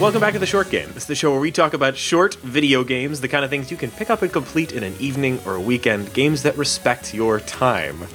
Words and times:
Welcome 0.00 0.20
back 0.20 0.34
to 0.34 0.38
the 0.38 0.46
Short 0.46 0.70
Game. 0.70 0.88
It's 0.94 1.06
the 1.06 1.16
show 1.16 1.32
where 1.32 1.40
we 1.40 1.50
talk 1.50 1.74
about 1.74 1.96
short 1.96 2.36
video 2.36 2.84
games, 2.84 3.20
the 3.20 3.26
kind 3.26 3.44
of 3.44 3.50
things 3.50 3.68
you 3.68 3.76
can 3.76 3.90
pick 3.90 4.10
up 4.10 4.22
and 4.22 4.32
complete 4.32 4.70
in 4.70 4.84
an 4.84 4.94
evening 5.00 5.40
or 5.44 5.56
a 5.56 5.60
weekend, 5.60 6.14
games 6.14 6.44
that 6.44 6.56
respect 6.56 7.12
your 7.12 7.40
time. 7.40 8.06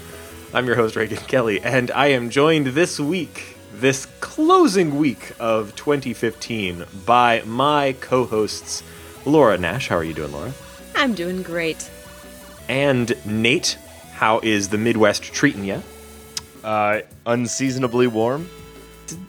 I'm 0.54 0.66
your 0.66 0.78
host, 0.78 0.96
Reagan 0.96 1.18
Kelly, 1.18 1.60
and 1.60 1.92
I 1.92 2.08
am 2.08 2.30
joined 2.30 2.68
this 2.68 3.02
week, 3.02 3.58
this 3.74 4.08
closing 4.22 4.98
week 4.98 5.34
of 5.42 5.76
2015, 5.76 6.86
by 7.06 7.42
my 7.46 7.96
co 8.00 8.24
hosts, 8.28 8.82
Laura 9.26 9.58
Nash. 9.58 9.90
How 9.90 9.98
are 9.98 10.06
you 10.06 10.14
doing, 10.14 10.32
Laura? 10.32 10.54
I'm 10.96 11.14
doing 11.14 11.44
great. 11.44 11.92
And 12.70 13.14
Nate. 13.26 13.78
How 14.14 14.40
is 14.40 14.70
the 14.70 14.78
Midwest 14.78 15.24
treating 15.24 15.66
you? 15.66 15.84
Uh, 16.64 17.02
unseasonably 17.26 18.08
warm. 18.08 18.50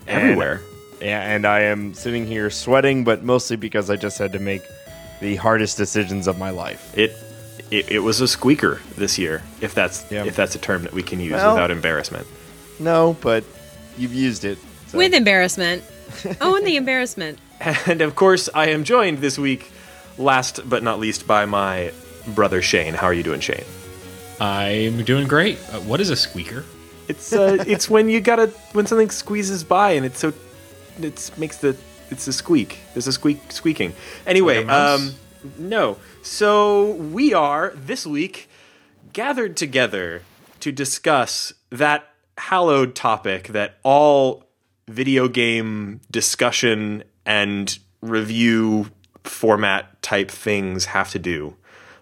Everywhere. 0.07 0.61
Yeah, 0.63 0.74
and 1.13 1.47
I 1.47 1.61
am 1.61 1.95
sitting 1.95 2.27
here 2.27 2.51
sweating, 2.51 3.05
but 3.05 3.23
mostly 3.23 3.57
because 3.57 3.91
I 3.91 3.97
just 3.97 4.19
had 4.19 4.33
to 4.33 4.39
make 4.39 4.63
the 5.21 5.37
hardest 5.37 5.77
decisions 5.77 6.27
of 6.27 6.39
my 6.39 6.51
life. 6.51 6.97
It, 6.97 7.13
it 7.71 7.91
it 7.93 7.99
was 8.01 8.21
a 8.21 8.29
squeaker 8.29 8.81
this 8.97 9.19
year, 9.19 9.43
if 9.61 9.75
that's 9.75 10.05
Yeah. 10.11 10.25
if 10.25 10.37
that's 10.37 10.55
a 10.55 10.59
term 10.59 10.83
that 10.83 10.93
we 10.93 11.03
can 11.03 11.21
use 11.21 11.33
Well- 11.33 11.55
without 11.55 11.71
embarrassment. 11.71 12.27
No, 12.81 13.17
but 13.21 13.45
you've 13.97 14.15
used 14.15 14.45
it. 14.45 14.59
so- 14.89 14.99
With 14.99 15.15
embarrassment. 15.15 15.83
Oh, 16.41 16.57
and 16.57 16.67
the 16.67 16.77
embarrassment. 16.77 17.39
And 17.87 18.03
of 18.03 18.15
course, 18.15 18.49
I 18.55 18.69
am 18.71 18.85
joined 18.85 19.19
this 19.19 19.39
week, 19.39 19.71
last 20.19 20.69
but 20.69 20.83
not 20.83 20.99
least, 21.01 21.27
by 21.27 21.47
my 21.47 21.93
brother 22.27 22.61
Shane. 22.63 22.95
How 22.95 23.07
are 23.07 23.15
you 23.15 23.23
doing, 23.23 23.41
Shane? 23.41 23.65
I'm 24.41 25.05
doing 25.05 25.29
great. 25.29 25.59
Uh, 25.73 25.81
what 25.81 26.01
is 26.01 26.11
a 26.11 26.17
squeaker? 26.17 26.65
It's 27.09 27.33
uh, 27.33 27.65
it's 27.67 27.89
when 27.89 28.09
you 28.09 28.21
gotta 28.21 28.49
when 28.73 28.87
something 28.87 29.11
squeezes 29.11 29.63
by 29.65 29.93
and 29.93 30.05
it's 30.05 30.19
so 30.19 30.33
it 31.01 31.31
makes 31.37 31.59
the 31.59 31.77
it's 32.11 32.27
a 32.27 32.33
squeak. 32.33 32.79
There's 32.93 33.07
a 33.07 33.13
squeak 33.13 33.51
squeaking. 33.51 33.95
Anyway, 34.27 34.65
um, 34.67 35.15
no. 35.59 35.99
So 36.23 36.93
we 36.93 37.33
are 37.33 37.73
this 37.75 38.07
week 38.07 38.49
gathered 39.13 39.57
together 39.57 40.23
to 40.61 40.73
discuss 40.73 41.53
that 41.71 42.09
hallowed 42.39 42.95
topic 42.95 43.49
that 43.49 43.79
all 43.83 44.45
video 44.89 45.29
game 45.29 46.01
discussion 46.11 47.05
and 47.25 47.79
review 48.01 48.91
format 49.23 50.03
type 50.03 50.31
things 50.31 50.87
have 50.87 51.11
to 51.11 51.19
do 51.19 51.57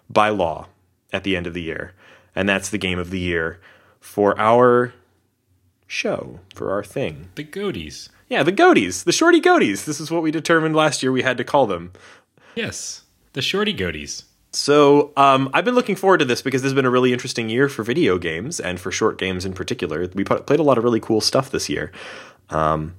by 0.09 0.29
law 0.29 0.67
at 1.11 1.23
the 1.23 1.35
end 1.37 1.47
of 1.47 1.53
the 1.53 1.61
year. 1.61 1.93
And 2.35 2.49
that's 2.49 2.69
the 2.69 2.77
game 2.77 2.99
of 2.99 3.09
the 3.09 3.19
year 3.19 3.59
for 3.99 4.37
our 4.39 4.93
show, 5.87 6.39
for 6.53 6.71
our 6.71 6.83
thing. 6.83 7.29
The 7.35 7.45
goaties. 7.45 8.09
Yeah, 8.33 8.41
the 8.41 8.51
goaties, 8.51 9.03
the 9.03 9.11
shorty 9.11 9.39
goaties. 9.39 9.85
This 9.85 9.99
is 9.99 10.09
what 10.09 10.23
we 10.23 10.31
determined 10.31 10.75
last 10.75 11.03
year 11.03 11.11
we 11.11 11.21
had 11.21 11.37
to 11.37 11.43
call 11.43 11.67
them. 11.67 11.91
Yes, 12.55 13.03
the 13.33 13.43
shorty 13.43 13.75
goaties. 13.75 14.23
So 14.49 15.13
um, 15.15 15.51
I've 15.53 15.65
been 15.65 15.75
looking 15.75 15.95
forward 15.95 16.17
to 16.17 16.25
this 16.25 16.41
because 16.41 16.63
this 16.63 16.71
has 16.71 16.73
been 16.73 16.87
a 16.87 16.89
really 16.89 17.13
interesting 17.13 17.47
year 17.47 17.69
for 17.69 17.83
video 17.83 18.17
games 18.17 18.59
and 18.59 18.79
for 18.79 18.91
short 18.91 19.19
games 19.19 19.45
in 19.45 19.53
particular. 19.53 20.09
We 20.15 20.23
played 20.23 20.59
a 20.59 20.63
lot 20.63 20.79
of 20.79 20.83
really 20.83 20.99
cool 20.99 21.21
stuff 21.21 21.51
this 21.51 21.69
year. 21.69 21.91
Um, 22.49 22.95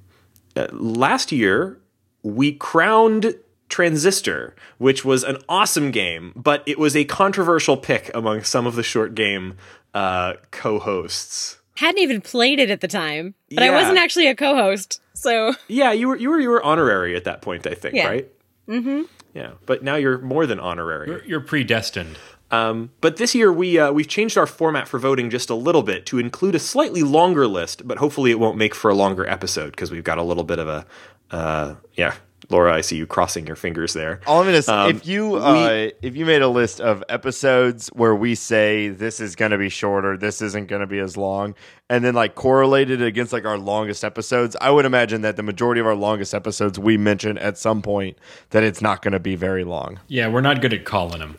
uh, 0.55 0.67
last 0.71 1.33
year, 1.33 1.81
we 2.23 2.53
crowned 2.53 3.35
Transistor, 3.67 4.55
which 4.77 5.03
was 5.03 5.25
an 5.25 5.39
awesome 5.49 5.91
game, 5.91 6.31
but 6.33 6.63
it 6.65 6.79
was 6.79 6.95
a 6.95 7.03
controversial 7.03 7.75
pick 7.75 8.09
among 8.15 8.43
some 8.43 8.65
of 8.65 8.75
the 8.75 8.83
short 8.83 9.15
game 9.15 9.57
uh, 9.93 10.35
co-hosts. 10.51 11.57
Hadn't 11.75 11.99
even 12.01 12.21
played 12.21 12.59
it 12.59 12.69
at 12.69 12.81
the 12.81 12.87
time, 12.87 13.35
but 13.51 13.63
I 13.63 13.71
wasn't 13.71 13.97
actually 13.97 14.27
a 14.27 14.35
co-host. 14.35 15.01
So 15.13 15.53
Yeah, 15.67 15.91
you 15.91 16.07
were 16.07 16.15
you 16.15 16.29
were 16.29 16.39
you 16.39 16.49
were 16.49 16.63
honorary 16.63 17.15
at 17.15 17.23
that 17.25 17.41
point, 17.41 17.67
I 17.67 17.73
think, 17.73 17.95
Yeah. 17.95 18.07
right? 18.07 18.31
Mm-hmm. 18.67 19.03
Yeah, 19.33 19.51
but 19.65 19.83
now 19.83 19.95
you're 19.95 20.17
more 20.19 20.45
than 20.45 20.59
honorary. 20.59 21.07
You're, 21.07 21.25
you're 21.25 21.41
predestined. 21.41 22.17
Um, 22.51 22.91
but 23.01 23.17
this 23.17 23.35
year 23.35 23.51
we 23.51 23.77
uh, 23.77 23.91
we've 23.91 24.07
changed 24.07 24.37
our 24.37 24.45
format 24.45 24.87
for 24.87 24.99
voting 24.99 25.29
just 25.29 25.49
a 25.49 25.55
little 25.55 25.83
bit 25.83 26.05
to 26.07 26.19
include 26.19 26.55
a 26.55 26.59
slightly 26.59 27.03
longer 27.03 27.47
list, 27.47 27.87
but 27.87 27.97
hopefully 27.97 28.31
it 28.31 28.39
won't 28.39 28.57
make 28.57 28.73
for 28.73 28.89
a 28.89 28.95
longer 28.95 29.27
episode 29.27 29.71
because 29.71 29.91
we've 29.91 30.03
got 30.03 30.17
a 30.17 30.23
little 30.23 30.43
bit 30.43 30.59
of 30.59 30.67
a 30.67 30.85
uh, 31.31 31.75
yeah. 31.95 32.15
Laura, 32.49 32.73
I 32.73 32.81
see 32.81 32.95
you 32.97 33.07
crossing 33.07 33.47
your 33.47 33.55
fingers 33.55 33.93
there. 33.93 34.19
All 34.27 34.39
I'm 34.39 34.45
gonna 34.45 34.61
say, 34.61 34.73
Um, 34.73 34.89
if 34.91 35.07
you 35.07 35.35
uh, 35.35 35.89
if 36.01 36.15
you 36.15 36.25
made 36.25 36.41
a 36.41 36.47
list 36.47 36.79
of 36.79 37.03
episodes 37.09 37.87
where 37.89 38.15
we 38.15 38.35
say 38.35 38.89
this 38.89 39.19
is 39.19 39.35
gonna 39.35 39.57
be 39.57 39.69
shorter, 39.69 40.17
this 40.17 40.41
isn't 40.41 40.67
gonna 40.67 40.87
be 40.87 40.99
as 40.99 41.17
long, 41.17 41.55
and 41.89 42.03
then 42.03 42.13
like 42.13 42.35
correlated 42.35 43.01
against 43.01 43.33
like 43.33 43.45
our 43.45 43.57
longest 43.57 44.03
episodes, 44.03 44.55
I 44.61 44.71
would 44.71 44.85
imagine 44.85 45.21
that 45.21 45.35
the 45.35 45.43
majority 45.43 45.81
of 45.81 45.87
our 45.87 45.95
longest 45.95 46.33
episodes 46.33 46.77
we 46.77 46.97
mention 46.97 47.37
at 47.37 47.57
some 47.57 47.81
point 47.81 48.17
that 48.51 48.63
it's 48.63 48.81
not 48.81 49.01
gonna 49.01 49.19
be 49.19 49.35
very 49.35 49.63
long. 49.63 49.99
Yeah, 50.07 50.27
we're 50.27 50.41
not 50.41 50.61
good 50.61 50.73
at 50.73 50.85
calling 50.85 51.19
them. 51.19 51.37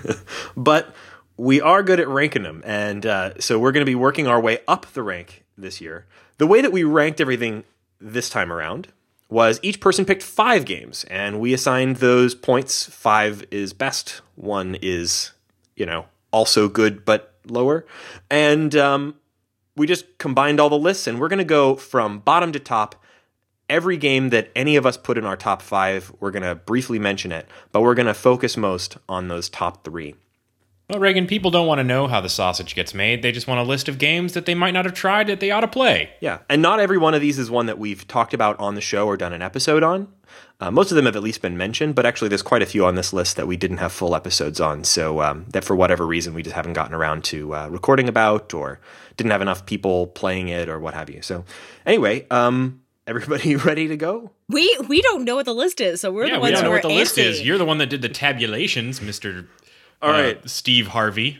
but 0.56 0.94
we 1.36 1.60
are 1.60 1.82
good 1.82 1.98
at 1.98 2.08
ranking 2.08 2.42
them, 2.42 2.62
and 2.64 3.06
uh, 3.06 3.40
so 3.40 3.58
we're 3.58 3.72
going 3.72 3.84
to 3.84 3.90
be 3.90 3.94
working 3.94 4.26
our 4.26 4.40
way 4.40 4.58
up 4.68 4.86
the 4.92 5.02
rank 5.02 5.44
this 5.56 5.80
year. 5.80 6.06
The 6.38 6.46
way 6.46 6.60
that 6.60 6.72
we 6.72 6.84
ranked 6.84 7.20
everything 7.20 7.64
this 8.00 8.28
time 8.28 8.52
around 8.52 8.88
was 9.32 9.58
each 9.62 9.80
person 9.80 10.04
picked 10.04 10.22
five 10.22 10.64
games, 10.66 11.04
and 11.04 11.40
we 11.40 11.54
assigned 11.54 11.96
those 11.96 12.34
points. 12.34 12.84
Five 12.84 13.44
is 13.50 13.72
best, 13.72 14.20
one 14.36 14.76
is, 14.82 15.32
you 15.74 15.86
know, 15.86 16.04
also 16.30 16.68
good 16.68 17.04
but 17.04 17.34
lower, 17.46 17.86
and 18.30 18.76
um, 18.76 19.14
we 19.74 19.86
just 19.86 20.18
combined 20.18 20.60
all 20.60 20.68
the 20.68 20.78
lists, 20.78 21.06
and 21.06 21.18
we're 21.18 21.28
going 21.28 21.38
to 21.38 21.44
go 21.44 21.74
from 21.76 22.18
bottom 22.18 22.52
to 22.52 22.60
top. 22.60 22.94
Every 23.70 23.96
game 23.96 24.28
that 24.30 24.50
any 24.54 24.76
of 24.76 24.84
us 24.84 24.98
put 24.98 25.16
in 25.16 25.24
our 25.24 25.36
top 25.36 25.62
five, 25.62 26.12
we're 26.20 26.30
going 26.30 26.42
to 26.42 26.54
briefly 26.54 26.98
mention 26.98 27.32
it, 27.32 27.48
but 27.70 27.80
we're 27.80 27.94
going 27.94 28.06
to 28.06 28.14
focus 28.14 28.58
most 28.58 28.98
on 29.08 29.28
those 29.28 29.48
top 29.48 29.82
three. 29.82 30.14
Well, 30.92 31.00
Reagan, 31.00 31.26
people 31.26 31.50
don't 31.50 31.66
want 31.66 31.78
to 31.78 31.84
know 31.84 32.06
how 32.06 32.20
the 32.20 32.28
sausage 32.28 32.74
gets 32.74 32.92
made. 32.92 33.22
They 33.22 33.32
just 33.32 33.46
want 33.46 33.60
a 33.60 33.62
list 33.62 33.88
of 33.88 33.96
games 33.96 34.34
that 34.34 34.44
they 34.44 34.54
might 34.54 34.72
not 34.72 34.84
have 34.84 34.92
tried 34.92 35.28
that 35.28 35.40
they 35.40 35.50
ought 35.50 35.60
to 35.62 35.68
play. 35.68 36.10
Yeah, 36.20 36.40
and 36.50 36.60
not 36.60 36.80
every 36.80 36.98
one 36.98 37.14
of 37.14 37.22
these 37.22 37.38
is 37.38 37.50
one 37.50 37.64
that 37.64 37.78
we've 37.78 38.06
talked 38.06 38.34
about 38.34 38.60
on 38.60 38.74
the 38.74 38.82
show 38.82 39.06
or 39.06 39.16
done 39.16 39.32
an 39.32 39.40
episode 39.40 39.82
on. 39.82 40.08
Uh, 40.60 40.70
most 40.70 40.90
of 40.92 40.96
them 40.96 41.06
have 41.06 41.16
at 41.16 41.22
least 41.22 41.40
been 41.40 41.56
mentioned, 41.56 41.94
but 41.94 42.04
actually, 42.04 42.28
there's 42.28 42.42
quite 42.42 42.60
a 42.60 42.66
few 42.66 42.84
on 42.84 42.94
this 42.94 43.14
list 43.14 43.36
that 43.36 43.46
we 43.46 43.56
didn't 43.56 43.78
have 43.78 43.90
full 43.90 44.14
episodes 44.14 44.60
on. 44.60 44.84
So 44.84 45.22
um, 45.22 45.46
that 45.52 45.64
for 45.64 45.74
whatever 45.74 46.06
reason 46.06 46.34
we 46.34 46.42
just 46.42 46.54
haven't 46.54 46.74
gotten 46.74 46.92
around 46.92 47.24
to 47.24 47.54
uh, 47.54 47.68
recording 47.68 48.06
about, 48.06 48.52
or 48.52 48.78
didn't 49.16 49.32
have 49.32 49.40
enough 49.40 49.64
people 49.64 50.08
playing 50.08 50.48
it, 50.48 50.68
or 50.68 50.78
what 50.78 50.92
have 50.92 51.08
you. 51.08 51.22
So 51.22 51.46
anyway, 51.86 52.26
um, 52.30 52.82
everybody 53.06 53.56
ready 53.70 53.88
to 53.88 53.96
go? 53.96 54.30
we 54.50 54.76
we 54.88 55.00
don't 55.00 55.24
know 55.24 55.36
what 55.36 55.46
the 55.46 55.54
list 55.54 55.80
is, 55.80 56.02
so 56.02 56.12
we're 56.12 56.26
yeah, 56.26 56.34
the 56.34 56.40
we 56.40 56.42
ones 56.42 56.52
don't 56.56 56.64
know 56.64 56.68
who 56.68 56.76
what 56.76 56.84
are 56.84 56.88
the 56.88 56.94
list 56.94 57.16
antsy. 57.16 57.24
is. 57.24 57.40
You're 57.40 57.56
the 57.56 57.64
one 57.64 57.78
that 57.78 57.86
did 57.86 58.02
the 58.02 58.10
tabulations, 58.10 59.00
Mister. 59.00 59.48
All 60.02 60.10
right. 60.10 60.48
Steve 60.48 60.88
Harvey. 60.88 61.38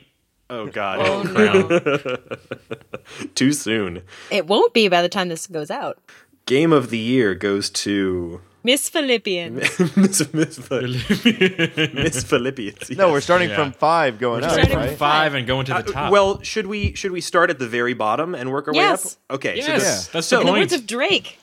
Oh 0.50 0.66
God, 0.66 0.98
Oh 1.00 1.22
no, 3.22 3.26
too 3.34 3.52
soon. 3.52 4.02
it 4.30 4.46
won't 4.46 4.74
be 4.74 4.88
by 4.88 5.00
the 5.00 5.08
time 5.08 5.28
this 5.30 5.46
goes 5.46 5.70
out. 5.70 5.98
Game 6.44 6.72
of 6.72 6.90
the 6.90 6.98
year 6.98 7.34
goes 7.34 7.70
to 7.70 8.42
Miss 8.62 8.88
Philippian. 8.90 9.54
Miss 9.96 10.32
Miss, 10.34 10.34
Miss 10.34 12.22
Philippians. 12.24 12.90
No, 12.90 13.10
we're 13.10 13.20
starting 13.22 13.48
Yeah. 13.48 13.56
from 13.56 13.72
five 13.72 14.18
going 14.18 14.44
up, 14.44 14.50
starting 14.52 14.76
right? 14.76 14.88
from 14.90 14.96
Five 14.98 15.34
and 15.34 15.46
going 15.46 15.64
to 15.66 15.72
the 15.72 15.78
Uh, 15.78 15.82
top. 15.82 16.12
well, 16.12 16.42
should 16.42 16.66
we 16.66 16.94
should 16.94 17.12
we 17.12 17.20
start 17.22 17.48
at 17.48 17.58
the 17.58 17.66
very 17.68 17.94
bottom 17.94 18.34
and 18.34 18.52
work 18.52 18.68
our 18.68 18.74
Yes. 18.74 19.04
way 19.04 19.10
up? 19.30 19.34
Okay. 19.36 19.56
yes, 19.56 19.66
So 19.66 19.72
the, 19.72 20.12
that's 20.12 20.26
so- 20.26 20.36
the 20.36 20.40
In 20.42 20.46
the 20.48 20.52
words 20.52 20.72
of 20.72 20.86
Drake. 20.86 21.38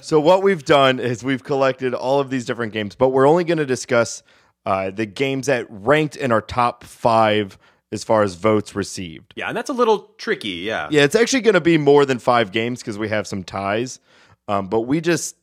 So 0.00 0.18
what 0.20 0.42
we've 0.42 0.64
done 0.64 0.98
is 0.98 1.22
we've 1.24 1.44
collected 1.44 1.94
all 1.94 2.20
of 2.20 2.30
these 2.30 2.44
different 2.44 2.72
games, 2.72 2.94
but 2.96 3.10
we're 3.10 3.26
only 3.28 3.44
going 3.44 3.58
to 3.58 3.66
discuss 3.66 4.22
uh, 4.66 4.90
the 4.90 5.06
games 5.06 5.46
that 5.46 5.66
ranked 5.68 6.16
in 6.16 6.32
our 6.32 6.40
top 6.40 6.84
five 6.84 7.58
as 7.92 8.04
far 8.04 8.22
as 8.22 8.34
votes 8.34 8.74
received. 8.74 9.34
yeah, 9.36 9.48
and 9.48 9.56
that's 9.56 9.70
a 9.70 9.72
little 9.72 10.12
tricky. 10.16 10.48
Yeah. 10.48 10.88
Yeah, 10.90 11.02
it's 11.02 11.16
actually 11.16 11.40
going 11.40 11.54
to 11.54 11.60
be 11.60 11.76
more 11.76 12.04
than 12.04 12.18
five 12.18 12.52
games 12.52 12.80
because 12.80 12.96
we 12.98 13.08
have 13.08 13.26
some 13.26 13.42
ties. 13.42 13.98
Um, 14.46 14.68
but 14.68 14.82
we 14.82 15.00
just 15.00 15.36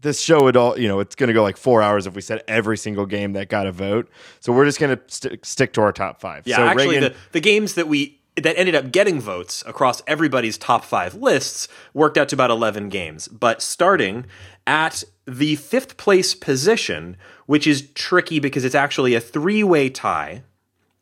this 0.00 0.20
show 0.20 0.46
it 0.46 0.56
all 0.56 0.78
you 0.78 0.86
know 0.86 1.00
it's 1.00 1.14
going 1.16 1.28
to 1.28 1.32
go 1.32 1.42
like 1.42 1.56
four 1.56 1.82
hours 1.82 2.06
if 2.06 2.14
we 2.14 2.20
said 2.20 2.42
every 2.46 2.76
single 2.76 3.06
game 3.06 3.32
that 3.32 3.48
got 3.48 3.66
a 3.66 3.72
vote. 3.72 4.08
So 4.40 4.52
we're 4.52 4.64
just 4.64 4.78
going 4.78 4.96
to 4.96 5.02
st- 5.06 5.44
stick 5.44 5.72
to 5.74 5.80
our 5.80 5.92
top 5.92 6.20
five. 6.20 6.46
Yeah, 6.46 6.56
so 6.56 6.66
actually, 6.66 6.88
Reagan, 6.96 7.02
the, 7.12 7.14
the 7.32 7.40
games 7.40 7.74
that 7.74 7.88
we 7.88 8.20
that 8.36 8.58
ended 8.58 8.74
up 8.74 8.92
getting 8.92 9.20
votes 9.20 9.64
across 9.66 10.02
everybody's 10.06 10.58
top 10.58 10.84
five 10.84 11.14
lists 11.14 11.68
worked 11.94 12.18
out 12.18 12.28
to 12.28 12.36
about 12.36 12.50
eleven 12.50 12.88
games. 12.88 13.28
But 13.28 13.62
starting 13.62 14.26
at 14.66 15.02
the 15.26 15.56
fifth 15.56 15.96
place 15.96 16.34
position, 16.34 17.16
which 17.46 17.66
is 17.66 17.90
tricky 17.90 18.38
because 18.38 18.64
it's 18.64 18.74
actually 18.74 19.14
a 19.14 19.20
three 19.20 19.62
way 19.64 19.88
tie, 19.88 20.42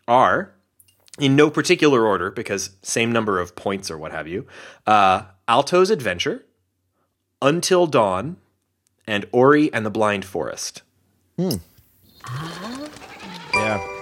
are 0.08 0.52
in 1.18 1.36
no 1.36 1.48
particular 1.50 2.06
order 2.06 2.30
because 2.30 2.70
same 2.82 3.12
number 3.12 3.38
of 3.38 3.54
points 3.54 3.90
or 3.90 3.98
what 3.98 4.12
have 4.12 4.26
you. 4.26 4.46
Uh, 4.86 5.22
Alto's 5.46 5.90
Adventure, 5.90 6.44
Until 7.40 7.86
Dawn, 7.86 8.36
and 9.06 9.26
Ori 9.32 9.72
and 9.72 9.84
the 9.84 9.90
Blind 9.90 10.24
Forest. 10.24 10.82
yeah. 13.54 13.93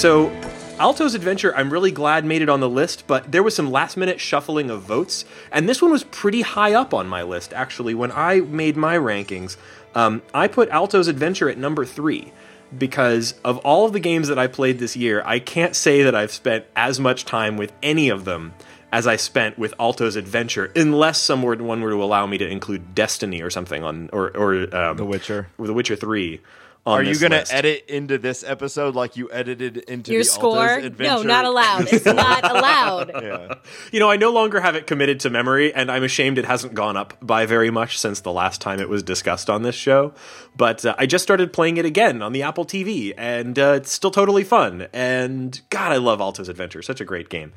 So, 0.00 0.30
Alto's 0.78 1.14
Adventure, 1.14 1.54
I'm 1.54 1.70
really 1.70 1.90
glad 1.90 2.24
made 2.24 2.40
it 2.40 2.48
on 2.48 2.60
the 2.60 2.70
list, 2.70 3.06
but 3.06 3.30
there 3.30 3.42
was 3.42 3.54
some 3.54 3.70
last 3.70 3.98
minute 3.98 4.18
shuffling 4.18 4.70
of 4.70 4.80
votes, 4.80 5.26
and 5.52 5.68
this 5.68 5.82
one 5.82 5.90
was 5.90 6.04
pretty 6.04 6.40
high 6.40 6.72
up 6.72 6.94
on 6.94 7.06
my 7.06 7.22
list, 7.22 7.52
actually. 7.52 7.92
When 7.92 8.10
I 8.10 8.40
made 8.40 8.78
my 8.78 8.96
rankings, 8.96 9.58
um, 9.94 10.22
I 10.32 10.48
put 10.48 10.70
Alto's 10.70 11.06
Adventure 11.06 11.50
at 11.50 11.58
number 11.58 11.84
three 11.84 12.32
because 12.78 13.34
of 13.44 13.58
all 13.58 13.84
of 13.84 13.92
the 13.92 14.00
games 14.00 14.28
that 14.28 14.38
I 14.38 14.46
played 14.46 14.78
this 14.78 14.96
year, 14.96 15.22
I 15.26 15.38
can't 15.38 15.76
say 15.76 16.02
that 16.02 16.14
I've 16.14 16.32
spent 16.32 16.64
as 16.74 16.98
much 16.98 17.26
time 17.26 17.58
with 17.58 17.70
any 17.82 18.08
of 18.08 18.24
them 18.24 18.54
as 18.90 19.06
I 19.06 19.16
spent 19.16 19.58
with 19.58 19.74
Alto's 19.78 20.16
Adventure, 20.16 20.72
unless 20.74 21.18
someone 21.18 21.66
one 21.66 21.82
were 21.82 21.90
to 21.90 22.02
allow 22.02 22.24
me 22.24 22.38
to 22.38 22.48
include 22.48 22.94
Destiny 22.94 23.42
or 23.42 23.50
something 23.50 23.84
on, 23.84 24.08
or 24.14 24.34
or 24.34 24.74
um, 24.74 24.96
The 24.96 25.04
Witcher. 25.04 25.48
or 25.58 25.66
The 25.66 25.74
Witcher 25.74 25.96
Three. 25.96 26.40
On 26.86 26.98
Are 26.98 27.02
you 27.02 27.18
going 27.18 27.32
to 27.32 27.44
edit 27.54 27.84
into 27.88 28.16
this 28.16 28.42
episode 28.42 28.94
like 28.94 29.14
you 29.14 29.30
edited 29.30 29.76
into 29.76 30.12
Your 30.12 30.22
the 30.22 30.24
score? 30.24 30.66
Alto's 30.66 30.86
Adventure? 30.86 31.14
No, 31.14 31.22
not 31.22 31.44
allowed. 31.44 31.92
It's 31.92 32.04
not 32.06 32.50
allowed. 32.50 33.10
Yeah. 33.22 33.54
You 33.92 34.00
know, 34.00 34.10
I 34.10 34.16
no 34.16 34.32
longer 34.32 34.60
have 34.60 34.74
it 34.74 34.86
committed 34.86 35.20
to 35.20 35.30
memory, 35.30 35.74
and 35.74 35.90
I'm 35.90 36.02
ashamed 36.02 36.38
it 36.38 36.46
hasn't 36.46 36.72
gone 36.72 36.96
up 36.96 37.18
by 37.20 37.44
very 37.44 37.70
much 37.70 37.98
since 37.98 38.20
the 38.20 38.32
last 38.32 38.62
time 38.62 38.80
it 38.80 38.88
was 38.88 39.02
discussed 39.02 39.50
on 39.50 39.62
this 39.62 39.74
show. 39.74 40.14
But 40.56 40.86
uh, 40.86 40.94
I 40.96 41.04
just 41.04 41.22
started 41.22 41.52
playing 41.52 41.76
it 41.76 41.84
again 41.84 42.22
on 42.22 42.32
the 42.32 42.42
Apple 42.42 42.64
TV, 42.64 43.12
and 43.18 43.58
uh, 43.58 43.74
it's 43.76 43.92
still 43.92 44.10
totally 44.10 44.44
fun. 44.44 44.88
And 44.94 45.60
God, 45.68 45.92
I 45.92 45.96
love 45.98 46.20
Alto's 46.20 46.48
Adventure. 46.48 46.80
Such 46.80 47.02
a 47.02 47.04
great 47.04 47.28
game. 47.28 47.52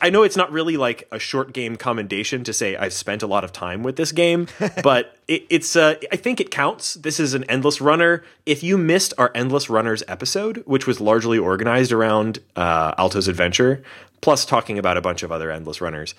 I 0.00 0.10
know 0.10 0.22
it's 0.22 0.36
not 0.36 0.50
really 0.50 0.76
like 0.76 1.06
a 1.12 1.18
short 1.18 1.52
game 1.52 1.76
commendation 1.76 2.44
to 2.44 2.52
say 2.52 2.76
I've 2.76 2.92
spent 2.92 3.22
a 3.22 3.26
lot 3.26 3.44
of 3.44 3.52
time 3.52 3.82
with 3.82 3.96
this 3.96 4.12
game, 4.12 4.48
but 4.82 5.18
it, 5.28 5.44
it's 5.50 5.76
uh, 5.76 5.96
I 6.10 6.16
think 6.16 6.40
it 6.40 6.50
counts. 6.50 6.94
This 6.94 7.20
is 7.20 7.34
an 7.34 7.44
endless 7.44 7.80
runner. 7.80 8.24
If 8.46 8.62
you 8.62 8.78
missed 8.78 9.14
our 9.18 9.30
endless 9.34 9.68
runners 9.68 10.02
episode, 10.08 10.62
which 10.66 10.86
was 10.86 11.00
largely 11.00 11.38
organized 11.38 11.92
around 11.92 12.38
uh, 12.56 12.94
Alto's 12.96 13.28
Adventure, 13.28 13.82
plus 14.20 14.44
talking 14.44 14.78
about 14.78 14.96
a 14.96 15.00
bunch 15.00 15.22
of 15.22 15.30
other 15.30 15.50
endless 15.50 15.80
runners, 15.80 16.14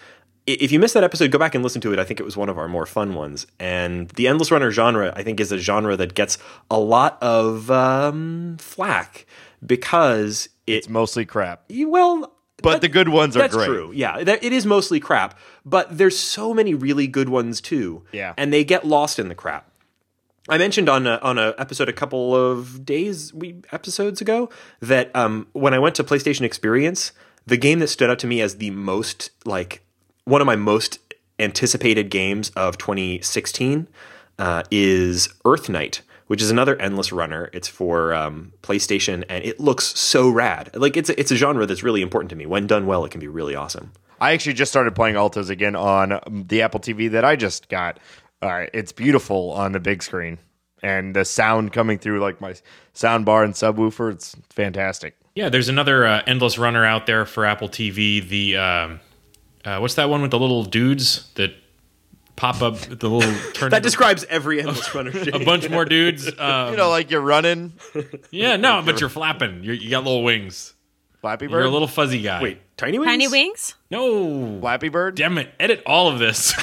if 0.48 0.72
you 0.72 0.80
missed 0.80 0.94
that 0.94 1.04
episode, 1.04 1.32
go 1.32 1.40
back 1.40 1.56
and 1.56 1.64
listen 1.64 1.82
to 1.82 1.92
it. 1.92 1.98
I 1.98 2.04
think 2.04 2.20
it 2.20 2.24
was 2.24 2.38
one 2.38 2.50
of 2.50 2.58
our 2.58 2.68
more 2.68 2.86
fun 2.86 3.16
ones. 3.16 3.48
And 3.60 4.10
the 4.10 4.28
endless 4.28 4.52
runner 4.52 4.70
genre, 4.70 5.12
I 5.16 5.24
think, 5.24 5.40
is 5.40 5.52
a 5.52 5.58
genre 5.58 5.98
that 5.98 6.14
gets 6.14 6.38
a 6.70 6.80
lot 6.80 7.18
of 7.22 7.72
um, 7.72 8.58
flack 8.60 9.26
because 9.66 10.50
it 10.68 10.74
It's 10.74 10.90
mostly 10.90 11.26
crap. 11.26 11.64
well. 11.70 12.35
But 12.66 12.82
the 12.82 12.90
good 12.90 13.10
ones 13.10 13.36
are 13.36 13.40
great. 13.40 13.52
that's 13.52 13.56
great. 13.56 13.68
true. 13.68 13.92
Yeah, 13.94 14.24
that, 14.24 14.44
it 14.44 14.52
is 14.52 14.66
mostly 14.66 15.00
crap, 15.00 15.38
but 15.66 15.98
there's 15.98 16.18
so 16.18 16.54
many 16.54 16.74
really 16.74 17.08
good 17.08 17.30
ones 17.30 17.62
too. 17.62 18.04
Yeah. 18.12 18.34
and 18.38 18.52
they 18.52 18.64
get 18.64 18.86
lost 18.86 19.20
in 19.20 19.30
the 19.30 19.36
crap. 19.36 19.72
I 20.48 20.58
mentioned 20.58 20.90
on 20.90 21.08
a, 21.08 21.18
on 21.24 21.40
a 21.40 21.56
episode 21.58 21.90
a 21.90 21.94
couple 21.94 22.36
of 22.36 22.86
days 22.86 23.34
we 23.34 23.62
episodes 23.72 24.22
ago 24.22 24.50
that 24.80 25.16
um, 25.16 25.48
when 25.54 25.74
I 25.74 25.80
went 25.80 25.96
to 25.96 26.04
PlayStation 26.04 26.42
Experience, 26.42 27.14
the 27.48 27.58
game 27.58 27.80
that 27.80 27.88
stood 27.88 28.10
out 28.10 28.20
to 28.20 28.28
me 28.28 28.42
as 28.42 28.58
the 28.58 28.70
most 28.72 29.32
like 29.44 29.82
one 30.26 30.42
of 30.42 30.46
my 30.46 30.56
most 30.56 31.00
anticipated 31.40 32.10
games 32.10 32.52
of 32.52 32.78
2016 32.78 33.88
uh, 34.38 34.64
is 34.70 35.30
EarthNight, 35.46 36.02
which 36.28 36.42
is 36.42 36.50
another 36.50 36.76
endless 36.78 37.12
runner. 37.12 37.50
It's 37.54 37.68
for 37.68 38.14
um, 38.14 38.54
PlayStation, 38.62 39.24
and 39.30 39.44
it 39.44 39.60
looks 39.60 39.86
so 39.86 40.30
rad. 40.30 40.72
Like 40.76 40.98
it's 40.98 41.10
a, 41.10 41.20
it's 41.20 41.32
a 41.32 41.36
genre 41.36 41.66
that's 41.66 41.84
really 41.84 42.02
important 42.02 42.30
to 42.32 42.36
me. 42.36 42.46
When 42.46 42.68
done 42.68 42.86
well, 42.86 43.06
it 43.06 43.12
can 43.12 43.20
be 43.20 43.28
really 43.28 43.56
awesome. 43.56 43.92
I 44.20 44.32
actually 44.32 44.54
just 44.54 44.72
started 44.72 44.96
playing 44.96 45.18
Altos 45.18 45.50
again 45.50 45.76
on 45.76 46.14
um, 46.14 46.46
the 46.48 46.62
Apple 46.62 46.80
TV 46.80 47.12
that 47.12 47.26
I 47.26 47.36
just 47.36 47.70
got. 47.70 48.00
All 48.42 48.50
right, 48.50 48.70
it's 48.74 48.92
beautiful 48.92 49.52
on 49.52 49.72
the 49.72 49.80
big 49.80 50.04
screen, 50.04 50.38
and 50.84 51.16
the 51.16 51.26
sound 51.26 51.74
coming 51.74 51.98
through 51.98 52.20
like 52.20 52.42
my 52.42 52.56
sound 52.94 53.26
bar 53.26 53.44
and 53.44 53.54
subwoofer. 53.54 54.12
It's 54.12 54.36
fantastic. 54.50 55.16
Yeah, 55.36 55.50
there's 55.50 55.70
another 55.70 56.06
uh, 56.06 56.22
endless 56.26 56.58
runner 56.58 56.86
out 56.86 57.06
there 57.08 57.26
for 57.26 57.46
Apple 57.46 57.70
TV. 57.70 58.28
The 58.28 58.58
um, 58.58 59.00
uh, 59.64 59.80
what's 59.80 59.96
that 59.96 60.10
one 60.10 60.22
with 60.22 60.32
the 60.32 60.40
little 60.40 60.64
dudes 60.64 61.32
that 61.36 61.54
pop 62.36 62.62
up? 62.62 62.78
The 62.80 63.10
little 63.10 63.22
turn 63.54 63.70
That 63.72 63.78
into 63.78 63.82
describes 63.82 64.26
every 64.30 64.60
endless 64.60 64.94
runner. 64.96 65.12
a 65.34 65.44
bunch 65.44 65.70
more 65.70 65.86
dudes. 65.86 66.32
Um, 66.40 66.72
You 66.72 66.78
know, 66.78 66.90
like 66.90 67.10
you're 67.12 67.22
running 67.22 67.74
yeah, 68.32 68.56
no, 68.58 68.82
but 68.86 69.00
you're 69.00 69.10
flapping. 69.10 69.64
You're, 69.64 69.76
you 69.76 69.90
got 69.90 70.04
little 70.04 70.24
wings. 70.24 70.74
Flappy 71.22 71.48
Bird. 71.48 71.58
You're 71.60 71.66
a 71.66 71.70
little 71.72 71.88
fuzzy 71.88 72.22
guy. 72.22 72.40
Wait, 72.40 72.60
tiny 72.78 73.00
wings. 73.00 73.10
Tiny 73.10 73.28
wings? 73.28 73.76
no, 73.90 74.60
Flappy 74.60 74.90
Bird. 74.90 75.16
damn 75.16 75.40
it! 75.40 75.50
Edit 75.60 75.82
all 75.88 76.08
of 76.08 76.20
this. 76.20 76.54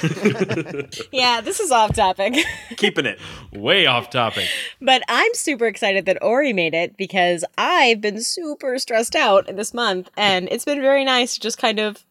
Yeah, 1.10 1.40
this 1.40 1.58
is 1.58 1.72
off 1.72 1.94
topic. 1.96 2.34
keeping 2.76 3.04
it. 3.06 3.18
Way 3.52 3.86
off 3.86 4.10
topic. 4.10 4.46
but 4.80 5.02
I'm 5.08 5.34
super 5.34 5.66
excited 5.66 6.06
that 6.06 6.22
Ori 6.22 6.52
made 6.52 6.74
it 6.74 6.96
because 6.96 7.44
I've 7.58 8.00
been 8.00 8.22
super 8.22 8.78
stressed 8.78 9.16
out 9.16 9.46
this 9.56 9.74
month 9.74 10.10
and 10.16 10.48
it's 10.52 10.64
been 10.64 10.80
very 10.80 11.04
nice 11.04 11.34
to 11.34 11.40
just 11.40 11.58
kind 11.58 11.80
of 11.80 12.04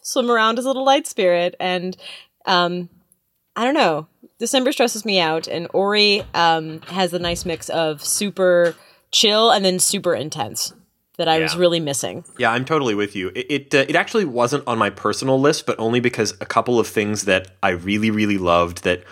swim 0.00 0.30
around 0.30 0.58
as 0.58 0.64
a 0.64 0.68
little 0.68 0.84
light 0.86 1.06
spirit 1.06 1.54
and 1.60 1.94
um 2.46 2.88
I 3.54 3.64
don't 3.64 3.74
know. 3.74 4.06
December 4.38 4.72
stresses 4.72 5.04
me 5.04 5.20
out 5.20 5.46
and 5.46 5.68
Ori 5.72 6.24
um 6.34 6.80
has 6.82 7.12
a 7.12 7.18
nice 7.18 7.44
mix 7.44 7.68
of 7.68 8.04
super 8.04 8.74
chill 9.10 9.50
and 9.50 9.64
then 9.64 9.78
super 9.78 10.14
intense 10.14 10.72
that 11.18 11.28
I 11.28 11.38
was 11.40 11.54
really 11.56 11.78
missing. 11.78 12.24
Yeah, 12.38 12.50
I'm 12.50 12.64
totally 12.64 12.94
with 12.94 13.14
you. 13.14 13.30
It 13.34 13.46
it, 13.50 13.74
uh, 13.74 13.84
it 13.88 13.94
actually 13.94 14.24
wasn't 14.24 14.64
on 14.66 14.78
my 14.78 14.90
personal 14.90 15.38
list, 15.40 15.66
but 15.66 15.78
only 15.78 16.00
because 16.00 16.32
a 16.40 16.46
couple 16.46 16.80
of 16.80 16.86
things 16.88 17.26
that 17.26 17.48
I 17.62 17.70
really 17.70 18.10
really 18.10 18.38
loved 18.38 18.84
that 18.84 19.04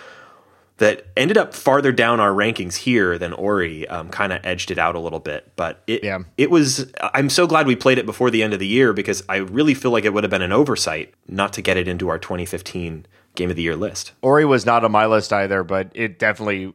that 0.78 1.04
ended 1.14 1.36
up 1.36 1.52
farther 1.52 1.92
down 1.92 2.20
our 2.20 2.30
rankings 2.30 2.74
here 2.74 3.18
than 3.18 3.34
Ori 3.34 3.86
um, 3.88 4.08
kind 4.08 4.32
of 4.32 4.40
edged 4.44 4.70
it 4.70 4.78
out 4.78 4.94
a 4.94 4.98
little 4.98 5.20
bit. 5.20 5.52
But 5.54 5.82
it 5.86 6.02
Yeah. 6.02 6.20
it 6.38 6.50
was. 6.50 6.90
I'm 7.14 7.28
so 7.28 7.46
glad 7.46 7.66
we 7.66 7.76
played 7.76 7.98
it 7.98 8.06
before 8.06 8.30
the 8.30 8.42
end 8.42 8.54
of 8.54 8.58
the 8.58 8.66
year 8.66 8.94
because 8.94 9.22
I 9.28 9.36
really 9.36 9.74
feel 9.74 9.90
like 9.90 10.06
it 10.06 10.14
would 10.14 10.24
have 10.24 10.30
been 10.30 10.40
an 10.42 10.52
oversight 10.52 11.12
not 11.28 11.52
to 11.52 11.62
get 11.62 11.76
it 11.76 11.86
into 11.86 12.08
our 12.08 12.18
2015 12.18 13.04
Game 13.34 13.50
of 13.50 13.56
the 13.56 13.62
Year 13.62 13.76
list. 13.76 14.12
Ori 14.22 14.44
was 14.44 14.66
not 14.66 14.84
on 14.84 14.92
my 14.92 15.06
list 15.06 15.32
either, 15.32 15.62
but 15.62 15.90
it 15.94 16.18
definitely 16.18 16.72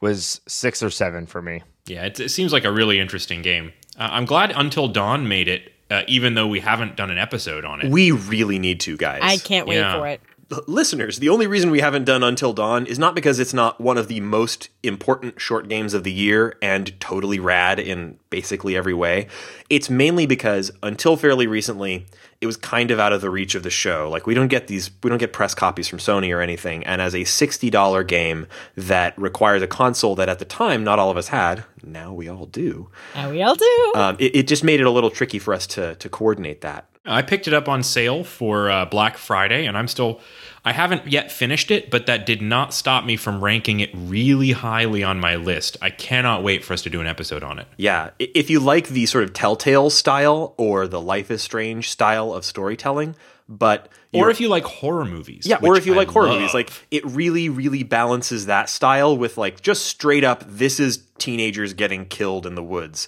was 0.00 0.40
six 0.46 0.82
or 0.82 0.90
seven 0.90 1.26
for 1.26 1.40
me. 1.42 1.62
Yeah, 1.86 2.04
it, 2.06 2.18
it 2.20 2.28
seems 2.30 2.52
like 2.52 2.64
a 2.64 2.72
really 2.72 2.98
interesting 3.00 3.42
game. 3.42 3.72
Uh, 3.98 4.08
I'm 4.12 4.24
glad 4.24 4.52
Until 4.54 4.88
Dawn 4.88 5.28
made 5.28 5.48
it, 5.48 5.72
uh, 5.90 6.02
even 6.08 6.34
though 6.34 6.46
we 6.46 6.60
haven't 6.60 6.96
done 6.96 7.10
an 7.10 7.18
episode 7.18 7.64
on 7.64 7.80
it. 7.80 7.90
We 7.90 8.10
really 8.10 8.58
need 8.58 8.80
to, 8.80 8.96
guys. 8.96 9.20
I 9.22 9.36
can't 9.38 9.66
wait 9.66 9.76
Yeah. 9.76 9.98
for 9.98 10.06
it. 10.08 10.20
Listeners, 10.66 11.18
the 11.18 11.28
only 11.28 11.46
reason 11.46 11.70
we 11.70 11.80
haven't 11.80 12.04
done 12.04 12.22
Until 12.22 12.52
Dawn 12.52 12.86
is 12.86 12.98
not 12.98 13.14
because 13.14 13.38
it's 13.38 13.54
not 13.54 13.80
one 13.80 13.98
of 13.98 14.08
the 14.08 14.20
most 14.20 14.68
important 14.82 15.40
short 15.40 15.68
games 15.68 15.94
of 15.94 16.04
the 16.04 16.12
year 16.12 16.56
and 16.60 16.98
totally 17.00 17.38
rad 17.38 17.78
in 17.78 18.18
basically 18.30 18.76
every 18.76 18.94
way. 18.94 19.28
It's 19.70 19.88
mainly 19.88 20.26
because 20.26 20.70
until 20.82 21.16
fairly 21.16 21.46
recently, 21.46 22.06
it 22.40 22.46
was 22.46 22.56
kind 22.56 22.90
of 22.90 23.00
out 23.00 23.12
of 23.12 23.20
the 23.20 23.30
reach 23.30 23.54
of 23.54 23.62
the 23.62 23.70
show. 23.70 24.08
Like 24.10 24.26
we 24.26 24.34
don't 24.34 24.48
get 24.48 24.66
these 24.66 24.90
we 25.02 25.08
don't 25.08 25.18
get 25.18 25.32
press 25.32 25.54
copies 25.54 25.88
from 25.88 25.98
Sony 25.98 26.34
or 26.34 26.40
anything. 26.40 26.84
And 26.84 27.00
as 27.00 27.14
a 27.14 27.20
$60 27.20 28.06
game 28.06 28.46
that 28.76 29.18
requires 29.18 29.62
a 29.62 29.66
console 29.66 30.14
that 30.16 30.28
at 30.28 30.38
the 30.38 30.44
time 30.44 30.84
not 30.84 30.98
all 30.98 31.10
of 31.10 31.16
us 31.16 31.28
had, 31.28 31.64
now 31.82 32.12
we 32.12 32.28
all 32.28 32.46
do. 32.46 32.90
Now 33.14 33.30
we 33.30 33.42
all 33.42 33.54
do. 33.54 33.92
Um, 33.94 34.16
it, 34.18 34.36
it 34.36 34.48
just 34.48 34.64
made 34.64 34.80
it 34.80 34.86
a 34.86 34.90
little 34.90 35.10
tricky 35.10 35.38
for 35.38 35.54
us 35.54 35.66
to 35.68 35.94
to 35.96 36.08
coordinate 36.08 36.60
that. 36.62 36.88
I 37.06 37.22
picked 37.22 37.46
it 37.46 37.52
up 37.54 37.68
on 37.68 37.82
sale 37.82 38.24
for 38.24 38.70
uh, 38.70 38.86
Black 38.86 39.18
Friday, 39.18 39.66
and 39.66 39.76
I'm 39.76 39.88
still. 39.88 40.20
I 40.66 40.72
haven't 40.72 41.06
yet 41.06 41.30
finished 41.30 41.70
it, 41.70 41.90
but 41.90 42.06
that 42.06 42.24
did 42.24 42.40
not 42.40 42.72
stop 42.72 43.04
me 43.04 43.16
from 43.18 43.44
ranking 43.44 43.80
it 43.80 43.90
really 43.92 44.52
highly 44.52 45.04
on 45.04 45.20
my 45.20 45.36
list. 45.36 45.76
I 45.82 45.90
cannot 45.90 46.42
wait 46.42 46.64
for 46.64 46.72
us 46.72 46.80
to 46.82 46.90
do 46.90 47.02
an 47.02 47.06
episode 47.06 47.42
on 47.42 47.58
it. 47.58 47.66
Yeah, 47.76 48.10
if 48.18 48.48
you 48.48 48.60
like 48.60 48.88
the 48.88 49.04
sort 49.04 49.24
of 49.24 49.34
Telltale 49.34 49.90
style 49.90 50.54
or 50.56 50.88
the 50.88 51.02
Life 51.02 51.30
is 51.30 51.42
Strange 51.42 51.90
style 51.90 52.32
of 52.32 52.46
storytelling, 52.46 53.14
but 53.46 53.90
Or 54.14 54.30
if 54.30 54.40
you 54.40 54.48
like 54.48 54.64
horror 54.64 55.04
movies. 55.04 55.46
yeah, 55.46 55.58
or 55.62 55.76
if 55.76 55.84
you 55.84 55.92
I 55.92 55.96
like 55.98 56.08
horror 56.08 56.28
love. 56.28 56.36
movies, 56.38 56.54
like 56.54 56.70
it 56.90 57.04
really, 57.04 57.50
really 57.50 57.82
balances 57.82 58.46
that 58.46 58.70
style 58.70 59.14
with 59.18 59.36
like 59.36 59.60
just 59.60 59.84
straight 59.84 60.24
up, 60.24 60.44
this 60.48 60.80
is 60.80 61.04
teenagers 61.18 61.74
getting 61.74 62.06
killed 62.06 62.46
in 62.46 62.54
the 62.54 62.62
woods, 62.62 63.06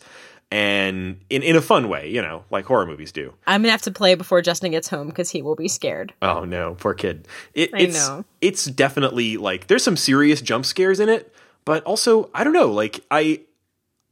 and 0.50 1.20
in 1.28 1.42
in 1.42 1.56
a 1.56 1.60
fun 1.60 1.88
way, 1.88 2.08
you 2.08 2.22
know, 2.22 2.44
like 2.50 2.64
horror 2.66 2.86
movies 2.86 3.12
do. 3.12 3.34
I'm 3.46 3.62
gonna 3.62 3.72
have 3.72 3.82
to 3.82 3.90
play 3.90 4.14
before 4.14 4.42
Justin 4.42 4.70
gets 4.70 4.88
home 4.88 5.08
because 5.08 5.30
he 5.30 5.42
will 5.42 5.56
be 5.56 5.68
scared. 5.68 6.12
Oh 6.22 6.44
no, 6.44 6.76
poor 6.78 6.94
kid. 6.94 7.26
It, 7.54 7.70
I 7.74 7.78
it's 7.80 8.08
know. 8.08 8.24
it's 8.40 8.64
definitely 8.66 9.36
like 9.36 9.66
there's 9.66 9.82
some 9.82 9.96
serious 9.96 10.40
jump 10.40 10.64
scares 10.64 11.00
in 11.00 11.08
it, 11.08 11.34
but 11.64 11.82
also 11.84 12.30
I 12.34 12.44
don't 12.44 12.52
know, 12.52 12.70
like 12.70 13.00
I 13.10 13.40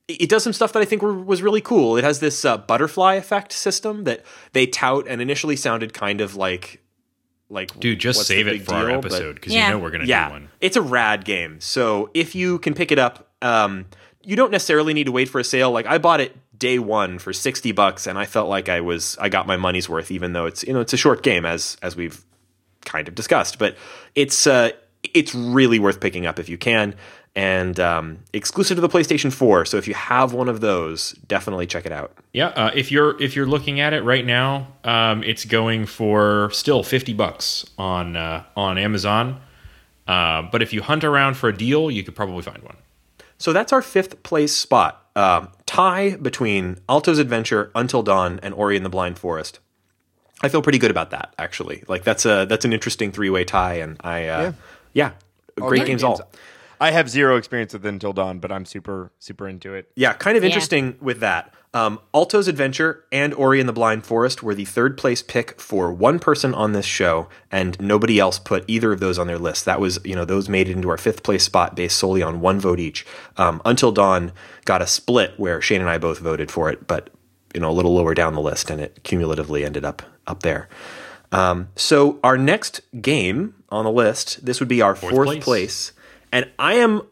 it 0.08 0.28
does 0.28 0.42
some 0.42 0.52
stuff 0.52 0.72
that 0.74 0.82
I 0.82 0.84
think 0.84 1.00
were, 1.00 1.14
was 1.14 1.40
really 1.40 1.62
cool. 1.62 1.96
It 1.96 2.04
has 2.04 2.20
this 2.20 2.44
uh, 2.44 2.58
butterfly 2.58 3.14
effect 3.14 3.52
system 3.52 4.04
that 4.04 4.22
they 4.52 4.66
tout 4.66 5.06
and 5.08 5.22
initially 5.22 5.56
sounded 5.56 5.94
kind 5.94 6.20
of 6.20 6.34
like 6.36 6.82
like 7.48 7.78
dude, 7.78 8.00
just 8.00 8.26
save 8.26 8.48
it 8.48 8.62
for 8.66 8.74
our 8.74 8.86
deal, 8.88 9.00
but- 9.00 9.12
episode 9.12 9.36
because 9.36 9.54
Yeah. 9.54 9.68
you 9.68 9.74
know 9.74 9.78
we're 9.78 9.90
gonna 9.90 10.04
yeah, 10.04 10.26
do 10.28 10.32
one. 10.32 10.48
it's 10.60 10.76
a 10.76 10.82
rad 10.82 11.24
game. 11.24 11.60
So 11.60 12.10
if 12.12 12.34
you 12.34 12.58
can 12.58 12.74
pick 12.74 12.90
it 12.90 12.98
up, 12.98 13.30
um, 13.40 13.86
you 14.24 14.36
don't 14.36 14.50
necessarily 14.50 14.94
need 14.94 15.04
to 15.04 15.12
wait 15.12 15.28
for 15.28 15.38
a 15.40 15.44
sale. 15.44 15.70
Like 15.70 15.86
I 15.86 15.98
bought 15.98 16.20
it 16.20 16.36
day 16.58 16.78
one 16.78 17.18
for 17.18 17.32
sixty 17.32 17.72
bucks, 17.72 18.06
and 18.06 18.18
I 18.18 18.26
felt 18.26 18.48
like 18.48 18.68
I 18.68 18.80
was 18.80 19.16
I 19.20 19.28
got 19.28 19.46
my 19.46 19.56
money's 19.56 19.88
worth, 19.88 20.10
even 20.10 20.32
though 20.32 20.46
it's 20.46 20.62
you 20.64 20.72
know 20.72 20.80
it's 20.80 20.92
a 20.92 20.96
short 20.96 21.22
game 21.22 21.44
as 21.44 21.76
as 21.82 21.96
we've 21.96 22.24
kind 22.84 23.08
of 23.08 23.14
discussed. 23.14 23.58
But 23.58 23.76
it's 24.14 24.46
uh, 24.46 24.70
it's 25.12 25.34
really 25.34 25.78
worth 25.78 26.00
picking 26.00 26.26
up 26.26 26.38
if 26.38 26.48
you 26.48 26.58
can. 26.58 26.94
and 27.36 27.80
um, 27.80 28.18
exclusive 28.32 28.76
to 28.76 28.80
the 28.80 28.88
PlayStation 28.88 29.32
4. 29.32 29.64
So 29.64 29.76
if 29.76 29.88
you 29.88 29.94
have 29.94 30.32
one 30.32 30.48
of 30.48 30.60
those, 30.60 31.12
definitely 31.26 31.66
check 31.66 31.84
it 31.84 31.90
out. 31.90 32.12
Yeah, 32.32 32.48
uh, 32.48 32.70
if 32.74 32.92
you're 32.92 33.20
if 33.20 33.34
you're 33.34 33.46
looking 33.46 33.80
at 33.80 33.92
it 33.92 34.02
right 34.02 34.24
now, 34.24 34.68
um, 34.84 35.24
it's 35.24 35.44
going 35.44 35.86
for 35.86 36.50
still 36.52 36.82
fifty 36.84 37.12
bucks 37.12 37.66
on 37.76 38.16
uh, 38.16 38.44
on 38.56 38.78
Amazon. 38.78 39.40
Uh, 40.06 40.42
but 40.52 40.62
if 40.62 40.72
you 40.72 40.82
hunt 40.82 41.02
around 41.02 41.34
for 41.34 41.48
a 41.48 41.56
deal, 41.56 41.90
you 41.90 42.04
could 42.04 42.14
probably 42.14 42.42
find 42.42 42.62
one. 42.62 42.76
So 43.44 43.52
that's 43.52 43.74
our 43.74 43.82
fifth 43.82 44.22
place 44.22 44.56
spot. 44.56 45.06
Um, 45.14 45.50
tie 45.66 46.16
between 46.16 46.78
Alto's 46.88 47.18
Adventure, 47.18 47.70
Until 47.74 48.02
Dawn, 48.02 48.40
and 48.42 48.54
Ori 48.54 48.74
and 48.74 48.86
the 48.86 48.88
Blind 48.88 49.18
Forest. 49.18 49.60
I 50.42 50.48
feel 50.48 50.62
pretty 50.62 50.78
good 50.78 50.90
about 50.90 51.10
that, 51.10 51.34
actually. 51.38 51.84
Like 51.86 52.04
that's 52.04 52.24
a 52.24 52.46
that's 52.48 52.64
an 52.64 52.72
interesting 52.72 53.12
three 53.12 53.28
way 53.28 53.44
tie, 53.44 53.74
and 53.74 53.98
I 54.00 54.28
uh, 54.28 54.52
yeah, 54.94 55.10
great 55.58 55.68
great 55.68 55.86
games, 55.86 56.00
games. 56.00 56.20
all. 56.20 56.30
I 56.80 56.92
have 56.92 57.10
zero 57.10 57.36
experience 57.36 57.74
with 57.74 57.84
Until 57.84 58.14
Dawn, 58.14 58.38
but 58.38 58.50
I'm 58.50 58.64
super 58.64 59.12
super 59.18 59.46
into 59.46 59.74
it. 59.74 59.90
Yeah, 59.94 60.14
kind 60.14 60.38
of 60.38 60.42
Yeah. 60.42 60.48
interesting 60.48 60.96
with 61.02 61.20
that. 61.20 61.52
Um, 61.74 61.98
Alto's 62.14 62.46
Adventure 62.46 63.04
and 63.10 63.34
Ori 63.34 63.58
and 63.58 63.68
the 63.68 63.72
Blind 63.72 64.06
Forest 64.06 64.44
were 64.44 64.54
the 64.54 64.64
third 64.64 64.96
place 64.96 65.22
pick 65.22 65.60
for 65.60 65.92
one 65.92 66.20
person 66.20 66.54
on 66.54 66.72
this 66.72 66.86
show, 66.86 67.28
and 67.50 67.78
nobody 67.80 68.20
else 68.20 68.38
put 68.38 68.64
either 68.68 68.92
of 68.92 69.00
those 69.00 69.18
on 69.18 69.26
their 69.26 69.38
list. 69.38 69.64
That 69.64 69.80
was, 69.80 69.98
you 70.04 70.14
know, 70.14 70.24
those 70.24 70.48
made 70.48 70.68
it 70.68 70.76
into 70.76 70.88
our 70.88 70.96
fifth 70.96 71.24
place 71.24 71.42
spot 71.42 71.74
based 71.74 71.98
solely 71.98 72.22
on 72.22 72.40
one 72.40 72.60
vote 72.60 72.78
each. 72.78 73.04
Um, 73.36 73.60
Until 73.64 73.90
Dawn 73.90 74.32
got 74.64 74.82
a 74.82 74.86
split 74.86 75.34
where 75.36 75.60
Shane 75.60 75.80
and 75.80 75.90
I 75.90 75.98
both 75.98 76.20
voted 76.20 76.50
for 76.50 76.70
it, 76.70 76.86
but 76.86 77.10
you 77.52 77.60
know, 77.60 77.70
a 77.70 77.72
little 77.72 77.94
lower 77.94 78.14
down 78.14 78.34
the 78.34 78.40
list, 78.40 78.70
and 78.70 78.80
it 78.80 79.00
cumulatively 79.02 79.64
ended 79.64 79.84
up 79.84 80.02
up 80.26 80.42
there. 80.42 80.68
Um, 81.32 81.68
so 81.74 82.20
our 82.22 82.38
next 82.38 82.82
game 83.00 83.54
on 83.68 83.84
the 83.84 83.90
list, 83.90 84.46
this 84.46 84.60
would 84.60 84.68
be 84.68 84.80
our 84.80 84.94
fourth, 84.94 85.26
place. 85.26 85.44
place, 85.44 85.92
and 86.30 86.48
I 86.58 86.74
am 86.74 87.02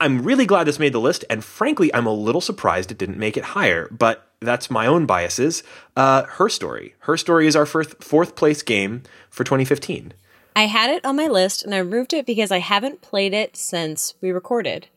I'm 0.00 0.22
really 0.22 0.46
glad 0.46 0.66
this 0.66 0.78
made 0.78 0.94
the 0.94 1.00
list, 1.00 1.24
and 1.28 1.44
frankly, 1.44 1.94
I'm 1.94 2.06
a 2.06 2.12
little 2.12 2.40
surprised 2.40 2.90
it 2.90 2.98
didn't 2.98 3.18
make 3.18 3.36
it 3.36 3.44
higher. 3.44 3.88
But 3.90 4.26
that's 4.40 4.70
my 4.70 4.86
own 4.86 5.04
biases. 5.04 5.62
Uh, 5.96 6.24
Her 6.24 6.48
story. 6.48 6.94
Her 7.00 7.16
story 7.16 7.46
is 7.46 7.54
our 7.54 7.66
first 7.66 8.02
fourth 8.02 8.34
place 8.34 8.62
game 8.62 9.02
for 9.28 9.44
2015. 9.44 10.14
I 10.56 10.62
had 10.62 10.90
it 10.90 11.04
on 11.04 11.16
my 11.16 11.28
list 11.28 11.62
and 11.64 11.74
I 11.74 11.78
removed 11.78 12.12
it 12.12 12.26
because 12.26 12.50
I 12.50 12.58
haven't 12.58 13.02
played 13.02 13.32
it 13.32 13.56
since 13.56 14.14
we 14.20 14.30
recorded. 14.30 14.88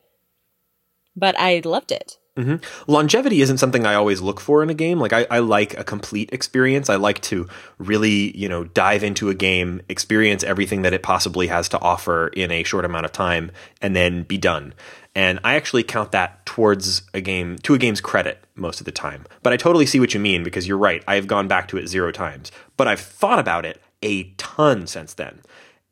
But 1.15 1.37
I 1.37 1.61
loved 1.63 1.91
it. 1.91 2.17
Mm-hmm. 2.35 2.91
Longevity 2.91 3.41
isn't 3.41 3.59
something 3.59 3.85
I 3.85 3.93
always 3.93 4.19
look 4.19 4.39
for 4.39 4.63
in 4.63 4.69
a 4.71 4.73
game. 4.73 4.99
Like 4.99 5.13
I, 5.13 5.27
I 5.29 5.39
like 5.39 5.77
a 5.77 5.83
complete 5.83 6.33
experience. 6.33 6.89
I 6.89 6.95
like 6.95 7.21
to 7.23 7.47
really, 7.77 8.35
you 8.35 8.49
know, 8.49 8.63
dive 8.63 9.03
into 9.03 9.29
a 9.29 9.35
game, 9.35 9.81
experience 9.87 10.43
everything 10.43 10.81
that 10.81 10.93
it 10.93 11.03
possibly 11.03 11.47
has 11.47 11.69
to 11.69 11.79
offer 11.79 12.29
in 12.29 12.49
a 12.49 12.63
short 12.63 12.85
amount 12.85 13.05
of 13.05 13.11
time, 13.11 13.51
and 13.81 13.95
then 13.95 14.23
be 14.23 14.39
done. 14.39 14.73
And 15.13 15.39
I 15.43 15.55
actually 15.55 15.83
count 15.83 16.11
that 16.13 16.43
towards 16.47 17.03
a 17.13 17.21
game 17.21 17.59
to 17.59 17.75
a 17.75 17.77
game's 17.77 18.01
credit 18.01 18.43
most 18.55 18.79
of 18.79 18.85
the 18.85 18.91
time. 18.91 19.25
But 19.43 19.53
I 19.53 19.57
totally 19.57 19.85
see 19.85 19.99
what 19.99 20.15
you 20.15 20.19
mean 20.19 20.43
because 20.43 20.67
you're 20.67 20.77
right. 20.77 21.03
I've 21.07 21.27
gone 21.27 21.47
back 21.47 21.67
to 21.67 21.77
it 21.77 21.87
zero 21.87 22.11
times, 22.11 22.51
but 22.77 22.87
I've 22.87 22.99
thought 22.99 23.37
about 23.37 23.63
it 23.63 23.79
a 24.01 24.23
ton 24.37 24.87
since 24.87 25.13
then. 25.13 25.41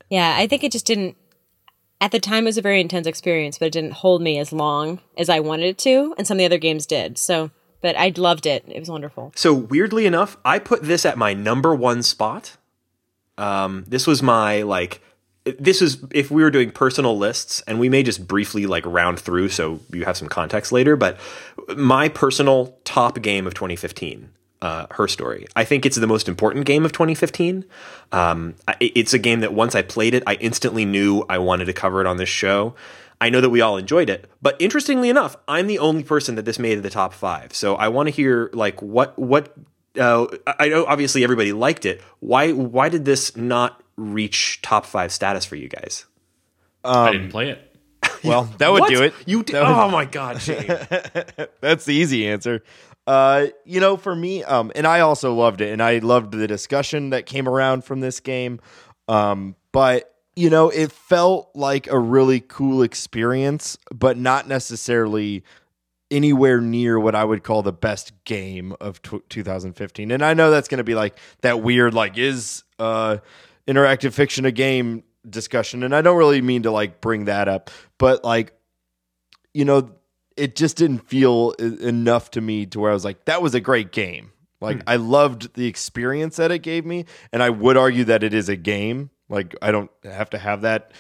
Yeah, 0.10 0.36
I 0.38 0.48
think 0.48 0.64
it 0.64 0.72
just 0.72 0.88
didn't. 0.88 1.18
At 2.02 2.12
the 2.12 2.20
time, 2.20 2.46
it 2.46 2.50
was 2.50 2.58
a 2.58 2.64
very 2.64 2.82
intense 2.82 3.06
experience, 3.06 3.60
but 3.60 3.68
it 3.68 3.74
didn't 3.74 3.94
hold 3.94 4.24
me 4.24 4.40
as 4.40 4.52
long 4.52 5.00
as 5.18 5.30
I 5.30 5.40
wanted 5.40 5.68
it 5.68 5.78
to, 5.80 6.16
and 6.18 6.26
some 6.26 6.36
of 6.36 6.40
the 6.40 6.46
other 6.46 6.58
games 6.58 6.88
did. 6.88 7.20
So, 7.20 7.52
but 7.80 7.96
I 7.96 8.12
loved 8.18 8.48
it. 8.48 8.66
It 8.68 8.80
was 8.80 8.90
wonderful. 8.90 9.32
So 9.36 9.54
weirdly 9.54 10.08
enough, 10.08 10.36
I 10.44 10.58
put 10.58 10.82
this 10.82 11.06
at 11.06 11.16
my 11.16 11.36
number 11.36 11.76
one 11.76 12.02
spot. 12.02 12.58
Um, 13.38 13.86
this 13.88 14.08
was 14.08 14.24
my 14.24 14.64
like. 14.64 15.02
This 15.44 15.82
is 15.82 16.04
if 16.12 16.30
we 16.30 16.44
were 16.44 16.52
doing 16.52 16.72
personal 16.72 17.18
lists, 17.18 17.62
and 17.66 17.80
we 17.80 17.90
may 17.90 18.04
just 18.04 18.28
briefly 18.28 18.66
like 18.66 18.86
round 18.86 19.20
through, 19.20 19.50
so 19.50 19.80
you 19.92 20.06
have 20.06 20.18
some 20.18 20.28
context 20.28 20.72
later. 20.72 20.96
But 20.96 21.20
my 21.76 22.10
personal 22.10 22.78
top 22.84 23.22
game 23.22 23.48
of 23.48 23.54
2015, 23.56 24.30
uh, 24.62 24.86
her 24.92 25.08
story. 25.08 25.48
I 25.56 25.64
think 25.64 25.86
it's 25.86 25.98
the 25.98 26.08
most 26.08 26.28
important 26.30 26.66
game 26.66 26.86
of 26.86 26.92
2015. 26.92 27.66
Um, 28.12 28.56
it's 28.80 29.14
a 29.14 29.20
game 29.20 29.40
that 29.42 29.54
once 29.54 29.76
I 29.76 29.82
played 29.82 30.14
it, 30.14 30.24
I 30.28 30.36
instantly 30.36 30.86
knew 30.86 31.26
I 31.30 31.38
wanted 31.40 31.66
to 31.66 31.74
cover 31.74 32.02
it 32.02 32.08
on 32.08 32.18
this 32.18 32.30
show. 32.30 32.76
I 33.20 33.30
know 33.30 33.42
that 33.42 33.50
we 33.52 33.62
all 33.62 33.78
enjoyed 33.78 34.10
it, 34.10 34.30
but 34.42 34.56
interestingly 34.60 35.10
enough, 35.10 35.36
I'm 35.48 35.68
the 35.68 35.80
only 35.80 36.04
person 36.04 36.36
that 36.36 36.46
this 36.46 36.58
made 36.58 36.82
the 36.82 36.90
top 36.90 37.14
five. 37.14 37.54
So 37.54 37.76
I 37.76 37.88
want 37.90 38.08
to 38.08 38.12
hear 38.12 38.50
like 38.54 38.82
what 38.82 39.18
what. 39.20 39.54
Uh, 40.00 40.26
I 40.58 40.70
know 40.70 40.86
obviously 40.86 41.24
everybody 41.24 41.52
liked 41.54 41.86
it. 41.86 42.02
Why 42.20 42.52
why 42.54 42.90
did 42.90 43.04
this 43.06 43.36
not 43.36 43.84
reach 43.98 44.62
top 44.62 44.86
five 44.86 45.12
status 45.12 45.46
for 45.46 45.56
you 45.56 45.68
guys? 45.68 46.06
I 46.84 47.12
didn't 47.12 47.30
play 47.30 47.50
it. 47.52 47.68
Well, 48.24 48.44
that 48.58 48.72
would 48.72 48.82
What? 48.82 48.90
do 48.90 49.04
it. 49.04 49.14
You 49.26 49.44
did? 49.44 49.54
Would- 49.54 49.64
Oh 49.64 49.90
my 49.90 50.06
god, 50.06 50.42
Shane. 50.42 50.66
That's 51.62 51.86
the 51.86 51.94
easy 51.94 52.28
answer. 52.28 52.64
Uh, 53.12 53.48
you 53.66 53.82
know, 53.82 53.98
for 53.98 54.16
me, 54.16 54.42
um, 54.46 54.72
and 54.74 54.88
I 54.88 55.02
also 55.02 55.34
loved 55.34 55.60
it, 55.60 55.74
and 55.74 55.84
I 55.84 55.98
loved 55.98 56.32
the 56.32 56.48
discussion 56.48 57.10
that 57.10 57.26
came 57.26 57.46
around 57.46 57.84
from 57.84 58.00
this 58.00 58.22
game. 58.22 58.62
Um, 59.10 59.58
but 59.74 60.16
you 60.38 60.50
know, 60.50 60.70
it 60.70 60.94
felt 60.94 61.50
like 61.54 61.88
a 61.88 62.00
really 62.00 62.40
cool 62.40 62.84
experience, 62.84 63.78
but 63.94 64.16
not 64.16 64.48
necessarily 64.48 65.44
anywhere 66.10 66.62
near 66.62 66.98
what 66.98 67.14
I 67.14 67.26
would 67.26 67.44
call 67.44 67.64
the 67.64 67.74
best 67.74 68.14
game 68.24 68.78
of 68.80 69.02
tw 69.02 69.28
2015. 69.28 70.10
And 70.10 70.24
I 70.24 70.34
know 70.34 70.50
that's 70.50 70.70
going 70.70 70.78
to 70.78 70.86
be 70.86 70.96
like 70.96 71.18
that 71.42 71.62
weird, 71.62 71.94
like, 71.94 72.18
is 72.18 72.64
uh, 72.80 73.18
interactive 73.68 74.14
fiction 74.14 74.46
a 74.46 74.54
game 74.54 75.04
discussion. 75.30 75.84
And 75.84 75.94
I 75.94 76.02
don't 76.02 76.18
really 76.18 76.42
mean 76.42 76.64
to 76.64 76.72
like 76.72 77.02
bring 77.02 77.26
that 77.26 77.50
up, 77.50 77.72
but 77.98 78.24
like, 78.24 78.54
you 79.54 79.66
know, 79.66 79.92
it 80.38 80.56
just 80.56 80.78
didn't 80.78 81.08
feel 81.08 81.52
enough 81.52 82.32
to 82.32 82.42
me 82.42 82.66
to 82.68 82.80
where 82.80 82.92
I 82.92 82.94
was 82.94 83.06
like, 83.06 83.26
that 83.26 83.42
was 83.42 83.54
a 83.54 83.60
great 83.60 83.92
game. 83.92 84.32
Like, 84.62 84.84
I 84.86 84.98
loved 84.98 85.56
the 85.56 85.66
experience 85.66 86.36
that 86.36 86.52
it 86.52 86.60
gave 86.60 86.86
me. 86.86 87.06
And 87.34 87.42
I 87.42 87.50
would 87.50 87.78
argue 87.78 88.04
that 88.06 88.22
it 88.24 88.34
is 88.34 88.48
a 88.48 88.56
game. 88.56 89.10
Like, 89.28 89.56
I 89.62 89.72
don't 89.72 89.90
have 90.04 90.30
to 90.32 90.38
have 90.38 90.62
that. 90.62 90.92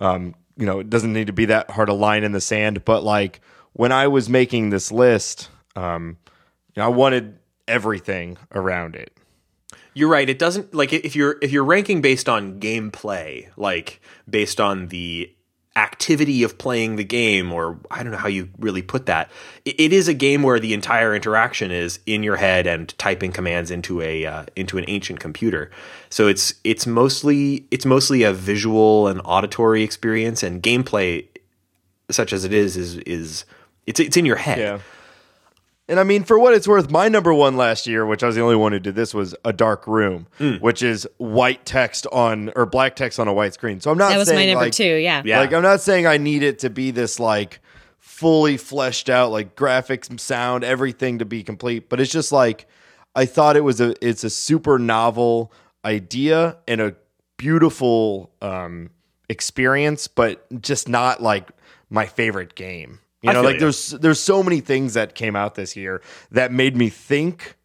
Um, 0.00 0.34
you 0.56 0.66
know, 0.66 0.80
it 0.80 0.90
doesn't 0.90 1.12
need 1.12 1.28
to 1.28 1.32
be 1.32 1.46
that 1.46 1.70
hard 1.70 1.88
a 1.88 1.94
line 1.94 2.24
in 2.24 2.32
the 2.32 2.40
sand. 2.40 2.84
But 2.84 3.04
like, 3.04 3.40
when 3.72 3.90
I 3.90 4.08
was 4.08 4.28
making 4.28 4.70
this 4.70 4.92
list, 4.92 5.48
um, 5.76 6.18
you 6.74 6.82
know, 6.82 6.86
I 6.86 6.88
wanted 6.88 7.38
everything 7.66 8.36
around 8.54 8.96
it. 8.96 9.16
You're 9.94 10.10
right. 10.10 10.28
It 10.28 10.38
doesn't 10.38 10.74
like 10.74 10.92
if 10.92 11.16
you're 11.16 11.36
if 11.40 11.52
you're 11.52 11.64
ranking 11.64 12.02
based 12.02 12.28
on 12.28 12.60
gameplay, 12.60 13.48
like 13.56 14.02
based 14.28 14.60
on 14.60 14.88
the 14.88 15.34
activity 15.76 16.42
of 16.42 16.56
playing 16.56 16.96
the 16.96 17.04
game, 17.04 17.52
or 17.52 17.78
I 17.90 18.02
don't 18.02 18.10
know 18.10 18.18
how 18.18 18.28
you 18.28 18.48
really 18.58 18.82
put 18.82 19.06
that. 19.06 19.30
It, 19.64 19.92
is 19.92 20.08
a 20.08 20.14
game 20.14 20.42
where 20.42 20.58
the 20.58 20.72
entire 20.72 21.14
interaction 21.14 21.70
is 21.70 22.00
in 22.06 22.22
your 22.22 22.36
head 22.36 22.66
and 22.66 22.96
typing 22.98 23.30
commands 23.30 23.70
into 23.70 24.00
a 24.00 24.24
uh, 24.24 24.46
into 24.56 24.78
an 24.78 24.84
ancient 24.88 25.20
computer. 25.20 25.70
So 26.08 26.28
it's 26.28 26.54
it's 26.64 26.86
mostly 26.86 27.66
it's 27.70 27.84
mostly 27.84 28.22
a 28.22 28.32
visual 28.32 29.06
and 29.06 29.20
auditory 29.24 29.82
experience, 29.82 30.42
and 30.42 30.62
gameplay, 30.62 31.26
such 32.10 32.32
as 32.32 32.44
it 32.44 32.54
is, 32.54 32.76
is 32.76 32.96
is 32.98 33.44
it's 33.86 34.00
it's 34.00 34.16
in 34.16 34.24
your 34.24 34.36
head. 34.36 34.58
Yeah. 34.58 34.78
And 35.88 36.00
I 36.00 36.04
mean, 36.04 36.24
for 36.24 36.36
what 36.36 36.52
it's 36.52 36.66
worth, 36.66 36.90
my 36.90 37.08
number 37.08 37.32
one 37.32 37.56
last 37.56 37.86
year, 37.86 38.04
which 38.04 38.24
I 38.24 38.26
was 38.26 38.34
the 38.34 38.42
only 38.42 38.56
one 38.56 38.72
who 38.72 38.80
did 38.80 38.96
this, 38.96 39.14
was 39.14 39.36
a 39.44 39.52
dark 39.52 39.86
room, 39.86 40.26
which 40.60 40.82
is 40.82 41.06
white 41.18 41.64
text 41.64 42.08
on 42.10 42.52
or 42.56 42.66
black 42.66 42.96
text 42.96 43.20
on 43.20 43.28
a 43.28 43.32
white 43.32 43.54
screen. 43.54 43.80
So 43.80 43.92
I'm 43.92 43.98
not 43.98 44.10
That 44.10 44.18
was 44.18 44.28
saying 44.28 44.40
my 44.40 44.46
number 44.46 44.64
like, 44.66 44.72
two. 44.72 44.84
Yeah. 44.84 45.22
Yeah. 45.24 45.38
Like 45.38 45.52
I'm 45.52 45.62
not 45.62 45.80
saying 45.80 46.06
I 46.06 46.16
need 46.16 46.42
it 46.42 46.58
to 46.60 46.70
be 46.70 46.90
this 46.90 47.20
like 47.20 47.60
fully 47.98 48.56
fleshed 48.56 49.08
out, 49.08 49.30
like 49.30 49.54
graphics, 49.54 50.18
sound, 50.18 50.64
everything 50.64 51.20
to 51.20 51.24
be 51.24 51.44
complete. 51.44 51.88
But 51.88 52.00
it's 52.00 52.10
just 52.10 52.32
like 52.32 52.66
I 53.14 53.24
thought 53.26 53.56
it 53.56 53.62
was 53.62 53.80
a 53.80 53.94
it's 54.04 54.24
a 54.24 54.30
super 54.30 54.80
novel 54.80 55.52
idea 55.84 56.56
and 56.66 56.80
a 56.80 56.96
beautiful 57.36 58.32
um 58.42 58.90
experience, 59.28 60.08
but 60.08 60.44
just 60.60 60.88
not 60.88 61.22
like 61.22 61.48
my 61.90 62.06
favorite 62.06 62.56
game. 62.56 62.98
You 63.26 63.32
know, 63.32 63.42
like 63.42 63.54
you. 63.54 63.60
there's 63.60 63.90
there's 63.90 64.20
so 64.20 64.42
many 64.42 64.60
things 64.60 64.94
that 64.94 65.14
came 65.14 65.36
out 65.36 65.54
this 65.54 65.76
year 65.76 66.02
that 66.30 66.52
made 66.52 66.76
me 66.76 66.88
think 66.88 67.56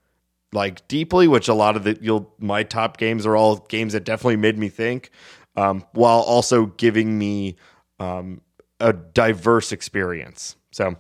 like 0.53 0.87
deeply, 0.87 1.27
which 1.27 1.47
a 1.47 1.53
lot 1.53 1.75
of 1.75 1.83
the 1.83 1.97
you'll 2.01 2.33
my 2.39 2.63
top 2.63 2.97
games 2.97 3.25
are 3.25 3.35
all 3.35 3.57
games 3.69 3.93
that 3.93 4.03
definitely 4.03 4.37
made 4.37 4.57
me 4.57 4.69
think, 4.69 5.11
um, 5.55 5.85
while 5.93 6.19
also 6.19 6.65
giving 6.65 7.17
me 7.17 7.55
um, 7.99 8.41
a 8.79 8.93
diverse 8.93 9.71
experience. 9.71 10.55
So 10.71 10.95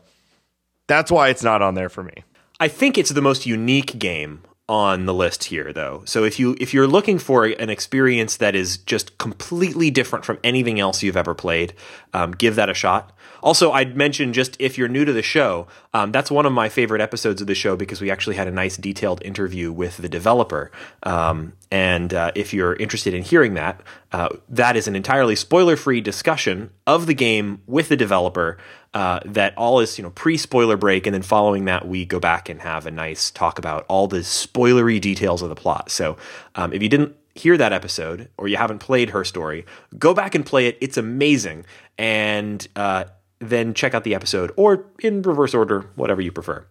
that's 0.87 1.11
why 1.11 1.29
it's 1.29 1.43
not 1.43 1.61
on 1.61 1.75
there 1.75 1.89
for 1.89 2.03
me. 2.03 2.23
I 2.59 2.67
think 2.67 2.97
it's 2.97 3.09
the 3.11 3.21
most 3.21 3.45
unique 3.45 3.97
game 3.97 4.43
on 4.69 5.05
the 5.05 5.13
list 5.13 5.45
here 5.45 5.73
though. 5.73 6.03
So 6.05 6.23
if 6.23 6.39
you 6.39 6.55
if 6.59 6.73
you're 6.73 6.87
looking 6.87 7.19
for 7.19 7.45
an 7.45 7.69
experience 7.69 8.37
that 8.37 8.55
is 8.55 8.77
just 8.77 9.17
completely 9.17 9.91
different 9.91 10.23
from 10.23 10.39
anything 10.43 10.79
else 10.79 11.03
you've 11.03 11.17
ever 11.17 11.33
played, 11.33 11.73
um, 12.13 12.31
give 12.31 12.55
that 12.55 12.69
a 12.69 12.73
shot. 12.73 13.11
Also, 13.43 13.71
I'd 13.71 13.97
mention 13.97 14.33
just 14.33 14.55
if 14.59 14.77
you're 14.77 14.87
new 14.87 15.03
to 15.03 15.11
the 15.11 15.23
show, 15.23 15.67
um, 15.95 16.11
that's 16.11 16.29
one 16.29 16.45
of 16.45 16.53
my 16.53 16.69
favorite 16.69 17.01
episodes 17.01 17.41
of 17.41 17.47
the 17.47 17.55
show 17.55 17.75
because 17.75 17.99
we 17.99 18.11
actually 18.11 18.35
had 18.35 18.47
a 18.47 18.51
nice 18.51 18.77
detailed 18.77 19.21
interview 19.23 19.71
with 19.71 19.97
the 19.97 20.07
developer. 20.07 20.71
Um, 21.01 21.53
and 21.71 22.13
uh, 22.13 22.31
if 22.35 22.53
you're 22.53 22.75
interested 22.75 23.13
in 23.13 23.23
hearing 23.23 23.55
that, 23.55 23.81
Uh, 24.13 24.27
that 24.49 24.75
is 24.75 24.87
an 24.87 24.95
entirely 24.95 25.37
spoiler-free 25.37 26.01
discussion 26.01 26.69
of 26.85 27.07
the 27.07 27.13
game 27.13 27.61
with 27.65 27.87
the 27.87 27.95
developer. 27.95 28.57
Uh, 28.93 29.21
that 29.23 29.57
all 29.57 29.79
is 29.79 29.97
you 29.97 30.03
know 30.03 30.09
pre-spoiler 30.09 30.75
break, 30.75 31.07
and 31.07 31.13
then 31.13 31.21
following 31.21 31.65
that, 31.65 31.87
we 31.87 32.05
go 32.05 32.19
back 32.19 32.49
and 32.49 32.61
have 32.61 32.85
a 32.85 32.91
nice 32.91 33.31
talk 33.31 33.57
about 33.57 33.85
all 33.87 34.07
the 34.07 34.19
spoilery 34.19 34.99
details 34.99 35.41
of 35.41 35.49
the 35.49 35.55
plot. 35.55 35.89
So, 35.89 36.17
um, 36.55 36.73
if 36.73 36.83
you 36.83 36.89
didn't 36.89 37.15
hear 37.33 37.55
that 37.57 37.71
episode 37.71 38.29
or 38.37 38.49
you 38.49 38.57
haven't 38.57 38.79
played 38.79 39.11
her 39.11 39.23
story, 39.23 39.65
go 39.97 40.13
back 40.13 40.35
and 40.35 40.45
play 40.45 40.67
it. 40.67 40.77
It's 40.81 40.97
amazing, 40.97 41.65
and 41.97 42.67
uh, 42.75 43.05
then 43.39 43.73
check 43.73 43.93
out 43.93 44.03
the 44.03 44.13
episode 44.13 44.51
or 44.57 44.85
in 44.99 45.21
reverse 45.21 45.53
order, 45.53 45.89
whatever 45.95 46.21
you 46.21 46.31
prefer. 46.31 46.65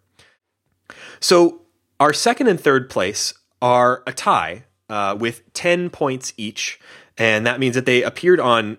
So, 1.21 1.63
our 1.99 2.13
second 2.13 2.49
and 2.49 2.61
third 2.61 2.91
place 2.91 3.35
are 3.63 4.03
a 4.07 4.13
tie 4.13 4.65
uh, 4.91 5.17
with 5.19 5.51
10 5.55 5.91
points 5.91 6.33
each. 6.37 6.81
And 7.17 7.47
that 7.47 7.61
means 7.61 7.75
that 7.75 7.87
they 7.87 8.03
appeared 8.03 8.41
on 8.41 8.79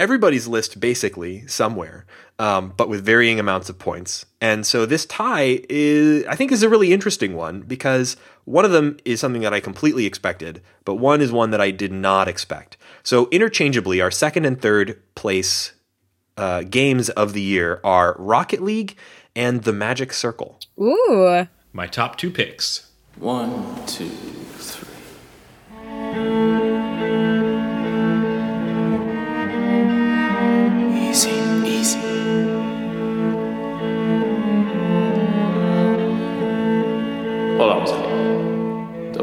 everybody's 0.00 0.48
list 0.48 0.80
basically 0.80 1.46
somewhere, 1.46 2.06
um, 2.38 2.72
but 2.76 2.88
with 2.88 3.04
varying 3.04 3.38
amounts 3.38 3.68
of 3.68 3.78
points. 3.78 4.24
And 4.40 4.66
so 4.66 4.86
this 4.86 5.04
tie 5.06 5.60
is, 5.68 6.24
I 6.26 6.34
think, 6.34 6.50
is 6.50 6.62
a 6.62 6.68
really 6.68 6.92
interesting 6.92 7.36
one 7.36 7.60
because 7.60 8.16
one 8.46 8.64
of 8.64 8.72
them 8.72 8.96
is 9.04 9.20
something 9.20 9.42
that 9.42 9.52
I 9.52 9.60
completely 9.60 10.06
expected, 10.06 10.62
but 10.84 10.94
one 10.94 11.20
is 11.20 11.30
one 11.30 11.50
that 11.50 11.60
I 11.60 11.70
did 11.70 11.92
not 11.92 12.26
expect. 12.26 12.78
So 13.02 13.28
interchangeably, 13.30 14.00
our 14.00 14.10
second 14.10 14.46
and 14.46 14.60
third 14.60 15.00
place 15.14 15.74
uh, 16.36 16.62
games 16.62 17.10
of 17.10 17.34
the 17.34 17.42
year 17.42 17.80
are 17.84 18.16
Rocket 18.18 18.62
League 18.62 18.96
and 19.36 19.62
The 19.64 19.72
Magic 19.72 20.12
Circle. 20.12 20.58
Ooh. 20.80 21.46
My 21.72 21.86
top 21.86 22.16
two 22.16 22.30
picks. 22.30 22.90
One, 23.16 23.86
two, 23.86 24.08
three. 24.08 24.88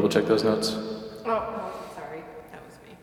Double 0.08 0.20
check 0.22 0.28
those 0.28 0.44
notes. 0.44 0.70
Oh, 1.26 1.72
sorry. 1.94 2.22
That 2.50 2.64
was 2.64 2.78
me. 2.88 2.96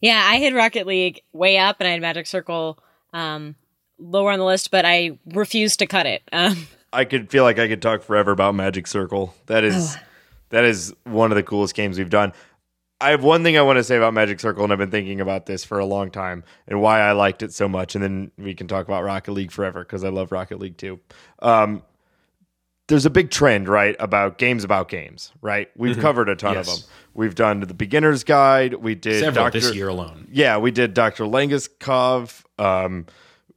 Yeah, 0.00 0.20
I 0.24 0.36
had 0.36 0.54
Rocket 0.54 0.88
League 0.88 1.22
way 1.32 1.56
up, 1.56 1.76
and 1.78 1.86
I 1.86 1.92
had 1.92 2.00
Magic 2.00 2.26
Circle 2.26 2.78
um, 3.12 3.54
lower 3.98 4.32
on 4.32 4.40
the 4.40 4.44
list, 4.44 4.72
but 4.72 4.84
I 4.84 5.18
refused 5.26 5.78
to 5.80 5.86
cut 5.86 6.06
it. 6.06 6.22
Um, 6.32 6.66
I 6.92 7.04
could 7.04 7.30
feel 7.30 7.44
like 7.44 7.60
I 7.60 7.68
could 7.68 7.80
talk 7.80 8.02
forever 8.02 8.32
about 8.32 8.56
Magic 8.56 8.88
Circle. 8.88 9.32
That 9.46 9.62
is 9.62 9.96
that 10.48 10.64
is 10.64 10.92
one 11.04 11.30
of 11.30 11.36
the 11.36 11.44
coolest 11.44 11.76
games 11.76 11.96
we've 11.96 12.10
done. 12.10 12.32
I 13.00 13.10
have 13.10 13.22
one 13.22 13.44
thing 13.44 13.56
I 13.56 13.62
want 13.62 13.76
to 13.76 13.84
say 13.84 13.96
about 13.96 14.12
Magic 14.12 14.40
Circle, 14.40 14.64
and 14.64 14.72
I've 14.72 14.80
been 14.80 14.90
thinking 14.90 15.20
about 15.20 15.46
this 15.46 15.62
for 15.62 15.78
a 15.78 15.86
long 15.86 16.10
time 16.10 16.42
and 16.66 16.82
why 16.82 17.00
I 17.00 17.12
liked 17.12 17.44
it 17.44 17.52
so 17.52 17.68
much. 17.68 17.94
And 17.94 18.02
then 18.02 18.32
we 18.36 18.54
can 18.54 18.66
talk 18.66 18.84
about 18.88 19.04
Rocket 19.04 19.30
League 19.30 19.52
forever 19.52 19.84
because 19.84 20.02
I 20.02 20.08
love 20.08 20.32
Rocket 20.32 20.58
League 20.58 20.76
too. 20.76 20.98
Um, 21.38 21.84
there's 22.90 23.06
a 23.06 23.10
big 23.10 23.30
trend, 23.30 23.68
right, 23.68 23.94
about 24.00 24.36
games 24.36 24.64
about 24.64 24.88
games, 24.88 25.32
right? 25.40 25.70
We've 25.76 25.98
covered 25.98 26.28
a 26.28 26.34
ton 26.36 26.54
Yes. 26.54 26.68
of 26.68 26.80
them. 26.82 26.90
We've 27.14 27.34
done 27.34 27.60
the 27.60 27.72
beginner's 27.72 28.24
guide. 28.24 28.74
We 28.74 28.94
did 28.94 29.20
Several 29.20 29.46
Dr. 29.46 29.60
this 29.60 29.74
year 29.74 29.88
alone. 29.88 30.26
Yeah, 30.30 30.58
we 30.58 30.70
did 30.72 30.92
Dr. 30.92 31.24
Langeskov. 31.24 32.42
Um, 32.58 33.06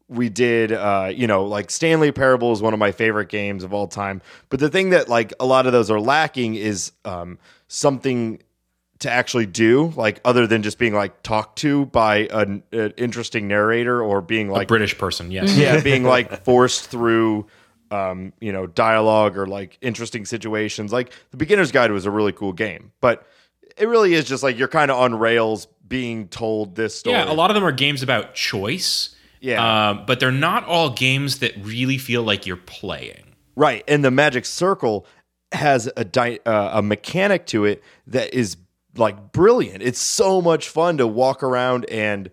we 0.08 0.30
did, 0.30 0.72
uh, 0.72 1.12
you 1.14 1.26
know, 1.28 1.46
like 1.46 1.72
Stanley 1.72 2.12
Parable 2.12 2.52
is 2.52 2.62
one 2.62 2.74
of 2.74 2.80
my 2.80 2.92
favorite 2.92 3.30
games 3.30 3.64
of 3.64 3.74
all 3.74 3.88
time. 3.88 4.22
But 4.50 4.60
the 4.60 4.70
thing 4.70 4.92
that 4.92 5.10
like 5.10 5.34
a 5.40 5.46
lot 5.46 5.66
of 5.66 5.74
those 5.74 5.90
are 5.90 6.00
lacking 6.00 6.54
is 6.56 6.92
um, 7.04 7.40
something 7.68 8.40
to 9.00 9.10
actually 9.12 9.48
do, 9.48 9.92
like 9.96 10.22
other 10.24 10.46
than 10.46 10.62
just 10.62 10.78
being 10.78 10.94
like 10.94 11.24
talked 11.24 11.58
to 11.60 11.88
by 11.88 12.28
an, 12.32 12.64
an 12.72 12.94
interesting 12.98 13.48
narrator 13.48 14.02
or 14.02 14.22
being 14.22 14.50
like 14.50 14.66
A 14.66 14.68
British 14.68 14.98
person, 14.98 15.32
yes. 15.32 15.58
yeah, 15.58 15.82
being 15.82 16.04
like 16.04 16.44
forced 16.46 16.86
through 16.88 17.48
um, 17.94 18.34
you 18.40 18.52
know, 18.52 18.66
dialogue 18.66 19.38
or 19.38 19.46
like 19.46 19.78
interesting 19.82 20.26
situations. 20.26 20.92
Like 20.92 21.14
the 21.32 21.38
beginner's 21.38 21.72
guide 21.72 21.92
was 21.92 22.06
a 22.06 22.12
really 22.12 22.32
cool 22.32 22.54
game, 22.54 22.92
but 23.02 23.28
it 23.78 23.88
really 23.88 24.14
is 24.14 24.26
just 24.26 24.42
like 24.42 24.58
you're 24.58 24.68
kind 24.68 24.90
of 24.90 24.98
on 25.00 25.16
rails 25.16 25.68
being 25.88 26.28
told 26.28 26.76
this 26.76 26.96
story. 26.96 27.18
Yeah, 27.18 27.32
a 27.32 27.34
lot 27.34 27.52
of 27.52 27.56
them 27.56 27.64
are 27.64 27.72
games 27.72 28.02
about 28.02 28.34
choice. 28.34 29.16
Yeah. 29.42 29.90
Um, 29.90 30.06
but 30.08 30.20
they're 30.20 30.32
not 30.32 30.66
all 30.66 30.90
games 30.90 31.40
that 31.40 31.54
really 31.58 31.98
feel 31.98 32.24
like 32.24 32.48
you're 32.48 32.56
playing. 32.58 33.36
Right, 33.56 33.84
and 33.88 34.04
the 34.04 34.10
Magic 34.10 34.46
Circle 34.46 35.06
has 35.52 35.92
a 35.96 36.04
di- 36.04 36.40
uh, 36.46 36.80
a 36.80 36.82
mechanic 36.82 37.46
to 37.48 37.66
it 37.66 37.84
that 38.08 38.34
is 38.34 38.58
like 38.96 39.32
brilliant. 39.32 39.84
It's 39.84 40.00
so 40.00 40.42
much 40.42 40.70
fun 40.70 40.98
to 40.98 41.06
walk 41.06 41.44
around 41.44 41.86
and 41.92 42.32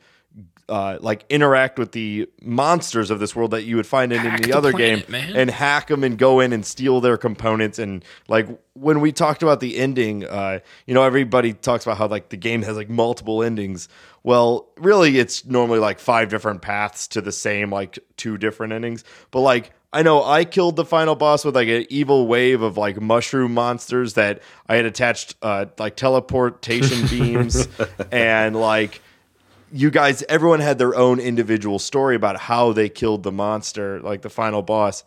uh, 0.70 0.98
like 1.00 1.24
interact 1.28 1.78
with 1.78 1.92
the 1.92 2.28
monsters 2.40 3.10
of 3.10 3.18
this 3.18 3.34
world 3.34 3.50
that 3.50 3.64
you 3.64 3.76
would 3.76 3.86
find 3.86 4.12
in 4.12 4.20
Hack 4.20 4.32
any 4.34 4.42
the 4.44 4.56
other 4.56 4.70
planet, 4.70 5.06
game, 5.06 5.12
man. 5.12 5.36
and 5.36 5.50
hack 5.50 5.88
them 5.88 6.04
and 6.04 6.16
go 6.16 6.40
in 6.40 6.52
and 6.52 6.64
steal 6.64 7.00
their 7.00 7.16
components. 7.16 7.78
And 7.78 8.04
like 8.28 8.48
when 8.74 9.00
we 9.00 9.12
talked 9.12 9.42
about 9.42 9.60
the 9.60 9.76
ending, 9.76 10.24
uh, 10.24 10.60
you 10.86 10.94
know, 10.94 11.02
everybody 11.02 11.52
talks 11.52 11.84
about 11.84 11.98
how 11.98 12.06
like 12.06 12.28
the 12.28 12.36
game 12.36 12.62
has 12.62 12.76
like 12.76 12.88
multiple 12.88 13.42
endings. 13.42 13.88
Well, 14.22 14.68
really, 14.76 15.18
it's 15.18 15.44
normally 15.44 15.80
like 15.80 15.98
five 15.98 16.28
different 16.28 16.62
paths 16.62 17.08
to 17.08 17.20
the 17.20 17.32
same 17.32 17.70
like 17.70 17.98
two 18.16 18.38
different 18.38 18.72
endings. 18.72 19.02
But 19.32 19.40
like 19.40 19.72
I 19.92 20.02
know 20.02 20.22
I 20.22 20.44
killed 20.44 20.76
the 20.76 20.84
final 20.84 21.16
boss 21.16 21.44
with 21.44 21.56
like 21.56 21.68
an 21.68 21.84
evil 21.90 22.28
wave 22.28 22.62
of 22.62 22.76
like 22.76 23.00
mushroom 23.00 23.54
monsters 23.54 24.14
that 24.14 24.40
I 24.68 24.76
had 24.76 24.84
attached 24.84 25.34
uh, 25.42 25.66
like 25.78 25.96
teleportation 25.96 27.06
beams 27.10 27.66
and 28.12 28.54
like 28.54 29.02
you 29.72 29.90
guys 29.90 30.22
everyone 30.28 30.60
had 30.60 30.78
their 30.78 30.94
own 30.94 31.20
individual 31.20 31.78
story 31.78 32.16
about 32.16 32.36
how 32.36 32.72
they 32.72 32.88
killed 32.88 33.22
the 33.22 33.32
monster 33.32 34.00
like 34.00 34.22
the 34.22 34.30
final 34.30 34.62
boss. 34.62 35.04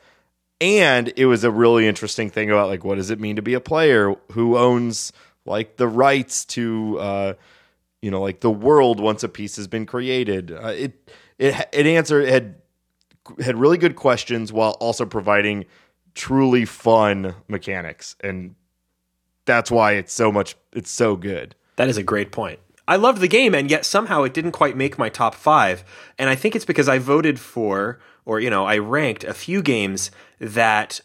And 0.62 1.12
it 1.18 1.26
was 1.26 1.44
a 1.44 1.52
really 1.52 1.88
interesting 1.88 2.30
thing 2.30 2.50
about 2.50 2.70
like 2.70 2.84
what 2.84 2.96
does 2.96 3.10
it 3.10 3.20
mean 3.20 3.36
to 3.36 3.42
be 3.42 3.54
a 3.54 3.60
player? 3.60 4.16
Who 4.32 4.58
owns 4.58 5.12
like 5.46 5.78
the 5.78 5.88
rights 5.88 6.46
to 6.46 7.00
uh 7.00 7.34
you 8.02 8.12
know 8.12 8.22
like 8.22 8.40
the 8.40 8.52
world 8.52 9.00
once 9.00 9.24
a 9.24 9.30
piece 9.30 9.56
has 9.58 9.68
been 9.68 9.86
created? 9.86 10.52
Uh, 10.52 10.68
it 10.68 11.12
it 11.38 11.68
it 11.74 11.86
answered 11.86 12.28
had 12.28 12.56
had 13.40 13.58
really 13.58 13.78
good 13.78 13.96
questions 13.96 14.52
while 14.52 14.72
also 14.80 15.06
providing 15.06 15.66
truly 16.16 16.66
fun 16.66 17.36
mechanics. 17.48 18.16
And 18.22 18.56
that's 19.46 19.72
why 19.72 19.94
it's 19.94 20.14
so 20.14 20.32
much 20.32 20.56
it's 20.72 20.92
so 20.92 21.16
good. 21.16 21.56
That 21.76 21.90
is 21.90 21.98
a 21.98 22.04
great 22.04 22.32
point. 22.32 22.60
I 22.88 22.96
loved 22.98 23.22
the 23.22 23.28
game, 23.28 23.56
and 23.56 23.72
yet 23.72 23.86
somehow 23.86 24.24
it 24.24 24.34
didn't 24.34 24.52
quite 24.52 24.76
make 24.76 24.98
my 24.98 25.10
top 25.10 25.36
five. 25.36 25.84
And 26.18 26.30
I 26.30 26.36
think 26.36 26.56
it's 26.56 26.66
because 26.66 26.90
I 26.90 26.98
voted 26.98 27.40
for, 27.40 28.00
or 28.26 28.40
you 28.40 28.50
know, 28.50 28.66
I 28.66 28.78
ranked 28.78 29.24
a 29.24 29.34
few 29.34 29.62
games 29.62 30.12
that 30.40 31.00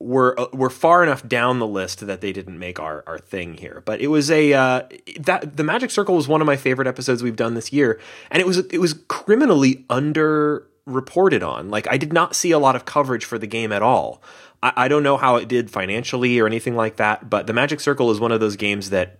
were 0.00 0.38
uh, 0.38 0.46
were 0.52 0.70
far 0.70 1.02
enough 1.02 1.26
down 1.26 1.58
the 1.58 1.66
list 1.66 2.06
that 2.06 2.20
they 2.20 2.32
didn't 2.32 2.58
make 2.58 2.78
our, 2.78 3.04
our 3.06 3.18
thing 3.18 3.54
here. 3.54 3.82
But 3.84 4.00
it 4.00 4.08
was 4.08 4.30
a 4.30 4.52
uh, 4.52 4.82
that 5.20 5.56
the 5.56 5.64
Magic 5.64 5.90
Circle 5.90 6.14
was 6.14 6.28
one 6.28 6.40
of 6.40 6.46
my 6.46 6.56
favorite 6.56 6.88
episodes 6.88 7.22
we've 7.22 7.36
done 7.36 7.54
this 7.54 7.72
year, 7.72 8.00
and 8.30 8.40
it 8.40 8.46
was 8.46 8.58
it 8.58 8.78
was 8.78 8.94
criminally 9.08 9.84
under 9.90 10.66
reported 10.86 11.42
on. 11.42 11.68
Like 11.70 11.86
I 11.90 11.98
did 11.98 12.12
not 12.12 12.34
see 12.34 12.52
a 12.52 12.58
lot 12.58 12.76
of 12.76 12.84
coverage 12.84 13.24
for 13.24 13.38
the 13.38 13.46
game 13.46 13.72
at 13.72 13.82
all. 13.82 14.22
I, 14.62 14.72
I 14.76 14.88
don't 14.88 15.02
know 15.02 15.16
how 15.16 15.36
it 15.36 15.48
did 15.48 15.70
financially 15.70 16.38
or 16.38 16.46
anything 16.46 16.76
like 16.76 16.96
that, 16.96 17.28
but 17.28 17.46
the 17.46 17.52
Magic 17.52 17.80
Circle 17.80 18.10
is 18.10 18.20
one 18.20 18.32
of 18.32 18.40
those 18.40 18.56
games 18.56 18.90
that 18.90 19.18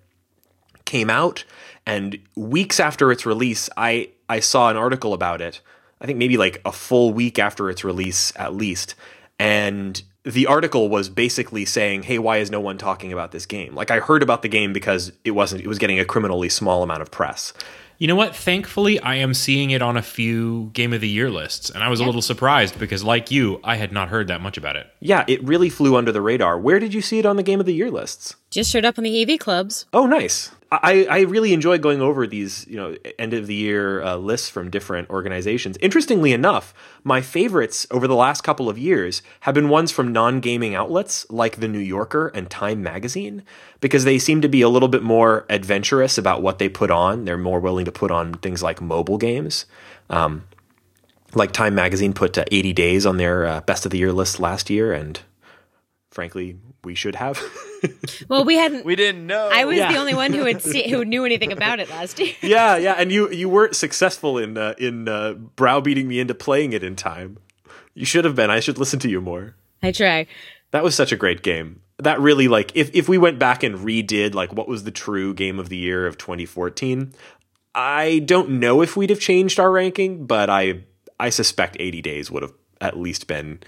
came 0.89 1.11
out 1.11 1.45
and 1.87 2.19
weeks 2.35 2.81
after 2.81 3.13
its 3.13 3.25
release 3.25 3.69
I 3.77 4.09
I 4.29 4.41
saw 4.41 4.71
an 4.71 4.77
article 4.77 5.13
about 5.15 5.41
it. 5.41 5.61
I 6.01 6.07
think 6.07 6.19
maybe 6.19 6.37
like 6.37 6.61
a 6.65 6.73
full 6.73 7.13
week 7.13 7.39
after 7.39 7.71
its 7.71 7.85
release 7.85 8.33
at 8.37 8.55
least. 8.55 8.95
And 9.39 10.03
the 10.25 10.47
article 10.47 10.89
was 10.89 11.09
basically 11.09 11.65
saying, 11.65 12.05
"Hey, 12.05 12.19
why 12.19 12.39
is 12.39 12.51
no 12.51 12.61
one 12.61 12.79
talking 12.79 13.13
about 13.13 13.33
this 13.33 13.47
game?" 13.47 13.75
Like 13.75 13.91
I 13.91 14.01
heard 14.01 14.23
about 14.23 14.43
the 14.43 14.49
game 14.49 14.73
because 14.73 15.13
it 15.25 15.33
wasn't 15.33 15.63
it 15.63 15.69
was 15.69 15.79
getting 15.79 16.01
a 16.01 16.05
criminally 16.05 16.49
small 16.49 16.83
amount 16.83 17.03
of 17.03 17.11
press. 17.11 17.53
You 17.99 18.07
know 18.07 18.15
what? 18.15 18.35
Thankfully, 18.35 19.01
I 19.01 19.17
am 19.17 19.35
seeing 19.35 19.71
it 19.73 19.83
on 19.83 19.97
a 19.97 20.03
few 20.03 20.71
Game 20.73 20.93
of 20.93 21.01
the 21.01 21.09
Year 21.09 21.31
lists, 21.31 21.69
and 21.69 21.83
I 21.83 21.89
was 21.89 21.99
a 21.99 22.05
little 22.05 22.23
surprised 22.23 22.79
because, 22.79 23.03
like 23.03 23.33
you, 23.33 23.61
I 23.65 23.75
had 23.75 23.91
not 23.91 24.09
heard 24.09 24.29
that 24.29 24.41
much 24.41 24.57
about 24.57 24.77
it. 24.77 24.87
Yeah, 25.01 25.25
it 25.27 25.43
really 25.43 25.69
flew 25.69 25.97
under 25.97 26.13
the 26.13 26.21
radar. 26.23 26.61
Where 26.61 26.79
did 26.79 26.95
you 26.95 27.03
see 27.03 27.19
it 27.19 27.27
on 27.27 27.35
the 27.35 27.43
game 27.43 27.59
of 27.59 27.67
the 27.67 27.75
year 27.75 27.91
lists? 27.91 28.37
just 28.51 28.71
showed 28.71 28.85
up 28.85 28.99
on 28.99 29.05
the 29.05 29.23
AV 29.23 29.39
clubs. 29.39 29.87
Oh, 29.93 30.07
nice. 30.07 30.51
I, 30.71 31.07
I 31.09 31.21
really 31.21 31.55
enjoy 31.55 31.79
going 31.79 32.03
over 32.03 32.27
these, 32.27 32.67
you 32.67 32.77
know, 32.77 32.95
end 33.19 33.33
of 33.33 33.47
the 33.47 33.55
year 33.55 34.03
uh, 34.03 34.17
lists 34.17 34.51
from 34.51 34.69
different 34.69 35.09
organizations. 35.09 35.79
Interestingly 35.81 36.33
enough, 36.33 36.75
my 37.03 37.23
favorites 37.23 37.87
over 37.91 38.07
the 38.07 38.15
last 38.15 38.43
couple 38.43 38.69
of 38.69 38.77
years 38.77 39.23
have 39.41 39.55
been 39.55 39.71
ones 39.71 39.91
from 39.91 40.13
non-gaming 40.13 40.75
outlets 40.75 41.25
like 41.31 41.57
The 41.57 41.69
New 41.69 41.79
Yorker 41.79 42.29
and 42.29 42.51
Time 42.51 42.83
Magazine 42.83 43.45
because 43.81 44.05
they 44.05 44.19
seem 44.19 44.43
to 44.43 44.49
be 44.49 44.61
a 44.61 44.69
little 44.69 44.89
bit 44.89 45.03
more 45.03 45.47
adventurous 45.49 46.19
about 46.19 46.43
what 46.43 46.59
they 46.59 46.69
put 46.69 46.91
on. 46.91 47.25
They're 47.25 47.39
more 47.39 47.61
willing 47.61 47.87
to 47.87 47.93
put 47.93 48.11
on 48.11 48.35
things 48.35 48.63
like 48.63 48.83
mobile 48.83 49.17
games. 49.17 49.65
Um, 50.11 50.45
like 51.35 51.53
Time 51.53 51.75
Magazine 51.75 52.13
put 52.13 52.37
uh, 52.37 52.45
80 52.53 52.73
Days 52.75 53.07
on 53.07 53.17
their 53.17 53.47
uh, 53.47 53.61
best 53.63 53.87
of 53.87 53.91
the 53.91 53.99
year 53.99 54.13
list 54.13 54.39
last 54.39 54.69
year, 54.69 54.93
and 54.93 55.19
frankly, 56.11 56.59
we 56.85 56.95
should 56.95 57.15
have. 57.15 57.43
Well, 58.29 58.45
we 58.45 58.57
hadn't. 58.57 58.85
We 58.85 58.97
didn't 58.97 59.27
know. 59.27 59.49
I 59.53 59.65
was 59.65 59.77
Yeah. 59.77 59.93
the 59.93 59.99
only 59.99 60.15
one 60.15 60.33
who 60.33 60.45
had 60.45 60.61
see, 60.63 60.89
who 60.91 61.05
knew 61.05 61.25
anything 61.25 61.53
about 61.53 61.79
it 61.81 61.89
last 61.91 62.19
year. 62.19 62.35
yeah, 62.43 62.77
yeah, 62.77 62.95
and 62.99 63.11
you 63.13 63.31
you 63.31 63.49
weren't 63.49 63.77
successful 63.77 64.39
in 64.39 64.59
uh, 64.59 64.75
in 64.79 65.09
uh, 65.09 65.35
browbeating 65.35 66.07
me 66.09 66.21
into 66.21 66.35
playing 66.35 66.73
it 66.73 66.83
in 66.83 66.97
time. 66.97 67.39
You 67.95 68.05
should 68.05 68.25
have 68.25 68.35
been. 68.35 68.51
I 68.51 68.61
should 68.61 68.79
listen 68.79 68.99
to 69.01 69.09
you 69.09 69.21
more. 69.21 69.55
I 69.83 69.93
try. 69.93 70.27
That 70.73 70.83
was 70.85 70.95
such 70.95 71.13
a 71.13 71.17
great 71.17 71.43
game. 71.43 71.81
That 71.99 72.21
really 72.21 72.49
like 72.49 72.73
if 72.75 72.91
if 72.95 73.09
we 73.09 73.19
went 73.19 73.39
back 73.39 73.63
and 73.63 73.77
redid 73.79 74.35
like 74.35 74.53
what 74.53 74.69
was 74.69 74.85
the 74.85 74.91
true 74.91 75.33
game 75.35 75.59
of 75.59 75.69
the 75.69 75.77
year 75.77 76.07
of 76.07 76.19
2014, 76.19 77.13
I 77.75 78.21
don't 78.25 78.51
know 78.61 78.83
if 78.83 78.97
we'd 78.97 79.11
have 79.11 79.21
changed 79.21 79.59
our 79.61 79.71
ranking, 79.71 80.27
but 80.27 80.51
I 80.51 80.81
I 81.19 81.31
suspect 81.31 81.77
80 81.81 82.03
days 82.03 82.31
would 82.31 82.43
have 82.43 82.53
at 82.81 82.97
least 82.99 83.27
been 83.27 83.61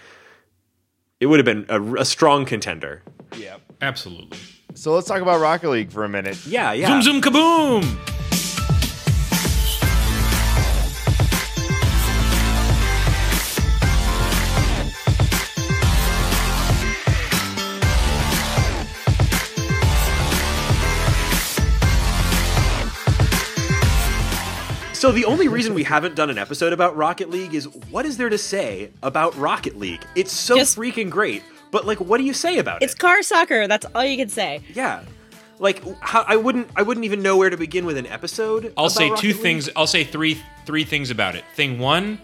it 1.19 1.27
would 1.27 1.39
have 1.39 1.45
been 1.47 1.67
a, 1.69 2.01
a 2.01 2.05
strong 2.05 2.45
contender. 2.45 3.03
Yeah. 3.37 3.57
Absolutely. 3.83 4.39
So 4.75 4.95
let's 4.95 5.07
talk 5.07 5.21
about 5.23 5.41
Rocket 5.41 5.71
League 5.71 5.91
for 5.91 6.05
a 6.05 6.09
minute. 6.09 6.39
Yeah, 6.47 6.73
yeah. 6.73 6.87
Zoom 7.01 7.21
zoom 7.21 7.23
kaboom. 7.23 7.99
So 24.93 25.11
the 25.11 25.25
only 25.25 25.49
reason 25.49 25.73
we 25.73 25.83
haven't 25.83 26.15
done 26.15 26.29
an 26.29 26.37
episode 26.37 26.75
about 26.75 26.95
Rocket 26.95 27.31
League 27.31 27.55
is 27.55 27.65
what 27.91 28.05
is 28.05 28.19
there 28.19 28.29
to 28.29 28.37
say 28.37 28.91
about 29.03 29.35
Rocket 29.39 29.79
League? 29.79 30.03
It's 30.15 30.31
so 30.31 30.57
Just- 30.57 30.77
freaking 30.77 31.09
great. 31.09 31.43
But 31.71 31.87
like 31.87 32.01
what 32.01 32.19
do 32.19 32.25
you 32.25 32.33
say 32.35 32.59
about 32.59 32.83
It's 32.83 32.93
it? 32.93 32.95
It's 32.97 33.01
car 33.01 33.23
soccer. 33.23 33.67
That's 33.69 33.87
all 33.95 34.05
you 34.05 34.17
can 34.17 34.29
say. 34.29 34.61
Yeah. 34.75 35.03
Like 35.59 35.83
how, 36.01 36.25
I 36.27 36.37
wouldn't 36.37 36.69
I 36.75 36.83
wouldn't 36.83 37.05
even 37.05 37.23
know 37.23 37.37
where 37.37 37.51
to 37.51 37.57
begin 37.57 37.85
with 37.85 37.97
an 37.97 38.07
episode. 38.07 38.73
I'll 38.77 38.87
about 38.87 38.93
say 38.93 39.11
Rocket 39.11 39.21
two 39.21 39.29
League. 39.29 39.37
things. 39.37 39.71
I'll 39.77 39.87
say 39.87 40.05
three 40.05 40.41
three 40.67 40.85
things 40.85 41.11
about 41.11 41.35
it. 41.35 41.45
Thing 41.55 41.79
one, 41.79 42.19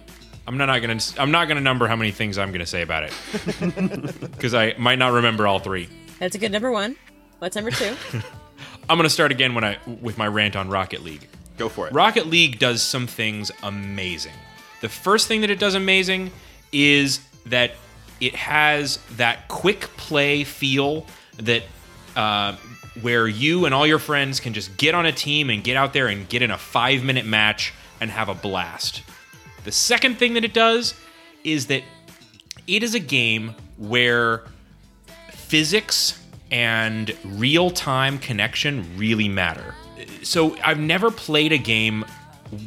I'm 0.47 0.57
not, 0.57 0.67
not 0.67 0.81
gonna 0.81 0.99
I'm 1.19 1.31
not 1.31 1.47
gonna 1.49 1.61
number 1.61 1.87
how 1.87 1.97
many 1.97 2.13
things 2.13 2.39
I'm 2.39 2.51
gonna 2.53 2.67
say 2.67 2.83
about 2.83 3.05
it 3.05 3.13
because 4.33 4.55
I 4.55 4.75
might 4.79 4.99
not 4.99 5.13
remember 5.13 5.47
all 5.47 5.59
three. 5.59 5.89
That's 6.19 6.35
a 6.35 6.39
good 6.39 6.53
number 6.53 6.73
one. 6.73 6.97
What's 7.41 7.57
number 7.57 7.71
two? 7.71 7.95
I'm 8.89 8.97
gonna 8.97 9.11
start 9.11 9.33
again 9.33 9.55
when 9.55 9.65
I 9.65 9.77
with 10.01 10.17
my 10.17 10.27
rant 10.29 10.57
on 10.57 10.69
Rocket 10.69 11.03
League. 11.03 11.27
Go 11.59 11.69
for 11.69 11.89
it. 11.89 11.93
Rocket 11.93 12.27
League 12.29 12.59
does 12.59 12.83
some 12.83 13.07
things 13.07 13.51
amazing. 13.63 14.33
The 14.81 14.89
first 14.89 15.27
thing 15.29 15.41
that 15.43 15.51
it 15.51 15.59
does 15.59 15.75
amazing 15.75 16.31
is 16.73 17.21
that 17.47 17.73
it 18.21 18.35
has 18.35 18.99
that 19.17 19.49
quick 19.49 19.81
play 19.97 20.45
feel 20.45 21.07
that 21.39 21.63
uh, 22.15 22.57
where 23.03 23.29
you 23.29 23.67
and 23.67 23.75
all 23.75 23.87
your 23.87 23.99
friends 23.99 24.41
can 24.41 24.55
just 24.55 24.77
get 24.77 24.95
on 24.95 25.07
a 25.07 25.13
team 25.13 25.51
and 25.51 25.63
get 25.63 25.77
out 25.77 25.93
there 25.93 26.09
and 26.09 26.29
get 26.29 26.43
in 26.43 26.51
a 26.51 26.59
five 26.59 27.05
minute 27.05 27.27
match 27.27 27.75
and 28.01 28.11
have 28.11 28.29
a 28.29 28.35
blast. 28.35 29.03
The 29.65 29.73
second 29.73 30.19
thing 30.19 30.35
that 30.35 30.45
it 30.45 30.55
does 30.55 30.95
is 31.45 31.67
that 31.67 31.83
it 32.67 32.83
is 32.83 32.95
a 32.95 33.01
game 33.01 33.55
where 33.77 34.45
physics 35.31 36.23
and 36.51 37.17
real 37.25 37.71
time 37.71 38.19
connection 38.19 38.97
really 38.97 39.29
matter. 39.29 39.75
So 40.23 40.57
I've 40.63 40.79
never 40.79 41.11
played 41.11 41.53
a 41.53 41.59
game 41.59 42.05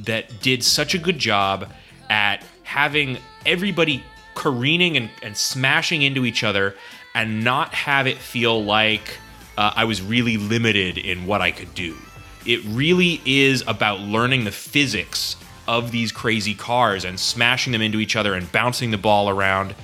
that 0.05 0.41
did 0.41 0.63
such 0.63 0.93
a 0.93 0.97
good 0.97 1.17
job 1.17 1.71
at 2.09 2.43
having 2.63 3.17
everybody 3.45 4.03
careening 4.39 4.95
and, 4.95 5.09
and 5.21 5.35
smashing 5.35 6.01
into 6.01 6.25
each 6.25 6.45
other 6.45 6.73
and 7.13 7.43
not 7.43 7.73
have 7.73 8.07
it 8.07 8.17
feel 8.17 8.63
like 8.63 9.17
uh, 9.57 9.73
I 9.75 9.83
was 9.83 10.01
really 10.01 10.37
limited 10.37 10.97
in 10.97 11.25
what 11.25 11.41
I 11.41 11.51
could 11.51 11.75
do. 11.75 11.97
It 12.45 12.61
really 12.67 13.21
is 13.25 13.65
about 13.67 13.99
learning 13.99 14.45
the 14.45 14.51
physics 14.51 15.35
of 15.67 15.91
these 15.91 16.13
crazy 16.13 16.55
cars 16.55 17.03
and 17.03 17.19
smashing 17.19 17.73
them 17.73 17.81
into 17.81 17.99
each 17.99 18.15
other 18.15 18.33
and 18.33 18.49
bouncing 18.49 18.91
the 18.91 18.97
ball 18.97 19.29
around. 19.29 19.75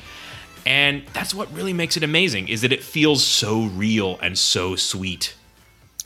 And 0.65 1.03
that's 1.11 1.33
what 1.33 1.51
really 1.51 1.73
makes 1.73 1.97
it 1.97 2.03
amazing 2.03 2.47
is 2.47 2.61
that 2.61 2.71
it 2.71 2.81
feels 2.81 3.25
so 3.25 3.63
real 3.63 4.17
and 4.21 4.37
so 4.37 4.77
sweet. 4.77 5.35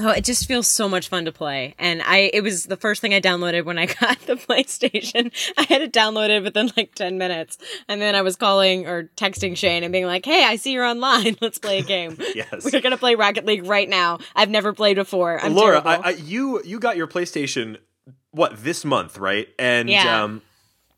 Oh, 0.01 0.11
it 0.11 0.23
just 0.23 0.47
feels 0.47 0.65
so 0.67 0.87
much 0.87 1.09
fun 1.09 1.25
to 1.25 1.31
play. 1.31 1.75
And 1.77 2.01
I 2.01 2.29
it 2.33 2.41
was 2.41 2.65
the 2.65 2.77
first 2.77 3.01
thing 3.01 3.13
I 3.13 3.19
downloaded 3.19 3.65
when 3.65 3.77
I 3.77 3.85
got 3.99 4.19
the 4.21 4.35
PlayStation. 4.35 5.31
I 5.57 5.63
had 5.63 5.81
it 5.81 5.91
downloaded 5.91 6.43
within 6.43 6.71
like 6.77 6.95
10 6.95 7.17
minutes. 7.17 7.57
And 7.87 8.01
then 8.01 8.15
I 8.15 8.21
was 8.21 8.35
calling 8.35 8.87
or 8.87 9.09
texting 9.17 9.57
Shane 9.57 9.83
and 9.83 9.91
being 9.91 10.05
like, 10.05 10.25
"Hey, 10.25 10.45
I 10.45 10.55
see 10.55 10.71
you're 10.71 10.85
online. 10.85 11.35
Let's 11.41 11.57
play 11.57 11.79
a 11.79 11.83
game." 11.83 12.17
Yes. 12.35 12.63
We're 12.63 12.79
going 12.79 12.91
to 12.91 12.97
play 12.97 13.15
Rocket 13.15 13.45
League 13.45 13.65
right 13.65 13.89
now. 13.89 14.19
I've 14.35 14.49
never 14.49 14.71
played 14.71 14.95
before. 14.95 15.39
I'm 15.43 15.53
Laura. 15.55 15.81
I, 15.83 15.95
I, 15.95 16.09
you 16.11 16.61
you 16.63 16.79
got 16.79 16.95
your 16.95 17.07
PlayStation 17.07 17.77
what 18.31 18.63
this 18.63 18.85
month, 18.85 19.17
right? 19.17 19.47
And 19.59 19.89
Yeah. 19.89 20.23
um 20.23 20.41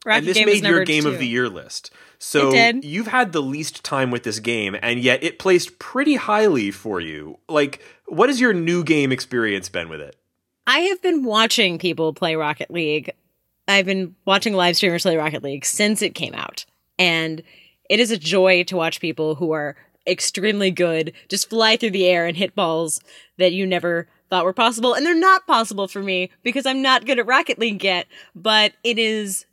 Rocket 0.05 0.17
and 0.19 0.27
this 0.27 0.37
made 0.45 0.63
your 0.63 0.83
game 0.83 1.03
two. 1.03 1.09
of 1.09 1.17
the 1.19 1.27
year 1.27 1.49
list. 1.49 1.91
So 2.23 2.53
you've 2.53 3.07
had 3.07 3.31
the 3.31 3.41
least 3.41 3.83
time 3.83 4.11
with 4.11 4.21
this 4.21 4.37
game, 4.37 4.77
and 4.83 4.99
yet 4.99 5.23
it 5.23 5.39
placed 5.39 5.79
pretty 5.79 6.15
highly 6.15 6.69
for 6.69 7.01
you. 7.01 7.39
Like, 7.49 7.81
what 8.05 8.29
has 8.29 8.39
your 8.39 8.53
new 8.53 8.83
game 8.83 9.11
experience 9.11 9.69
been 9.69 9.89
with 9.89 10.01
it? 10.01 10.15
I 10.67 10.81
have 10.81 11.01
been 11.01 11.23
watching 11.23 11.79
people 11.79 12.13
play 12.13 12.35
Rocket 12.35 12.69
League. 12.69 13.11
I've 13.67 13.87
been 13.87 14.15
watching 14.23 14.53
live 14.53 14.75
streamers 14.75 15.01
play 15.01 15.17
Rocket 15.17 15.41
League 15.41 15.65
since 15.65 16.03
it 16.03 16.13
came 16.13 16.35
out. 16.35 16.63
And 16.99 17.41
it 17.89 17.99
is 17.99 18.11
a 18.11 18.17
joy 18.17 18.65
to 18.65 18.77
watch 18.77 19.01
people 19.01 19.33
who 19.33 19.51
are 19.53 19.75
extremely 20.05 20.69
good 20.69 21.13
just 21.27 21.49
fly 21.49 21.75
through 21.75 21.91
the 21.91 22.05
air 22.05 22.27
and 22.27 22.37
hit 22.37 22.53
balls 22.53 23.01
that 23.39 23.51
you 23.51 23.65
never 23.65 24.07
thought 24.29 24.45
were 24.45 24.53
possible. 24.53 24.93
And 24.93 25.03
they're 25.03 25.15
not 25.15 25.47
possible 25.47 25.87
for 25.87 26.03
me 26.03 26.29
because 26.43 26.67
I'm 26.67 26.83
not 26.83 27.07
good 27.07 27.17
at 27.17 27.25
Rocket 27.25 27.57
League 27.57 27.83
yet, 27.83 28.05
but 28.35 28.73
it 28.83 28.99
is 28.99 29.47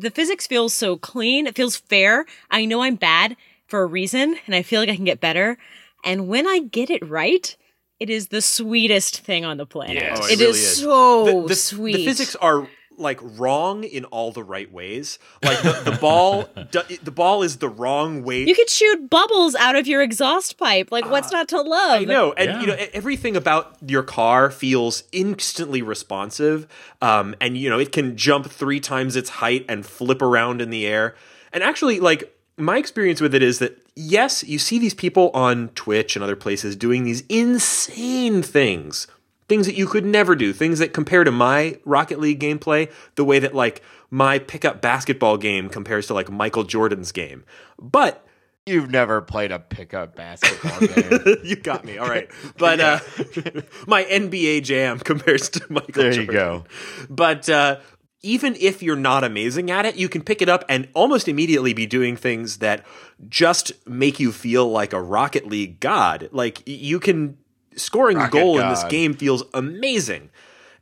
the 0.00 0.10
physics 0.10 0.46
feels 0.46 0.74
so 0.74 0.96
clean. 0.96 1.46
It 1.46 1.56
feels 1.56 1.76
fair. 1.76 2.26
I 2.50 2.64
know 2.64 2.82
I'm 2.82 2.96
bad 2.96 3.36
for 3.66 3.82
a 3.82 3.86
reason 3.86 4.36
and 4.46 4.54
I 4.54 4.62
feel 4.62 4.80
like 4.80 4.88
I 4.88 4.96
can 4.96 5.04
get 5.04 5.20
better. 5.20 5.58
And 6.04 6.28
when 6.28 6.46
I 6.46 6.60
get 6.60 6.90
it 6.90 7.06
right, 7.06 7.56
it 7.98 8.08
is 8.10 8.28
the 8.28 8.40
sweetest 8.40 9.20
thing 9.20 9.44
on 9.44 9.56
the 9.56 9.66
planet. 9.66 9.96
Yes. 9.96 10.18
Oh, 10.22 10.26
it 10.26 10.38
really 10.38 10.50
is, 10.50 10.76
so 10.80 11.24
the, 11.24 11.48
the, 11.48 11.54
sweet. 11.54 11.96
The 11.96 12.04
physics 12.04 12.36
are 12.36 12.68
like 12.98 13.18
wrong 13.22 13.84
in 13.84 14.04
all 14.06 14.32
the 14.32 14.42
right 14.42 14.70
ways. 14.72 15.18
Like 15.42 15.60
the, 15.62 15.90
the 15.92 15.96
ball, 15.98 16.48
do- 16.70 16.96
the 17.02 17.10
ball 17.10 17.42
is 17.42 17.58
the 17.58 17.68
wrong 17.68 18.22
way. 18.22 18.44
You 18.44 18.54
could 18.54 18.68
shoot 18.70 19.08
bubbles 19.08 19.54
out 19.54 19.76
of 19.76 19.86
your 19.86 20.02
exhaust 20.02 20.58
pipe. 20.58 20.90
Like, 20.92 21.08
what's 21.10 21.30
not 21.32 21.48
to 21.48 21.60
love? 21.60 22.02
I 22.02 22.04
know, 22.04 22.32
and 22.32 22.50
Yeah. 22.50 22.60
you 22.60 22.66
know 22.66 22.76
everything 22.92 23.36
about 23.36 23.76
your 23.86 24.02
car 24.02 24.50
feels 24.50 25.04
instantly 25.12 25.82
responsive, 25.82 26.66
um, 27.00 27.34
and 27.40 27.56
you 27.56 27.70
know 27.70 27.78
it 27.78 27.92
can 27.92 28.16
jump 28.16 28.46
three 28.50 28.80
times 28.80 29.16
its 29.16 29.30
height 29.30 29.64
and 29.68 29.86
flip 29.86 30.20
around 30.22 30.60
in 30.60 30.70
the 30.70 30.86
air. 30.86 31.14
And 31.52 31.62
actually, 31.62 32.00
like 32.00 32.34
my 32.56 32.76
experience 32.78 33.20
with 33.20 33.34
it 33.34 33.42
is 33.42 33.58
that 33.60 33.80
yes, 33.94 34.42
you 34.44 34.58
see 34.58 34.78
these 34.78 34.94
people 34.94 35.30
on 35.34 35.68
Twitch 35.70 36.16
and 36.16 36.22
other 36.22 36.36
places 36.36 36.76
doing 36.76 37.04
these 37.04 37.22
insane 37.28 38.42
things, 38.42 39.06
things 39.48 39.66
that 39.66 39.76
you 39.76 39.86
could 39.86 40.04
never 40.04 40.36
do, 40.36 40.52
things 40.52 40.78
that 40.78 40.92
compare 40.92 41.24
to 41.24 41.30
my 41.30 41.78
Rocket 41.84 42.20
League 42.20 42.40
gameplay 42.40 42.90
the 43.14 43.24
way 43.24 43.38
that 43.38 43.54
like 43.54 43.82
my 44.10 44.38
pickup 44.38 44.80
basketball 44.80 45.36
game 45.36 45.68
compares 45.68 46.06
to 46.08 46.14
like 46.14 46.30
Michael 46.30 46.64
Jordan's 46.64 47.12
game, 47.12 47.44
but. 47.80 48.24
You've 48.66 48.90
never 48.90 49.22
played 49.22 49.50
a 49.50 49.58
pickup 49.58 50.14
basketball 50.14 50.78
game. 50.88 51.36
you 51.42 51.56
got 51.56 51.86
me. 51.86 51.96
All 51.96 52.06
right. 52.06 52.30
But 52.58 52.80
uh, 52.80 52.98
my 53.86 54.04
NBA 54.04 54.62
jam 54.62 54.98
compares 54.98 55.48
to 55.48 55.64
Michael 55.70 56.02
There 56.02 56.12
you 56.12 56.26
go. 56.26 56.64
But 57.08 57.48
uh, 57.48 57.78
even 58.20 58.56
if 58.60 58.82
you're 58.82 58.94
not 58.94 59.24
amazing 59.24 59.70
at 59.70 59.86
it, 59.86 59.96
you 59.96 60.10
can 60.10 60.22
pick 60.22 60.42
it 60.42 60.50
up 60.50 60.66
and 60.68 60.86
almost 60.92 61.28
immediately 61.28 61.72
be 61.72 61.86
doing 61.86 62.14
things 62.14 62.58
that 62.58 62.84
just 63.30 63.72
make 63.88 64.20
you 64.20 64.32
feel 64.32 64.70
like 64.70 64.92
a 64.92 65.00
Rocket 65.00 65.46
League 65.46 65.80
god. 65.80 66.28
Like 66.30 66.62
you 66.66 67.00
can 67.00 67.38
scoring 67.78 68.16
a 68.16 68.20
Rocket 68.20 68.32
goal 68.32 68.58
in 68.58 68.68
this 68.68 68.84
game 68.84 69.14
feels 69.14 69.44
amazing. 69.54 70.30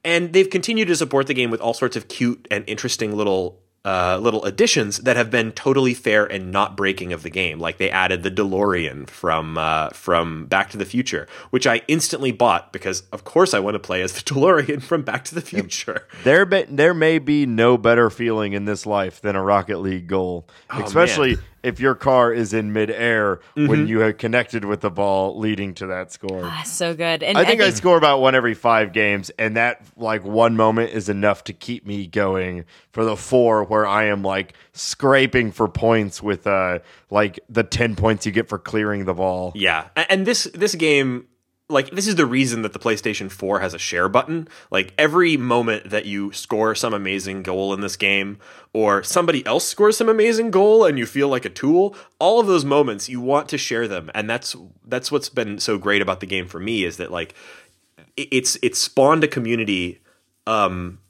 And 0.04 0.32
they've 0.32 0.48
continued 0.48 0.88
to 0.88 0.96
support 0.96 1.26
the 1.26 1.34
game 1.34 1.50
with 1.50 1.60
all 1.60 1.74
sorts 1.74 1.96
of 1.96 2.08
cute 2.08 2.46
and 2.50 2.64
interesting 2.68 3.16
little 3.16 3.60
uh, 3.86 4.18
little 4.20 4.44
additions 4.44 4.98
that 4.98 5.14
have 5.16 5.30
been 5.30 5.52
totally 5.52 5.94
fair 5.94 6.26
and 6.26 6.50
not 6.50 6.76
breaking 6.76 7.12
of 7.12 7.22
the 7.22 7.30
game. 7.30 7.60
Like 7.60 7.78
they 7.78 7.88
added 7.88 8.24
the 8.24 8.32
DeLorean 8.32 9.08
from 9.08 9.56
uh, 9.56 9.90
from 9.90 10.46
Back 10.46 10.70
to 10.70 10.76
the 10.76 10.84
Future, 10.84 11.28
which 11.50 11.68
I 11.68 11.82
instantly 11.86 12.32
bought 12.32 12.72
because, 12.72 13.02
of 13.12 13.22
course, 13.22 13.54
I 13.54 13.60
want 13.60 13.76
to 13.76 13.78
play 13.78 14.02
as 14.02 14.12
the 14.12 14.20
DeLorean 14.34 14.82
from 14.82 15.02
Back 15.02 15.24
to 15.26 15.36
the 15.36 15.40
Future. 15.40 16.08
There, 16.24 16.44
be, 16.44 16.64
there 16.64 16.94
may 16.94 17.20
be 17.20 17.46
no 17.46 17.78
better 17.78 18.10
feeling 18.10 18.54
in 18.54 18.64
this 18.64 18.86
life 18.86 19.20
than 19.20 19.36
a 19.36 19.42
Rocket 19.42 19.78
League 19.78 20.08
goal, 20.08 20.48
especially 20.70 21.36
if 21.62 21.80
your 21.80 21.94
car 21.94 22.32
is 22.32 22.52
in 22.52 22.72
midair 22.72 23.40
Mm-hmm. 23.56 23.66
when 23.68 23.86
you 23.88 24.00
have 24.00 24.18
connected 24.18 24.64
with 24.64 24.80
the 24.82 24.90
ball, 24.90 25.38
leading 25.38 25.72
to 25.74 25.86
that 25.86 26.12
score. 26.12 26.42
Ah, 26.44 26.62
so 26.64 26.94
good. 26.94 27.22
And 27.22 27.36
I 27.38 27.44
think 27.44 27.60
I 27.60 27.70
score 27.70 27.96
about 27.96 28.20
one 28.20 28.34
every 28.34 28.54
five 28.54 28.92
games, 28.92 29.30
and 29.38 29.56
that 29.56 29.82
like 29.96 30.24
one 30.24 30.56
moment 30.56 30.90
is 30.92 31.08
enough 31.08 31.44
to 31.44 31.52
keep 31.52 31.86
me 31.86 32.06
going 32.06 32.64
for 32.92 33.04
the 33.04 33.16
four 33.16 33.64
where 33.64 33.86
I 33.86 34.04
am 34.06 34.22
like 34.22 34.54
scraping 34.72 35.52
for 35.52 35.68
points 35.68 36.22
with 36.22 36.46
uh 36.46 36.80
like 37.10 37.40
the 37.48 37.62
ten 37.64 37.96
points 37.96 38.26
you 38.26 38.32
get 38.32 38.48
for 38.48 38.58
clearing 38.58 39.04
the 39.06 39.14
ball. 39.14 39.52
Yeah, 39.54 39.88
and 39.96 40.26
this 40.26 40.44
this 40.54 40.74
game, 40.74 41.26
like 41.68 41.90
this 41.90 42.06
is 42.06 42.14
the 42.14 42.26
reason 42.26 42.62
that 42.62 42.72
the 42.72 42.78
PlayStation 42.78 43.30
4 43.30 43.60
has 43.60 43.74
a 43.74 43.78
share 43.78 44.08
button. 44.08 44.48
Like 44.70 44.94
every 44.96 45.36
moment 45.36 45.90
that 45.90 46.06
you 46.06 46.32
score 46.32 46.74
some 46.74 46.94
amazing 46.94 47.42
goal 47.42 47.74
in 47.74 47.80
this 47.80 47.96
game, 47.96 48.38
or 48.72 49.02
somebody 49.02 49.44
else 49.46 49.66
scores 49.66 49.96
some 49.96 50.08
amazing 50.08 50.50
goal, 50.50 50.84
and 50.84 50.98
you 50.98 51.06
feel 51.06 51.28
like 51.28 51.44
a 51.44 51.50
tool, 51.50 51.96
all 52.20 52.38
of 52.38 52.46
those 52.46 52.64
moments 52.64 53.08
you 53.08 53.20
want 53.20 53.48
to 53.48 53.58
share 53.58 53.88
them, 53.88 54.10
and 54.14 54.30
that's 54.30 54.54
that's 54.86 55.10
what's 55.10 55.28
been 55.28 55.58
so 55.58 55.76
great 55.76 56.02
about 56.02 56.20
the 56.20 56.26
game 56.26 56.46
for 56.46 56.60
me 56.60 56.84
is 56.84 56.98
that 56.98 57.10
like 57.10 57.34
it's 58.16 58.56
it's 58.62 58.78
spawned 58.78 59.24
a 59.24 59.28
community 59.28 60.00
um, 60.46 61.00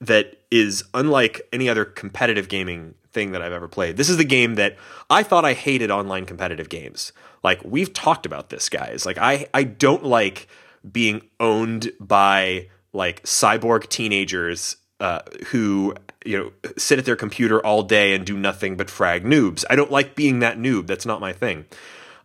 that 0.00 0.36
is 0.50 0.84
unlike 0.92 1.40
any 1.52 1.68
other 1.68 1.84
competitive 1.84 2.48
gaming 2.48 2.94
thing 3.14 3.32
that 3.32 3.40
I've 3.40 3.52
ever 3.52 3.68
played. 3.68 3.96
This 3.96 4.10
is 4.10 4.18
the 4.18 4.24
game 4.24 4.56
that 4.56 4.76
I 5.08 5.22
thought 5.22 5.44
I 5.44 5.54
hated 5.54 5.90
online 5.90 6.26
competitive 6.26 6.68
games. 6.68 7.12
Like 7.42 7.62
we've 7.64 7.92
talked 7.92 8.26
about 8.26 8.50
this, 8.50 8.68
guys. 8.68 9.06
Like 9.06 9.18
I 9.18 9.46
I 9.54 9.62
don't 9.64 10.04
like 10.04 10.48
being 10.90 11.22
owned 11.40 11.92
by 12.00 12.68
like 12.92 13.22
cyborg 13.22 13.88
teenagers 13.88 14.76
uh, 15.00 15.20
who 15.48 15.94
you 16.24 16.38
know 16.38 16.72
sit 16.76 16.98
at 16.98 17.04
their 17.04 17.16
computer 17.16 17.64
all 17.64 17.82
day 17.82 18.14
and 18.14 18.26
do 18.26 18.36
nothing 18.36 18.76
but 18.76 18.90
frag 18.90 19.24
noobs. 19.24 19.64
I 19.70 19.76
don't 19.76 19.90
like 19.90 20.14
being 20.14 20.40
that 20.40 20.58
noob. 20.58 20.86
That's 20.86 21.06
not 21.06 21.20
my 21.20 21.32
thing. 21.32 21.64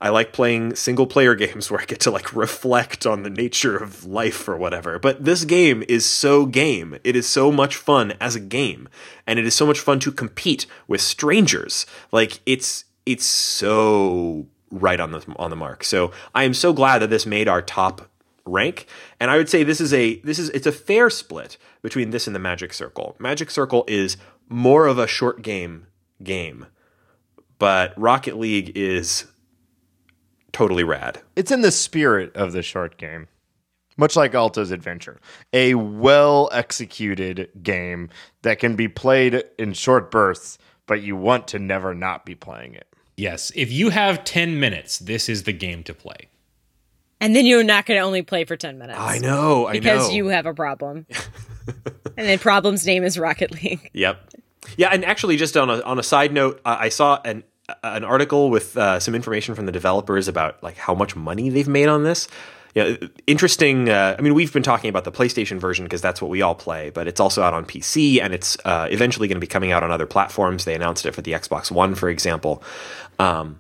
I 0.02 0.10
like 0.10 0.32
playing 0.32 0.76
single 0.76 1.08
player 1.08 1.36
games 1.36 1.70
where 1.70 1.82
I 1.82 1.86
get 1.86 2.00
to 2.02 2.12
like 2.12 2.36
reflect 2.36 3.06
on 3.06 3.24
the 3.24 3.30
nature 3.30 3.78
of 3.78 4.06
life 4.06 4.48
or 4.48 4.58
whatever. 4.58 5.00
But 5.00 5.26
this 5.26 5.46
game 5.46 5.84
is 5.88 6.06
so 6.06 6.46
game. 6.46 6.98
It 7.04 7.16
is 7.16 7.28
so 7.28 7.52
much 7.52 7.76
fun 7.76 8.14
as 8.20 8.36
a 8.36 8.40
game. 8.40 8.88
And 9.28 9.40
it 9.40 9.46
is 9.46 9.56
so 9.56 9.66
much 9.66 9.80
fun 9.80 10.00
to 10.02 10.12
compete 10.12 10.66
with 10.88 11.02
strangers. 11.02 11.86
Like 12.12 12.40
it's 12.46 12.86
it's 13.06 13.26
so 13.26 14.48
right 14.72 15.00
on 15.00 15.12
the 15.12 15.26
on 15.38 15.50
the 15.50 15.56
mark. 15.56 15.84
So 15.84 16.12
I 16.34 16.44
am 16.44 16.54
so 16.54 16.74
glad 16.74 17.00
that 17.00 17.10
this 17.10 17.26
made 17.26 17.48
our 17.48 17.62
top 17.62 18.10
rank. 18.46 18.88
And 19.20 19.30
I 19.30 19.38
would 19.38 19.50
say 19.50 19.64
this 19.64 19.82
is 19.82 19.94
a 19.94 20.16
this 20.22 20.40
is 20.40 20.50
it's 20.50 20.68
a 20.68 20.72
fair 20.72 21.10
split 21.10 21.58
between 21.82 22.10
this 22.10 22.28
and 22.28 22.36
the 22.36 22.40
Magic 22.40 22.74
Circle. 22.74 23.16
Magic 23.20 23.52
Circle 23.52 23.86
is 23.88 24.18
more 24.48 24.88
of 24.88 24.98
a 24.98 25.08
short 25.08 25.42
game 25.42 25.88
game. 26.24 26.66
But 27.58 27.94
Rocket 27.98 28.38
League 28.38 28.72
is 28.76 29.26
totally 30.52 30.84
rad. 30.84 31.22
It's 31.36 31.52
in 31.52 31.62
the 31.62 31.72
spirit 31.72 32.36
of 32.36 32.52
the 32.54 32.62
short 32.62 32.98
game. 32.98 33.28
Much 33.98 34.16
like 34.16 34.34
Alto's 34.34 34.72
Adventure, 34.72 35.20
a 35.52 35.76
well 35.76 36.48
executed 36.54 37.50
game 37.62 38.10
that 38.44 38.58
can 38.60 38.76
be 38.78 38.88
played 38.88 39.44
in 39.58 39.74
short 39.74 40.10
bursts, 40.10 40.58
but 40.88 41.02
you 41.02 41.18
want 41.18 41.48
to 41.50 41.60
never 41.60 41.94
not 41.94 42.26
be 42.26 42.34
playing 42.34 42.76
it. 42.76 42.88
Yes, 43.18 43.52
if 43.56 43.70
you 43.72 43.90
have 43.90 44.24
10 44.24 44.58
minutes, 44.60 45.00
this 45.00 45.28
is 45.28 45.44
the 45.44 45.52
game 45.52 45.84
to 45.84 45.94
play. 45.94 46.30
and 47.20 47.36
then 47.36 47.46
you're 47.46 47.64
not 47.64 47.86
going 47.86 48.00
to 48.00 48.04
only 48.06 48.22
play 48.22 48.46
for 48.46 48.56
10 48.56 48.78
minutes. 48.78 48.98
I 48.98 49.18
know, 49.18 49.68
I 49.68 49.74
Because 49.74 50.08
know. 50.08 50.14
you 50.16 50.28
have 50.28 50.46
a 50.46 50.54
problem. 50.54 51.06
and 52.18 52.30
the 52.30 52.38
problem's 52.38 52.86
name 52.86 53.04
is 53.04 53.20
Rocket 53.20 53.52
League. 53.52 53.90
Yep. 53.94 54.30
Yeah, 54.78 54.90
and 54.94 55.04
actually, 55.04 55.36
just 55.36 55.58
on 55.58 55.70
a 55.70 55.82
on 55.82 56.00
a 56.00 56.04
side 56.04 56.32
note, 56.32 56.62
uh, 56.64 56.78
I 56.80 56.90
saw 56.90 57.20
an 57.26 57.44
an 57.84 58.04
article 58.04 58.50
with 58.50 58.78
uh, 58.78 59.00
some 59.00 59.16
information 59.16 59.56
from 59.56 59.66
the 59.66 59.72
developers 59.72 60.28
about 60.28 60.62
like 60.64 60.78
how 60.78 60.94
much 60.94 61.16
money 61.16 61.50
they've 61.50 61.68
made 61.68 61.88
on 61.88 62.04
this. 62.04 62.28
Yeah, 62.76 62.98
interesting. 63.26 63.90
Uh, 63.90 64.16
I 64.18 64.22
mean, 64.22 64.36
we've 64.36 64.54
been 64.54 64.64
talking 64.64 64.90
about 64.90 65.04
the 65.04 65.12
PlayStation 65.12 65.60
version 65.60 65.86
because 65.86 66.02
that's 66.02 66.22
what 66.22 66.30
we 66.30 66.42
all 66.42 66.54
play, 66.54 66.92
but 66.92 67.08
it's 67.08 67.20
also 67.20 67.42
out 67.42 67.54
on 67.54 67.66
PC 67.66 68.22
and 68.22 68.34
it's 68.34 68.58
uh, 68.64 68.88
eventually 68.92 69.28
going 69.28 69.38
to 69.38 69.42
be 69.42 69.48
coming 69.48 69.72
out 69.72 69.82
on 69.82 69.90
other 69.90 70.06
platforms. 70.06 70.66
They 70.66 70.76
announced 70.76 71.06
it 71.06 71.16
for 71.16 71.22
the 71.22 71.32
Xbox 71.32 71.72
One, 71.72 71.96
for 71.96 72.10
example. 72.10 72.62
Um, 73.18 73.60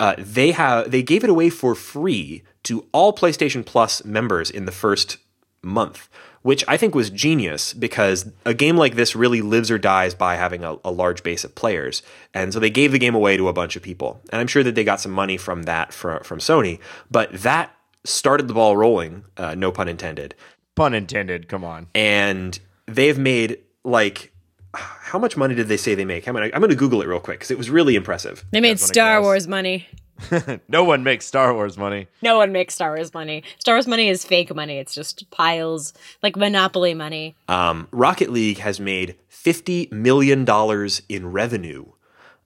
uh, 0.00 0.14
they 0.18 0.52
have 0.52 0.90
they 0.90 1.02
gave 1.02 1.24
it 1.24 1.30
away 1.30 1.50
for 1.50 1.74
free 1.74 2.44
to 2.62 2.86
all 2.92 3.12
PlayStation 3.12 3.66
Plus 3.66 4.04
members 4.04 4.50
in 4.50 4.64
the 4.64 4.72
first 4.72 5.18
month, 5.62 6.08
which 6.48 6.64
I 6.66 6.78
think 6.78 6.94
was 6.94 7.10
genius 7.10 7.74
because 7.74 8.32
a 8.46 8.54
game 8.54 8.78
like 8.78 8.94
this 8.94 9.14
really 9.14 9.42
lives 9.42 9.70
or 9.70 9.76
dies 9.76 10.14
by 10.14 10.36
having 10.36 10.64
a, 10.64 10.76
a 10.82 10.90
large 10.90 11.22
base 11.22 11.44
of 11.44 11.54
players, 11.54 12.02
and 12.32 12.54
so 12.54 12.58
they 12.58 12.70
gave 12.70 12.90
the 12.90 12.98
game 12.98 13.14
away 13.14 13.36
to 13.36 13.48
a 13.48 13.52
bunch 13.52 13.76
of 13.76 13.82
people, 13.82 14.22
and 14.32 14.40
I'm 14.40 14.46
sure 14.46 14.62
that 14.62 14.74
they 14.74 14.82
got 14.82 14.98
some 14.98 15.12
money 15.12 15.36
from 15.36 15.64
that 15.64 15.92
from 15.92 16.22
from 16.22 16.38
Sony, 16.38 16.80
but 17.10 17.30
that 17.42 17.70
started 18.04 18.48
the 18.48 18.54
ball 18.54 18.78
rolling, 18.78 19.24
uh, 19.36 19.54
no 19.56 19.70
pun 19.70 19.88
intended, 19.88 20.34
Pun 20.74 20.94
intended, 20.94 21.48
come 21.48 21.64
on. 21.64 21.88
and 21.94 22.58
they've 22.86 23.18
made 23.18 23.58
like. 23.84 24.32
How 24.74 25.18
much 25.18 25.36
money 25.36 25.54
did 25.54 25.68
they 25.68 25.78
say 25.78 25.94
they 25.94 26.04
make? 26.04 26.26
I'm 26.28 26.34
gonna, 26.34 26.50
I'm 26.54 26.60
gonna 26.60 26.74
Google 26.74 27.02
it 27.02 27.08
real 27.08 27.20
quick 27.20 27.38
because 27.40 27.50
it 27.50 27.58
was 27.58 27.68
really 27.68 27.94
impressive. 27.94 28.44
They 28.52 28.60
made 28.60 28.72
That's 28.78 28.82
what 28.82 28.90
I 28.90 28.92
Star. 28.92 29.22
Wars 29.22 29.48
money. 29.48 29.86
No 30.68 30.84
one 30.84 31.02
makes 31.04 31.26
Star 31.26 31.54
Wars 31.54 31.78
money. 31.78 32.08
No 32.22 32.36
one 32.38 32.52
makes 32.52 32.74
Star 32.74 32.94
Wars 32.94 33.14
money. 33.14 33.42
Star 33.58 33.74
Wars 33.76 33.86
money 33.86 34.08
is 34.08 34.24
fake 34.24 34.54
money. 34.54 34.78
It's 34.78 34.94
just 34.94 35.30
piles 35.30 35.92
like 36.22 36.36
Monopoly 36.36 36.94
money. 36.94 37.36
um, 37.48 37.88
Rocket 37.90 38.30
League 38.30 38.58
has 38.58 38.80
made 38.80 39.16
fifty 39.28 39.88
million 39.90 40.44
dollars 40.44 41.02
in 41.08 41.30
revenue 41.32 41.86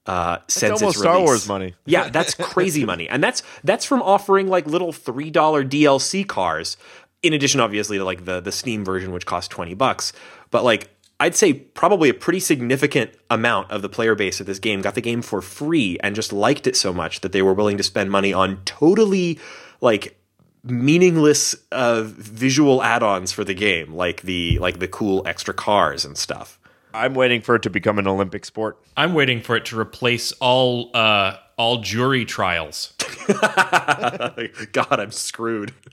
uh, 0.05 0.37
since 0.47 0.81
almost 0.81 0.95
its 0.95 0.99
Star 0.99 1.13
release. 1.15 1.27
Wars 1.27 1.47
money. 1.47 1.73
Yeah, 1.85 2.09
that's 2.09 2.35
crazy 2.35 2.85
money, 2.93 3.07
and 3.09 3.23
that's 3.23 3.41
that's 3.63 3.85
from 3.85 4.01
offering 4.01 4.47
like 4.47 4.67
little 4.67 4.91
three 4.93 5.31
dollar 5.31 5.63
DLC 5.65 6.27
cars. 6.27 6.77
In 7.21 7.33
addition, 7.33 7.59
obviously, 7.61 7.97
to 7.97 8.03
like 8.03 8.25
the 8.25 8.39
the 8.41 8.51
Steam 8.51 8.83
version, 8.85 9.11
which 9.11 9.25
costs 9.25 9.47
twenty 9.47 9.73
bucks. 9.73 10.13
But 10.51 10.63
like, 10.63 10.89
I'd 11.23 11.35
say 11.35 11.53
probably 11.53 12.09
a 12.09 12.13
pretty 12.13 12.41
significant 12.41 13.11
amount 13.29 13.71
of 13.71 13.81
the 13.81 13.87
player 13.87 14.13
base 14.13 14.41
of 14.41 14.45
this 14.45 14.59
game 14.59 14.81
got 14.81 14.93
the 14.93 14.99
game 14.99 15.21
for 15.21 15.41
free 15.41 15.97
and 16.03 16.15
just 16.15 16.33
liked 16.33 16.67
it 16.67 16.75
so 16.75 16.91
much 16.91 17.21
that 17.21 17.31
they 17.31 17.41
were 17.41 17.53
willing 17.53 17.77
to 17.77 17.83
spend 17.83 18.11
money 18.11 18.33
on 18.33 18.57
totally 18.65 19.39
like 19.79 20.19
meaningless 20.65 21.55
uh, 21.71 22.01
visual 22.03 22.83
add-ons 22.83 23.31
for 23.31 23.45
the 23.45 23.53
game, 23.53 23.93
like 23.93 24.23
the 24.23 24.59
like 24.59 24.79
the 24.79 24.87
cool 24.89 25.25
extra 25.25 25.53
cars 25.53 26.03
and 26.03 26.17
stuff. 26.17 26.59
I'm 26.93 27.13
waiting 27.13 27.39
for 27.39 27.55
it 27.55 27.61
to 27.61 27.69
become 27.69 27.99
an 27.99 28.07
Olympic 28.07 28.43
sport. 28.43 28.77
I'm 28.97 29.13
waiting 29.13 29.39
for 29.39 29.55
it 29.55 29.63
to 29.67 29.79
replace 29.79 30.33
all 30.41 30.91
uh, 30.93 31.37
all 31.57 31.77
jury 31.77 32.25
trials. 32.25 32.93
God, 33.27 34.99
I'm 34.99 35.11
screwed. 35.11 35.73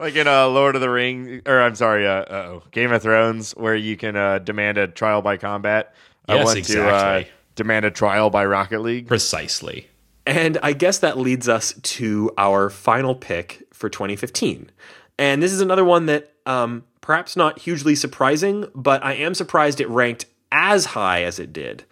Like 0.00 0.16
in 0.16 0.26
uh, 0.26 0.48
Lord 0.48 0.74
of 0.76 0.80
the 0.80 0.88
Ring, 0.88 1.42
or 1.46 1.60
I'm 1.60 1.74
sorry, 1.74 2.06
uh, 2.06 2.22
uh-oh, 2.22 2.62
Game 2.70 2.90
of 2.90 3.02
Thrones, 3.02 3.52
where 3.52 3.76
you 3.76 3.96
can 3.96 4.16
uh, 4.16 4.38
demand 4.38 4.78
a 4.78 4.88
trial 4.88 5.20
by 5.20 5.36
combat. 5.36 5.94
I 6.26 6.36
Yes, 6.36 6.44
want 6.46 6.64
to 6.64 6.80
uh, 6.82 6.86
exactly. 6.86 7.32
demand 7.54 7.84
a 7.84 7.90
trial 7.90 8.30
by 8.30 8.46
Rocket 8.46 8.80
League. 8.80 9.06
Precisely. 9.06 9.88
And 10.26 10.58
I 10.62 10.72
guess 10.72 10.98
that 11.00 11.18
leads 11.18 11.48
us 11.48 11.74
to 11.74 12.30
our 12.38 12.70
final 12.70 13.14
pick 13.14 13.62
for 13.72 13.88
2015. 13.90 14.70
And 15.18 15.42
this 15.42 15.52
is 15.52 15.60
another 15.60 15.84
one 15.84 16.06
that 16.06 16.32
um, 16.46 16.84
perhaps 17.00 17.36
not 17.36 17.58
hugely 17.60 17.94
surprising, 17.94 18.66
but 18.74 19.04
I 19.04 19.12
am 19.14 19.34
surprised 19.34 19.80
it 19.80 19.88
ranked 19.88 20.24
as 20.50 20.86
high 20.86 21.22
as 21.24 21.38
it 21.38 21.52
did. 21.52 21.84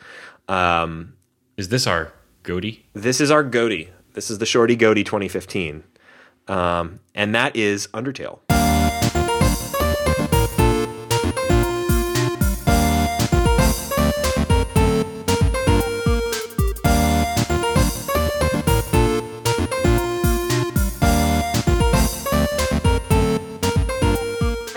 Um, 0.48 1.14
Is 1.56 1.68
this 1.68 1.86
our 1.86 2.12
goatee? 2.48 2.86
this 2.94 3.20
is 3.20 3.30
our 3.30 3.44
Goaty. 3.44 3.90
This 4.14 4.30
is 4.30 4.38
the 4.38 4.46
Shorty 4.46 4.74
Goaty 4.74 5.04
2015. 5.04 5.84
Um, 6.48 7.00
and 7.14 7.34
that 7.34 7.54
is 7.54 7.88
Undertale. 7.88 8.47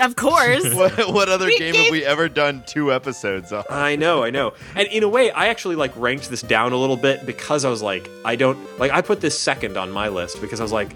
Of 0.04 0.16
course. 0.16 0.64
What, 0.74 1.12
what 1.12 1.28
other 1.28 1.46
We 1.46 1.58
game 1.58 1.72
gave- 1.74 1.84
have 1.84 1.92
we 1.92 2.04
ever 2.04 2.28
done 2.28 2.64
two 2.66 2.92
episodes 2.92 3.52
on? 3.52 3.64
I 3.70 3.96
know, 3.96 4.22
I 4.24 4.30
know. 4.30 4.52
And 4.74 4.88
in 4.88 5.02
a 5.02 5.08
way, 5.08 5.30
I 5.30 5.46
actually 5.48 5.76
like 5.76 5.92
ranked 5.96 6.28
this 6.30 6.42
down 6.42 6.72
a 6.72 6.76
little 6.76 6.96
bit 6.96 7.24
because 7.26 7.64
I 7.64 7.70
was 7.70 7.82
like, 7.82 8.08
I 8.24 8.36
don't 8.36 8.58
like 8.78 8.90
I 8.92 9.00
put 9.02 9.20
this 9.20 9.38
second 9.38 9.76
on 9.76 9.90
my 9.92 10.08
list 10.08 10.40
because 10.40 10.60
I 10.60 10.62
was 10.62 10.72
like, 10.72 10.90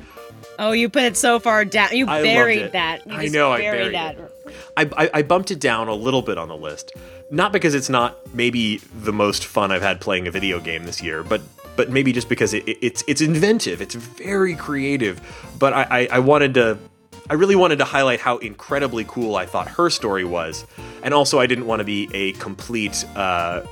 oh, 0.59 0.73
you 0.73 0.89
put 0.89 1.03
it 1.05 1.17
so 1.17 1.39
far 1.39 1.65
down. 1.65 1.91
You 1.93 2.07
I 2.07 2.17
loved 2.17 2.25
buried 2.25 2.59
it. 2.63 2.73
that. 2.73 3.07
You 3.07 3.15
I 3.15 3.23
just 3.23 3.35
know, 3.35 3.53
I 3.53 3.59
buried 3.61 3.93
buried 3.93 3.95
that. 3.95 4.19
it. 4.19 4.33
I, 4.77 5.05
I, 5.05 5.11
I 5.15 5.23
bumped 5.23 5.51
it 5.51 5.61
down 5.61 5.89
a 5.89 5.95
little 5.95 6.23
bit 6.23 6.39
on 6.39 6.49
the 6.49 6.57
list. 6.57 6.93
Not 7.31 7.53
because 7.53 7.75
it's 7.75 7.89
not 7.89 8.17
maybe 8.35 8.79
the 9.03 9.13
most 9.13 9.45
fun 9.45 9.73
I've 9.73 9.83
had 9.83 10.01
playing 10.01 10.27
a 10.29 10.31
video 10.31 10.61
game 10.61 10.85
this 10.85 11.03
year, 11.03 11.23
but 11.23 11.41
but 11.77 11.91
maybe 11.91 12.13
just 12.13 12.29
because 12.29 12.55
it, 12.55 12.67
it- 12.69 12.79
it's 12.81 13.05
it's 13.07 13.21
inventive. 13.21 13.81
It's 13.83 13.95
very 13.95 14.55
creative. 14.55 15.21
But 15.59 15.73
I, 15.73 15.83
I, 15.91 16.09
I 16.13 16.19
wanted 16.21 16.55
to 16.55 16.79
I 17.29 17.35
really 17.35 17.57
wanted 17.57 17.79
to 17.79 17.85
highlight 17.85 18.21
how 18.21 18.39
incredibly 18.39 19.05
cool 19.05 19.37
I 19.37 19.47
thought 19.47 19.69
her 19.69 19.91
story 19.91 20.25
was, 20.25 20.65
and 21.03 21.13
also 21.13 21.41
I 21.41 21.47
didn't 21.47 21.67
want 21.67 21.81
to 21.81 21.85
be 21.85 22.09
a 22.13 22.33
complete 22.33 23.05
uh, 23.17 23.63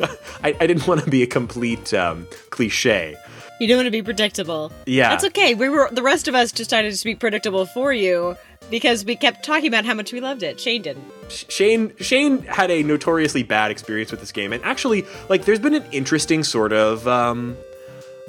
I, 0.42 0.56
I 0.60 0.66
didn't 0.66 0.86
want 0.86 1.04
to 1.04 1.10
be 1.10 1.22
a 1.22 1.26
complete 1.26 1.92
um, 1.94 2.26
cliche. 2.50 3.16
You 3.60 3.68
don't 3.68 3.78
want 3.78 3.86
to 3.88 3.90
be 3.90 4.02
predictable. 4.02 4.72
Yeah. 4.86 5.10
That's 5.10 5.24
okay. 5.24 5.54
We 5.54 5.68
were 5.68 5.90
the 5.92 6.02
rest 6.02 6.28
of 6.28 6.34
us 6.34 6.50
decided 6.50 6.94
to 6.94 7.04
be 7.04 7.14
predictable 7.14 7.66
for 7.66 7.92
you 7.92 8.36
because 8.70 9.04
we 9.04 9.16
kept 9.16 9.44
talking 9.44 9.68
about 9.68 9.84
how 9.84 9.92
much 9.92 10.12
we 10.12 10.20
loved 10.20 10.42
it. 10.42 10.58
Shane 10.58 10.80
didn't. 10.82 11.04
Shane 11.28 11.94
Shane 11.96 12.42
had 12.44 12.70
a 12.70 12.82
notoriously 12.82 13.42
bad 13.42 13.70
experience 13.70 14.10
with 14.10 14.20
this 14.20 14.32
game, 14.32 14.52
and 14.52 14.64
actually, 14.64 15.04
like, 15.28 15.44
there's 15.44 15.58
been 15.58 15.74
an 15.74 15.84
interesting 15.92 16.42
sort 16.42 16.72
of 16.72 17.06
um, 17.06 17.56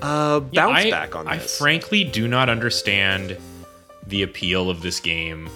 uh, 0.02 0.42
bounce 0.42 0.54
Yeah, 0.54 0.88
I, 0.88 0.92
back 0.92 1.16
on 1.16 1.26
this. 1.26 1.34
I 1.34 1.38
frankly 1.38 2.04
do 2.04 2.28
not 2.28 2.50
understand 2.50 3.38
the 4.12 4.22
appeal 4.22 4.70
of 4.70 4.82
this 4.82 5.00
game, 5.00 5.50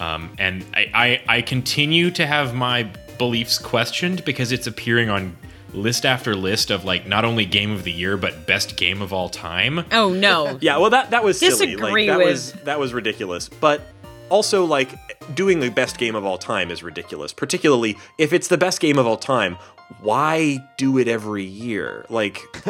um, 0.00 0.30
and 0.38 0.64
I, 0.74 0.90
I 1.28 1.36
I 1.36 1.42
continue 1.42 2.10
to 2.12 2.26
have 2.26 2.54
my 2.54 2.90
beliefs 3.18 3.58
questioned 3.58 4.24
because 4.24 4.50
it's 4.50 4.66
appearing 4.66 5.08
on 5.10 5.36
list 5.74 6.06
after 6.06 6.34
list 6.34 6.70
of 6.70 6.84
like 6.84 7.06
not 7.06 7.24
only 7.24 7.44
game 7.44 7.70
of 7.70 7.84
the 7.84 7.92
year 7.92 8.16
but 8.16 8.46
best 8.46 8.76
game 8.76 9.02
of 9.02 9.12
all 9.12 9.28
time. 9.28 9.84
Oh 9.92 10.10
no. 10.12 10.58
yeah, 10.62 10.78
well, 10.78 10.90
that 10.90 11.10
that 11.10 11.22
was 11.22 11.38
silly. 11.38 11.76
Like, 11.76 12.06
that 12.06 12.18
with- 12.18 12.26
was 12.26 12.52
that 12.64 12.80
was 12.80 12.92
ridiculous, 12.92 13.48
but. 13.48 13.82
Also, 14.30 14.66
like 14.66 14.90
doing 15.34 15.60
the 15.60 15.70
best 15.70 15.96
game 15.96 16.14
of 16.14 16.26
all 16.26 16.36
time 16.36 16.70
is 16.70 16.82
ridiculous. 16.82 17.32
Particularly 17.32 17.96
if 18.18 18.34
it's 18.34 18.48
the 18.48 18.58
best 18.58 18.78
game 18.78 18.98
of 18.98 19.06
all 19.06 19.16
time, 19.16 19.56
why 20.00 20.58
do 20.76 20.98
it 20.98 21.08
every 21.08 21.44
year? 21.44 22.04
Like, 22.08 22.40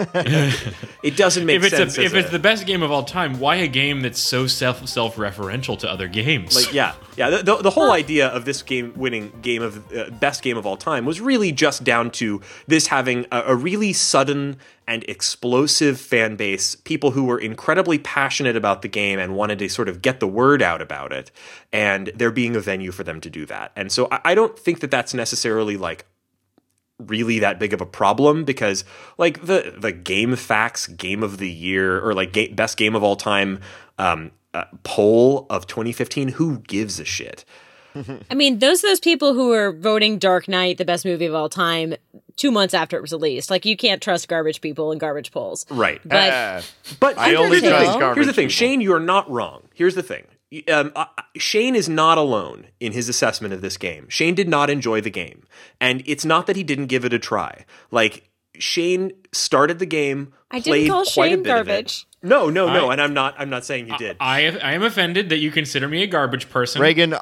it 1.03 1.17
doesn't 1.17 1.45
make 1.45 1.57
If 1.57 1.65
it's 1.65 1.77
sense. 1.77 1.99
a, 1.99 2.03
if 2.03 2.15
it's 2.15 2.31
the 2.31 2.39
best 2.39 2.65
game 2.67 2.83
of 2.83 2.91
all 2.91 3.03
time, 3.05 3.41
why 3.41 3.57
a 3.57 3.69
game 3.69 4.03
that's 4.03 4.21
so 4.21 4.47
self 4.47 4.89
self 4.89 5.17
referential 5.17 5.79
to 5.81 5.91
other 5.91 6.09
games? 6.09 6.55
Like 6.55 6.73
yeah, 6.73 6.95
yeah. 7.17 7.31
The, 7.31 7.43
the, 7.43 7.57
the 7.57 7.71
whole 7.71 7.91
idea 7.91 8.29
of 8.29 8.45
this 8.45 8.63
game 8.63 8.93
winning 8.97 9.33
game 9.43 9.63
of 9.63 9.93
uh, 9.93 10.11
best 10.11 10.43
game 10.43 10.57
of 10.57 10.65
all 10.65 10.77
time 10.77 11.05
was 11.05 11.21
really 11.21 11.51
just 11.53 11.85
down 11.85 12.11
to 12.13 12.41
this 12.67 12.87
having 12.87 13.27
a, 13.33 13.43
a 13.49 13.57
really 13.57 13.93
sudden 13.93 14.57
and 14.87 15.05
explosive 15.07 16.01
fan 16.01 16.37
base, 16.37 16.75
people 16.77 17.11
who 17.11 17.25
were 17.25 17.39
incredibly 17.39 17.99
passionate 17.99 18.57
about 18.57 18.81
the 18.81 18.89
game 18.89 19.19
and 19.19 19.37
wanted 19.37 19.59
to 19.59 19.69
sort 19.69 19.89
of 19.89 20.01
get 20.01 20.19
the 20.19 20.27
word 20.27 20.63
out 20.63 20.81
about 20.81 21.13
it, 21.13 21.31
and 21.73 22.11
there 22.15 22.31
being 22.31 22.57
a 22.57 22.61
venue 22.61 22.91
for 22.91 23.05
them 23.05 23.21
to 23.21 23.29
do 23.29 23.45
that. 23.45 23.71
And 23.77 23.93
so 23.93 24.09
I, 24.11 24.21
I 24.25 24.35
don't 24.35 24.59
think 24.59 24.81
that 24.81 24.91
that's 24.91 25.13
necessarily 25.13 25.77
like 25.77 26.07
really 26.99 27.39
that 27.39 27.59
big 27.59 27.73
of 27.73 27.81
a 27.81 27.87
problem 27.87 28.45
because 28.45 28.85
like 29.19 29.47
the 29.47 29.75
the 29.79 29.93
GameFAQs 29.93 30.97
game 30.97 31.23
of 31.23 31.39
the 31.39 31.49
year 31.51 32.01
or 32.01 32.13
like 32.15 32.33
ga- 32.33 32.53
best 32.53 32.77
game 32.77 32.95
of 32.97 33.03
all 33.05 33.17
time 33.17 33.61
um, 33.99 34.33
uh, 34.55 34.65
poll 34.83 35.47
of 35.51 35.67
2015 35.67 36.29
who 36.31 36.59
gives 36.61 36.99
a 37.01 37.05
shit 37.05 37.45
I 38.31 38.35
mean, 38.35 38.61
those 38.61 38.85
are 38.85 38.89
those 38.89 39.01
people 39.01 39.35
who 39.35 39.51
are 39.53 39.73
voting 39.73 40.19
Dark 40.19 40.47
Knight 40.47 40.79
the 40.79 40.85
best 40.85 41.05
movie 41.05 41.25
of 41.27 41.35
all 41.35 41.49
time 41.49 41.95
two 42.37 42.53
months 42.53 42.73
after 42.73 42.97
it 42.97 43.01
was 43.01 43.11
released. 43.11 43.51
Like 43.51 43.65
you 43.65 43.77
can't 43.77 44.01
trust 44.01 44.29
garbage 44.29 44.61
people 44.61 44.93
in 44.93 44.99
garbage 44.99 45.33
polls. 45.33 45.67
right 45.69 46.01
But 46.05 46.31
Ah, 46.33 46.63
but 47.01 47.19
I 47.19 47.29
here's 47.31 47.41
only 47.41 47.59
the 47.61 47.69
trust 47.71 47.91
thing. 47.91 47.99
garbage 47.99 48.17
here's 48.17 48.27
the 48.29 48.33
thing 48.35 48.45
people. 48.49 48.53
shane 48.53 48.81
you're 48.83 49.01
not 49.01 49.29
wrong 49.29 49.63
here's 49.75 49.97
the 49.97 50.03
thing 50.05 50.27
um, 50.69 50.93
uh, 50.97 51.07
Shane 51.37 51.75
is 51.77 51.89
not 51.89 52.19
alone 52.19 52.67
in 52.81 52.93
his 52.93 53.09
assessment 53.09 53.53
of 53.55 53.61
this 53.61 53.77
game. 53.77 54.09
Shane 54.09 54.35
did 54.35 54.49
not 54.49 54.71
enjoy 54.71 55.01
the 55.01 55.11
game, 55.11 55.45
and 55.81 56.03
it's 56.07 56.25
not 56.25 56.47
that 56.47 56.57
he 56.57 56.63
didn't 56.63 56.87
give 56.87 57.05
it 57.05 57.13
a 57.13 57.19
try. 57.19 57.65
Like 57.91 58.31
Shane 58.59 59.13
started 59.33 59.79
the 59.79 59.87
game, 59.87 60.33
I 60.51 60.61
didn't 60.61 60.89
call 60.89 61.05
Shane 61.05 61.43
bit 61.43 61.51
of 61.55 61.69
it. 61.69 61.69
garbage. 61.69 62.07
No, 62.23 62.49
no, 62.51 62.67
no, 62.73 62.89
I- 62.89 62.93
and 62.95 63.03
I'm 63.03 63.15
not. 63.15 63.35
I'm 63.39 63.51
not 63.51 63.65
saying 63.65 63.89
you 63.89 63.97
did. 63.99 64.17
I 64.21 64.47
I 64.47 64.73
am 64.73 64.83
offended 64.83 65.29
that 65.29 65.39
you 65.39 65.51
consider 65.51 65.87
me 65.87 66.03
a 66.03 66.07
garbage 66.07 66.49
person. 66.51 66.81
Reagan, 66.83 67.15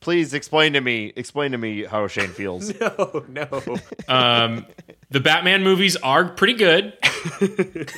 please 0.00 0.34
explain 0.34 0.72
to 0.74 0.80
me. 0.80 1.12
Explain 1.16 1.52
to 1.52 1.58
me 1.58 1.84
how 1.84 2.06
Shane 2.08 2.28
feels. 2.30 2.78
no, 2.80 3.24
no. 3.28 3.62
Um, 4.08 4.66
the 5.10 5.20
Batman 5.20 5.62
movies 5.62 5.96
are 5.96 6.24
pretty 6.28 6.54
good. 6.54 6.92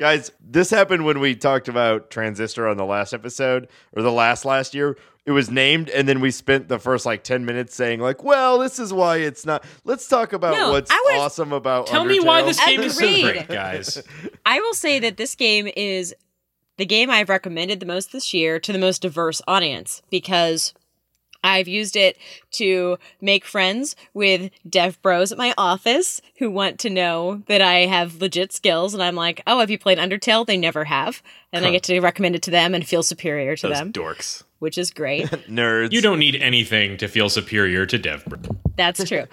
Guys, 0.00 0.30
this 0.40 0.70
happened 0.70 1.04
when 1.04 1.20
we 1.20 1.34
talked 1.34 1.68
about 1.68 2.10
Transistor 2.10 2.68
on 2.68 2.76
the 2.76 2.84
last 2.84 3.12
episode 3.12 3.68
or 3.94 4.02
the 4.02 4.12
last 4.12 4.44
last 4.44 4.74
year. 4.74 4.96
It 5.24 5.32
was 5.32 5.50
named, 5.50 5.88
and 5.90 6.08
then 6.08 6.20
we 6.20 6.30
spent 6.30 6.68
the 6.68 6.78
first 6.78 7.04
like 7.04 7.24
ten 7.24 7.44
minutes 7.44 7.74
saying 7.74 7.98
like, 8.00 8.22
"Well, 8.22 8.58
this 8.60 8.78
is 8.78 8.92
why 8.92 9.16
it's 9.16 9.44
not." 9.44 9.64
Let's 9.84 10.06
talk 10.06 10.32
about 10.32 10.54
No, 10.54 10.70
what's 10.70 10.90
I 10.90 11.02
was- 11.06 11.20
awesome 11.20 11.52
about. 11.52 11.88
Tell 11.88 12.04
me 12.04 12.20
why 12.20 12.42
this 12.42 12.64
game 12.64 12.80
is 12.80 12.96
so 12.96 13.04
Agreed. 13.04 13.22
great, 13.22 13.48
guys. 13.48 14.00
I 14.46 14.60
will 14.60 14.74
say 14.74 15.00
that 15.00 15.16
this 15.16 15.34
game 15.34 15.68
is 15.76 16.14
the 16.76 16.86
game 16.86 17.10
I've 17.10 17.28
recommended 17.28 17.80
the 17.80 17.86
most 17.86 18.12
this 18.12 18.32
year 18.32 18.60
to 18.60 18.72
the 18.72 18.78
most 18.78 19.02
diverse 19.02 19.42
audience 19.48 20.00
because 20.10 20.74
I've 21.46 21.68
used 21.68 21.94
it 21.96 22.18
to 22.52 22.98
make 23.20 23.44
friends 23.44 23.94
with 24.14 24.50
dev 24.68 25.00
bros 25.02 25.30
at 25.32 25.38
my 25.38 25.54
office 25.56 26.20
who 26.38 26.50
want 26.50 26.78
to 26.80 26.90
know 26.90 27.42
that 27.46 27.60
I 27.62 27.86
have 27.86 28.20
legit 28.20 28.52
skills. 28.52 28.92
And 28.94 29.02
I'm 29.02 29.14
like, 29.14 29.42
oh, 29.46 29.60
have 29.60 29.70
you 29.70 29.78
played 29.78 29.98
Undertale? 29.98 30.44
They 30.46 30.56
never 30.56 30.84
have. 30.84 31.22
And 31.52 31.64
I 31.64 31.70
get 31.70 31.84
to 31.84 32.00
recommend 32.00 32.34
it 32.34 32.42
to 32.42 32.50
them 32.50 32.74
and 32.74 32.86
feel 32.86 33.02
superior 33.02 33.56
to 33.56 33.68
Those 33.68 33.78
them, 33.78 33.92
dorks. 33.92 34.42
which 34.58 34.76
is 34.76 34.90
great. 34.90 35.26
nerds. 35.48 35.92
You 35.92 36.00
don't 36.02 36.18
need 36.18 36.34
anything 36.36 36.96
to 36.98 37.08
feel 37.08 37.28
superior 37.28 37.86
to 37.86 37.96
Dev. 37.98 38.24
Bros. 38.26 38.44
That's 38.76 39.02
true. 39.08 39.24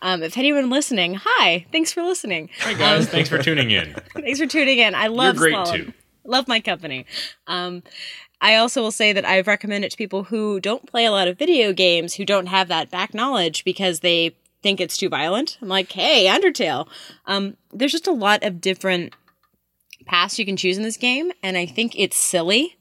Um, 0.00 0.22
if 0.22 0.36
anyone 0.36 0.68
listening, 0.68 1.14
hi, 1.14 1.64
thanks 1.72 1.92
for 1.92 2.02
listening. 2.02 2.50
Hi 2.60 2.74
guys, 2.74 3.08
thanks 3.08 3.28
for 3.28 3.38
tuning 3.40 3.70
in. 3.70 3.94
Thanks 4.14 4.40
for 4.40 4.46
tuning 4.48 4.78
in. 4.80 4.94
I 4.96 5.06
love 5.06 5.36
great, 5.36 5.54
Slalom. 5.54 5.72
too. 5.76 5.92
Love 6.24 6.48
my 6.48 6.58
company. 6.60 7.06
Um, 7.46 7.82
I 8.42 8.56
also 8.56 8.82
will 8.82 8.90
say 8.90 9.12
that 9.12 9.24
I've 9.24 9.46
recommended 9.46 9.86
it 9.86 9.90
to 9.92 9.96
people 9.96 10.24
who 10.24 10.58
don't 10.58 10.86
play 10.86 11.06
a 11.06 11.12
lot 11.12 11.28
of 11.28 11.38
video 11.38 11.72
games, 11.72 12.14
who 12.14 12.24
don't 12.24 12.46
have 12.46 12.66
that 12.68 12.90
back 12.90 13.14
knowledge 13.14 13.64
because 13.64 14.00
they 14.00 14.36
think 14.62 14.80
it's 14.80 14.96
too 14.96 15.08
violent. 15.08 15.58
I'm 15.62 15.68
like, 15.68 15.92
hey, 15.92 16.26
Undertale. 16.26 16.88
Um, 17.26 17.56
there's 17.72 17.92
just 17.92 18.08
a 18.08 18.12
lot 18.12 18.42
of 18.42 18.60
different 18.60 19.14
paths 20.06 20.40
you 20.40 20.44
can 20.44 20.56
choose 20.56 20.76
in 20.76 20.82
this 20.82 20.96
game, 20.96 21.30
and 21.40 21.56
I 21.56 21.66
think 21.66 21.94
it's 21.96 22.16
silly. 22.16 22.76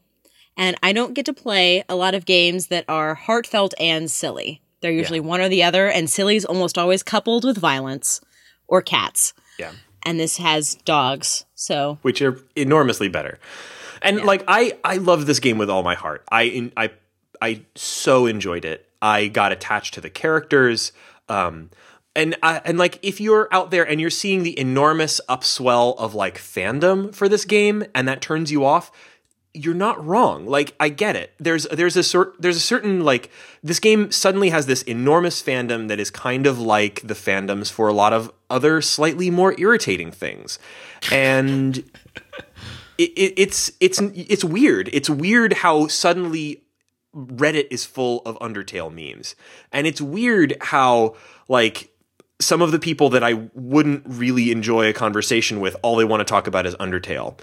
And 0.58 0.76
I 0.82 0.94
don't 0.94 1.14
get 1.14 1.28
to 1.28 1.34
play 1.34 1.84
a 1.88 1.96
lot 1.96 2.16
of 2.16 2.26
games 2.26 2.68
that 2.68 2.86
are 2.88 3.14
heartfelt 3.14 3.76
and 3.80 4.10
silly. 4.10 4.62
They're 4.82 4.92
usually 4.92 5.20
one 5.20 5.42
or 5.42 5.50
the 5.50 5.64
other, 5.64 5.88
and 5.88 6.10
silly 6.10 6.36
is 6.36 6.46
almost 6.46 6.78
always 6.78 7.04
coupled 7.04 7.46
with 7.46 7.60
violence 7.60 8.20
or 8.68 8.82
cats. 8.82 9.34
Yeah. 9.60 9.74
And 10.04 10.20
this 10.20 10.38
has 10.38 10.74
dogs, 10.86 11.46
so 11.54 12.00
which 12.02 12.20
are 12.24 12.40
enormously 12.56 13.08
better. 13.08 13.38
And 14.02 14.24
like 14.24 14.44
I, 14.48 14.78
I 14.84 14.98
love 14.98 15.26
this 15.26 15.40
game 15.40 15.58
with 15.58 15.70
all 15.70 15.84
my 15.84 15.96
heart. 15.96 16.24
I, 16.32 16.72
I, 16.76 16.92
I 17.42 17.62
so 17.76 18.26
enjoyed 18.26 18.66
it. 18.66 18.88
I 19.02 19.28
got 19.28 19.52
attached 19.52 19.94
to 19.96 20.02
the 20.02 20.10
characters. 20.10 20.92
Um, 21.30 21.70
and 22.16 22.36
I, 22.44 22.62
and 22.66 22.78
like 22.78 23.00
if 23.02 23.22
you're 23.22 23.48
out 23.52 23.72
there 23.72 23.88
and 23.88 24.02
you're 24.02 24.10
seeing 24.10 24.44
the 24.44 24.58
enormous 24.60 25.22
upswell 25.30 25.98
of 25.98 26.14
like 26.14 26.38
fandom 26.38 27.14
for 27.16 27.30
this 27.30 27.46
game, 27.46 27.86
and 27.96 28.08
that 28.08 28.22
turns 28.22 28.52
you 28.52 28.66
off, 28.66 28.92
you're 29.54 29.74
not 29.74 30.04
wrong. 30.06 30.46
Like 30.46 30.76
I 30.80 30.90
get 30.90 31.16
it. 31.16 31.34
There's 31.40 31.64
there's 31.72 31.96
a 31.96 32.04
sort 32.04 32.42
there's 32.42 32.58
a 32.58 32.62
certain 32.62 33.02
like 33.04 33.30
this 33.64 33.80
game 33.80 34.12
suddenly 34.12 34.50
has 34.50 34.66
this 34.66 34.82
enormous 34.84 35.42
fandom 35.42 35.88
that 35.88 36.00
is 36.00 36.10
kind 36.10 36.46
of 36.46 36.60
like 36.60 37.02
the 37.02 37.14
fandoms 37.14 37.72
for 37.72 37.88
a 37.88 37.94
lot 37.94 38.14
of 38.14 38.32
other 38.50 38.82
slightly 38.82 39.30
more 39.30 39.56
irritating 39.58 40.12
things, 40.12 40.60
and 41.12 41.84
it, 42.98 43.12
it, 43.12 43.34
it's 43.38 43.72
it's 43.80 44.00
it's 44.02 44.44
weird. 44.44 44.90
It's 44.94 45.10
weird 45.10 45.54
how 45.54 45.88
suddenly 45.88 46.64
Reddit 47.16 47.68
is 47.72 47.86
full 47.86 48.22
of 48.26 48.38
Undertale 48.40 48.92
memes, 48.92 49.36
and 49.72 49.88
it's 49.88 50.02
weird 50.02 50.58
how 50.62 51.16
like 51.48 51.92
some 52.40 52.62
of 52.62 52.72
the 52.72 52.80
people 52.80 53.10
that 53.12 53.24
I 53.24 53.50
wouldn't 53.54 54.04
really 54.06 54.52
enjoy 54.52 54.88
a 54.88 54.94
conversation 54.94 55.60
with, 55.60 55.76
all 55.82 55.96
they 55.96 56.06
want 56.06 56.22
to 56.22 56.26
talk 56.26 56.48
about 56.48 56.66
is 56.66 56.76
Undertale. 56.76 57.40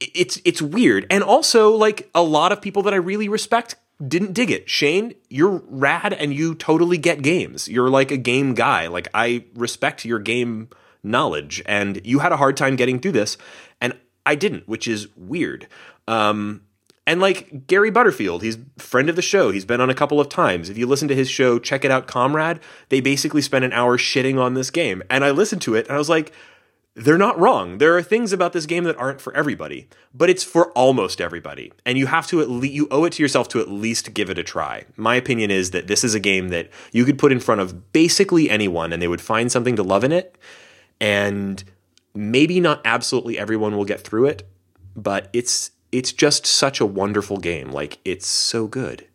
It's 0.00 0.40
it's 0.44 0.62
weird, 0.62 1.06
and 1.10 1.22
also 1.22 1.70
like 1.74 2.08
a 2.14 2.22
lot 2.22 2.52
of 2.52 2.60
people 2.60 2.82
that 2.84 2.94
I 2.94 2.96
really 2.96 3.28
respect 3.28 3.76
didn't 4.06 4.32
dig 4.32 4.50
it. 4.50 4.70
Shane, 4.70 5.14
you're 5.28 5.62
rad, 5.68 6.12
and 6.14 6.32
you 6.32 6.54
totally 6.54 6.96
get 6.96 7.22
games. 7.22 7.68
You're 7.68 7.90
like 7.90 8.10
a 8.10 8.16
game 8.16 8.54
guy. 8.54 8.86
Like 8.86 9.08
I 9.12 9.44
respect 9.54 10.04
your 10.04 10.18
game 10.18 10.70
knowledge, 11.02 11.62
and 11.66 12.00
you 12.04 12.20
had 12.20 12.32
a 12.32 12.36
hard 12.36 12.56
time 12.56 12.76
getting 12.76 12.98
through 12.98 13.12
this, 13.12 13.36
and 13.80 13.94
I 14.30 14.36
didn't, 14.36 14.68
which 14.68 14.86
is 14.86 15.08
weird. 15.16 15.66
Um, 16.06 16.62
and 17.04 17.20
like 17.20 17.66
Gary 17.66 17.90
Butterfield, 17.90 18.44
he's 18.44 18.58
friend 18.78 19.08
of 19.08 19.16
the 19.16 19.22
show. 19.22 19.50
He's 19.50 19.64
been 19.64 19.80
on 19.80 19.90
a 19.90 19.94
couple 19.94 20.20
of 20.20 20.28
times. 20.28 20.70
If 20.70 20.78
you 20.78 20.86
listen 20.86 21.08
to 21.08 21.16
his 21.16 21.28
show, 21.28 21.58
check 21.58 21.84
it 21.84 21.90
out, 21.90 22.06
Comrade. 22.06 22.60
They 22.90 23.00
basically 23.00 23.42
spent 23.42 23.64
an 23.64 23.72
hour 23.72 23.98
shitting 23.98 24.40
on 24.40 24.54
this 24.54 24.70
game. 24.70 25.02
And 25.10 25.24
I 25.24 25.32
listened 25.32 25.62
to 25.62 25.74
it 25.74 25.88
and 25.88 25.96
I 25.96 25.98
was 25.98 26.08
like, 26.08 26.32
they're 26.94 27.18
not 27.18 27.40
wrong. 27.40 27.78
There 27.78 27.96
are 27.96 28.02
things 28.02 28.32
about 28.32 28.52
this 28.52 28.66
game 28.66 28.84
that 28.84 28.96
aren't 28.98 29.20
for 29.20 29.34
everybody, 29.34 29.88
but 30.14 30.30
it's 30.30 30.44
for 30.44 30.70
almost 30.74 31.20
everybody. 31.20 31.72
And 31.84 31.98
you 31.98 32.06
have 32.06 32.28
to 32.28 32.40
at 32.40 32.48
least 32.48 32.74
you 32.74 32.86
owe 32.92 33.02
it 33.06 33.14
to 33.14 33.22
yourself 33.24 33.48
to 33.48 33.60
at 33.60 33.68
least 33.68 34.14
give 34.14 34.30
it 34.30 34.38
a 34.38 34.44
try. 34.44 34.84
My 34.96 35.16
opinion 35.16 35.50
is 35.50 35.72
that 35.72 35.88
this 35.88 36.04
is 36.04 36.14
a 36.14 36.20
game 36.20 36.50
that 36.50 36.70
you 36.92 37.04
could 37.04 37.18
put 37.18 37.32
in 37.32 37.40
front 37.40 37.60
of 37.60 37.92
basically 37.92 38.48
anyone 38.48 38.92
and 38.92 39.02
they 39.02 39.08
would 39.08 39.20
find 39.20 39.50
something 39.50 39.74
to 39.74 39.82
love 39.82 40.04
in 40.04 40.12
it. 40.12 40.38
And 41.00 41.64
maybe 42.14 42.60
not 42.60 42.80
absolutely 42.84 43.38
everyone 43.38 43.76
will 43.76 43.84
get 43.84 44.00
through 44.00 44.26
it, 44.26 44.48
but 44.96 45.28
it's 45.32 45.70
it's 45.92 46.12
just 46.12 46.46
such 46.46 46.80
a 46.80 46.86
wonderful 46.86 47.36
game. 47.38 47.70
Like 47.70 47.98
it's 48.04 48.26
so 48.26 48.66
good. 48.66 49.06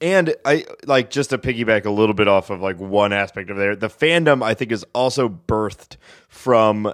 and 0.00 0.34
I 0.44 0.66
like 0.84 1.10
just 1.10 1.30
to 1.30 1.38
piggyback 1.38 1.86
a 1.86 1.90
little 1.90 2.14
bit 2.14 2.28
off 2.28 2.50
of 2.50 2.60
like 2.60 2.78
one 2.78 3.12
aspect 3.12 3.48
of 3.50 3.56
there. 3.56 3.74
The 3.74 3.88
fandom 3.88 4.42
I 4.42 4.54
think 4.54 4.72
is 4.72 4.84
also 4.94 5.28
birthed 5.28 5.96
from 6.28 6.92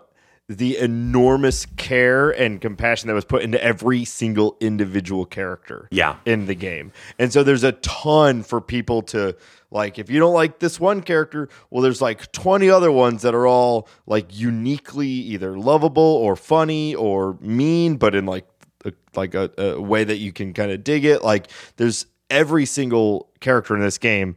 the 0.57 0.77
enormous 0.79 1.67
care 1.77 2.31
and 2.31 2.61
compassion 2.61 3.09
that 3.09 3.15
was 3.15 3.25
put 3.25 3.43
into 3.43 3.63
every 3.63 4.05
single 4.05 4.57
individual 4.61 5.25
character 5.25 5.89
Yeah. 5.91 6.17
in 6.25 6.47
the 6.47 6.55
game. 6.55 6.93
And 7.19 7.33
so 7.33 7.43
there's 7.43 7.65
a 7.65 7.73
ton 7.73 8.43
for 8.43 8.61
people 8.61 9.03
to 9.03 9.37
like 9.71 9.99
if 9.99 10.11
you 10.11 10.19
don't 10.21 10.35
like 10.35 10.59
this 10.59 10.79
one 10.79 11.01
character, 11.03 11.49
well 11.71 11.83
there's 11.83 12.03
like 12.03 12.31
20 12.33 12.69
other 12.71 12.93
ones 12.93 13.23
that 13.23 13.35
are 13.35 13.47
all 13.47 13.89
like 14.07 14.27
uniquely 14.39 15.09
either 15.09 15.59
lovable 15.59 16.03
or 16.03 16.37
funny 16.37 16.95
or 16.95 17.37
mean 17.41 17.97
but 17.97 18.15
in 18.15 18.27
like 18.27 18.47
a, 18.85 18.93
like 19.15 19.35
a, 19.35 19.51
a 19.59 19.81
way 19.81 20.05
that 20.05 20.17
you 20.19 20.33
can 20.33 20.53
kind 20.53 20.71
of 20.71 20.83
dig 20.85 21.05
it. 21.05 21.23
Like 21.23 21.49
there's 21.77 22.07
every 22.31 22.67
single 22.67 23.31
character 23.41 23.75
in 23.75 23.83
this 23.83 23.99
game 23.99 24.37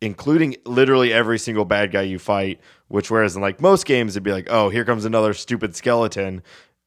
including 0.00 0.56
literally 0.66 1.12
every 1.12 1.38
single 1.38 1.64
bad 1.64 1.92
guy 1.92 2.02
you 2.02 2.18
fight. 2.18 2.58
Which, 2.92 3.10
whereas 3.10 3.36
in 3.36 3.40
like 3.40 3.58
most 3.58 3.86
games, 3.86 4.12
it'd 4.12 4.22
be 4.22 4.32
like, 4.32 4.48
oh, 4.50 4.68
here 4.68 4.84
comes 4.84 5.06
another 5.06 5.32
stupid 5.32 5.74
skeleton. 5.74 6.42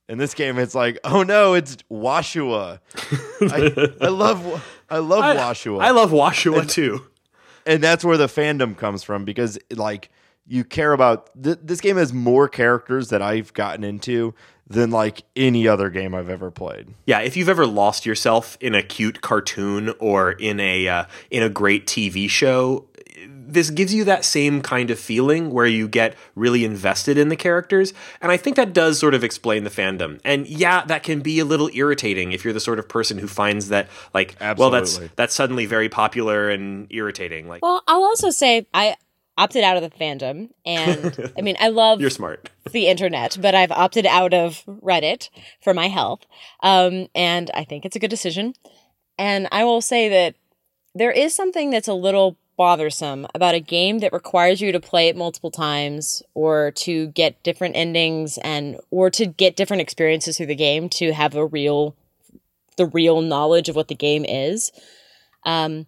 In 0.07 0.19
this 0.19 0.35
game, 0.35 0.59
it's 0.59 0.75
like, 0.75 0.99
oh 1.03 1.23
no, 1.23 1.55
it's 1.55 1.77
Woshua. 1.91 2.79
I, 3.41 4.05
I 4.05 4.09
love, 4.09 4.63
I 4.87 4.99
love 4.99 5.23
I, 5.23 5.35
Woshua, 5.35 5.81
I 5.81 5.89
love 5.89 6.11
Woshua 6.11 6.69
too. 6.69 7.07
and 7.65 7.81
that's 7.81 8.05
where 8.05 8.17
the 8.17 8.27
fandom 8.27 8.77
comes 8.77 9.01
from 9.01 9.25
because 9.25 9.57
like 9.71 10.11
you 10.45 10.63
care 10.63 10.93
about 10.93 11.31
th- 11.41 11.57
this 11.63 11.81
game 11.81 11.97
has 11.97 12.13
more 12.13 12.47
characters 12.47 13.09
that 13.09 13.23
I've 13.23 13.51
gotten 13.53 13.83
into 13.83 14.35
than 14.67 14.91
like 14.91 15.23
any 15.35 15.67
other 15.67 15.89
game 15.89 16.13
I've 16.13 16.29
ever 16.29 16.51
played. 16.51 16.93
Yeah, 17.07 17.21
if 17.21 17.35
you've 17.35 17.49
ever 17.49 17.65
lost 17.65 18.05
yourself 18.05 18.59
in 18.61 18.75
a 18.75 18.83
cute 18.83 19.21
cartoon 19.21 19.91
or 19.99 20.33
in 20.33 20.59
a 20.59 20.87
uh, 20.87 21.05
in 21.31 21.41
a 21.41 21.49
great 21.49 21.87
TV 21.87 22.29
show, 22.29 22.87
this 23.27 23.69
gives 23.69 23.93
you 23.93 24.03
that 24.03 24.25
same 24.25 24.61
kind 24.61 24.91
of 24.91 24.99
feeling 24.99 25.51
where 25.51 25.65
you 25.65 25.87
get 25.87 26.15
really 26.35 26.65
invested 26.65 27.17
in 27.17 27.29
the 27.29 27.35
characters, 27.35 27.93
and 28.21 28.31
I 28.31 28.37
think 28.37 28.55
that 28.55 28.73
does 28.73 28.99
sort 28.99 29.13
of 29.13 29.23
explain 29.23 29.63
the 29.63 29.69
fandom. 29.69 30.19
And 30.23 30.47
yeah, 30.47 30.83
that 30.85 31.03
can 31.03 31.21
be 31.21 31.39
a 31.39 31.45
little 31.45 31.69
irritating 31.73 32.31
if 32.31 32.43
you're 32.43 32.53
the 32.53 32.59
sort 32.59 32.79
of 32.79 32.89
person 32.89 33.17
who 33.17 33.27
finds 33.27 33.69
that 33.69 33.87
like, 34.13 34.35
well, 34.57 34.69
that's 34.69 34.99
that's 35.15 35.35
suddenly 35.35 35.65
very 35.65 35.89
popular 35.89 36.49
and 36.49 36.87
irritating. 36.89 37.47
Like, 37.47 37.61
Well, 37.63 37.81
I'll 37.87 38.03
also 38.03 38.29
say 38.29 38.67
I 38.73 38.95
opted 39.37 39.63
out 39.63 39.75
of 39.77 39.83
the 39.83 39.89
fandom, 39.97 40.49
and 40.65 41.31
I 41.37 41.41
mean 41.41 41.55
I 41.59 41.67
love 41.83 42.01
you're 42.01 42.09
smart. 42.09 42.49
the 42.71 42.87
internet, 42.87 43.37
but 43.41 43.55
I've 43.55 43.71
opted 43.71 44.05
out 44.05 44.33
of 44.33 44.63
Reddit 44.65 45.29
for 45.61 45.73
my 45.73 45.87
health, 45.87 46.25
um, 46.63 47.07
and 47.15 47.51
I 47.53 47.63
think 47.63 47.85
it's 47.85 47.95
a 47.95 47.99
good 47.99 48.09
decision. 48.09 48.53
And 49.17 49.47
I 49.51 49.63
will 49.63 49.81
say 49.81 50.09
that 50.09 50.35
there 50.93 51.11
is 51.11 51.33
something 51.33 51.69
that's 51.69 51.87
a 51.87 51.93
little 51.93 52.37
bothersome 52.57 53.27
about 53.35 53.55
a 53.55 53.59
game 53.59 53.99
that 53.99 54.13
requires 54.13 54.61
you 54.61 54.71
to 54.71 54.79
play 54.79 55.07
it 55.07 55.17
multiple 55.17 55.51
times 55.51 56.23
or 56.33 56.71
to 56.71 57.07
get 57.07 57.41
different 57.43 57.75
endings 57.75 58.37
and 58.39 58.79
or 58.91 59.09
to 59.09 59.25
get 59.25 59.55
different 59.55 59.81
experiences 59.81 60.37
through 60.37 60.45
the 60.45 60.55
game 60.55 60.89
to 60.89 61.11
have 61.11 61.35
a 61.35 61.45
real 61.45 61.95
the 62.77 62.85
real 62.85 63.21
knowledge 63.21 63.69
of 63.69 63.75
what 63.75 63.87
the 63.87 63.95
game 63.95 64.25
is. 64.25 64.71
Um 65.45 65.87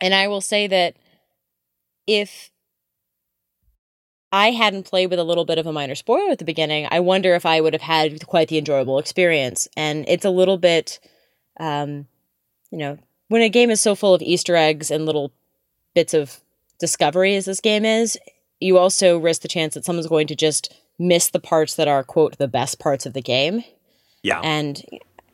and 0.00 0.14
i 0.14 0.28
will 0.28 0.40
say 0.40 0.66
that 0.66 0.94
if 2.06 2.50
i 4.30 4.50
hadn't 4.50 4.86
played 4.86 5.10
with 5.10 5.18
a 5.18 5.24
little 5.24 5.44
bit 5.44 5.58
of 5.58 5.66
a 5.66 5.72
minor 5.72 5.94
spoiler 5.94 6.30
at 6.30 6.38
the 6.38 6.44
beginning 6.44 6.86
i 6.90 7.00
wonder 7.00 7.34
if 7.34 7.44
i 7.44 7.60
would 7.60 7.72
have 7.72 7.82
had 7.82 8.24
quite 8.26 8.48
the 8.48 8.58
enjoyable 8.58 8.98
experience. 8.98 9.68
And 9.76 10.04
it's 10.08 10.24
a 10.24 10.30
little 10.30 10.58
bit 10.58 11.00
um 11.58 12.06
you 12.70 12.78
know 12.78 12.98
when 13.28 13.42
a 13.42 13.48
game 13.48 13.70
is 13.70 13.80
so 13.80 13.94
full 13.94 14.14
of 14.14 14.22
easter 14.22 14.56
eggs 14.56 14.90
and 14.90 15.04
little 15.04 15.32
bits 15.98 16.14
of 16.14 16.38
discovery 16.78 17.34
as 17.34 17.44
this 17.44 17.60
game 17.60 17.84
is, 17.84 18.16
you 18.60 18.78
also 18.78 19.18
risk 19.18 19.42
the 19.42 19.48
chance 19.48 19.74
that 19.74 19.84
someone's 19.84 20.06
going 20.06 20.28
to 20.28 20.36
just 20.36 20.72
miss 20.96 21.28
the 21.28 21.40
parts 21.40 21.74
that 21.74 21.88
are 21.88 22.04
quote 22.04 22.38
the 22.38 22.46
best 22.46 22.78
parts 22.78 23.04
of 23.04 23.14
the 23.14 23.20
game 23.20 23.64
Yeah, 24.22 24.40
and 24.44 24.80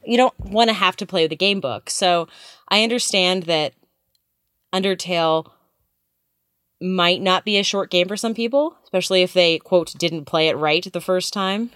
you 0.07 0.17
don't 0.17 0.39
want 0.41 0.69
to 0.69 0.75
have 0.75 0.97
to 0.97 1.07
play 1.07 1.27
the 1.27 1.37
game 1.37 1.61
book. 1.61 1.91
So 1.91 2.29
I 2.71 2.83
understand 2.83 3.43
that 3.43 3.75
Undertale 4.75 5.51
might 6.81 7.21
not 7.21 7.45
be 7.45 7.59
a 7.59 7.63
short 7.63 7.91
game 7.91 8.09
for 8.09 8.17
some 8.17 8.33
people, 8.33 8.79
especially 8.85 9.21
if 9.21 9.35
they 9.35 9.59
quote 9.59 9.93
didn't 9.99 10.25
play 10.25 10.49
it 10.49 10.57
right 10.57 10.91
the 10.91 11.01
first 11.01 11.35
time. 11.35 11.73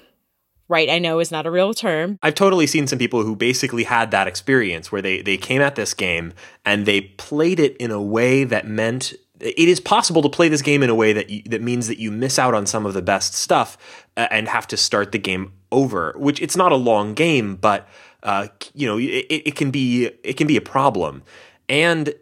Right, 0.68 0.90
I 0.90 0.98
know 0.98 1.18
is 1.18 1.30
not 1.30 1.46
a 1.46 1.50
real 1.50 1.72
term. 1.72 2.18
I've 2.22 2.34
totally 2.34 2.66
seen 2.66 2.86
some 2.86 2.98
people 2.98 3.22
who 3.22 3.34
basically 3.34 3.84
had 3.84 4.10
that 4.10 4.28
experience 4.28 4.92
where 4.92 5.00
they, 5.00 5.22
they 5.22 5.38
came 5.38 5.62
at 5.62 5.76
this 5.76 5.94
game 5.94 6.34
and 6.64 6.84
they 6.84 7.00
played 7.00 7.58
it 7.58 7.76
in 7.78 7.90
a 7.90 8.02
way 8.02 8.44
that 8.44 8.66
meant 8.66 9.14
it 9.40 9.68
is 9.68 9.80
possible 9.80 10.20
to 10.22 10.28
play 10.28 10.48
this 10.48 10.62
game 10.62 10.82
in 10.82 10.90
a 10.90 10.94
way 10.94 11.12
that 11.12 11.30
you, 11.30 11.42
that 11.44 11.62
means 11.62 11.86
that 11.86 11.98
you 11.98 12.10
miss 12.10 12.38
out 12.38 12.54
on 12.54 12.66
some 12.66 12.84
of 12.84 12.94
the 12.94 13.02
best 13.02 13.34
stuff 13.34 13.78
uh, 14.16 14.26
and 14.30 14.48
have 14.48 14.66
to 14.68 14.76
start 14.76 15.12
the 15.12 15.18
game 15.18 15.52
over. 15.70 16.14
Which 16.16 16.40
it's 16.42 16.56
not 16.56 16.72
a 16.72 16.76
long 16.76 17.14
game, 17.14 17.56
but 17.56 17.88
uh, 18.22 18.48
you 18.74 18.86
know 18.86 18.98
it, 18.98 19.26
it 19.28 19.54
can 19.54 19.70
be 19.70 20.06
it 20.24 20.36
can 20.36 20.46
be 20.46 20.56
a 20.56 20.60
problem. 20.60 21.22
And 21.68 22.14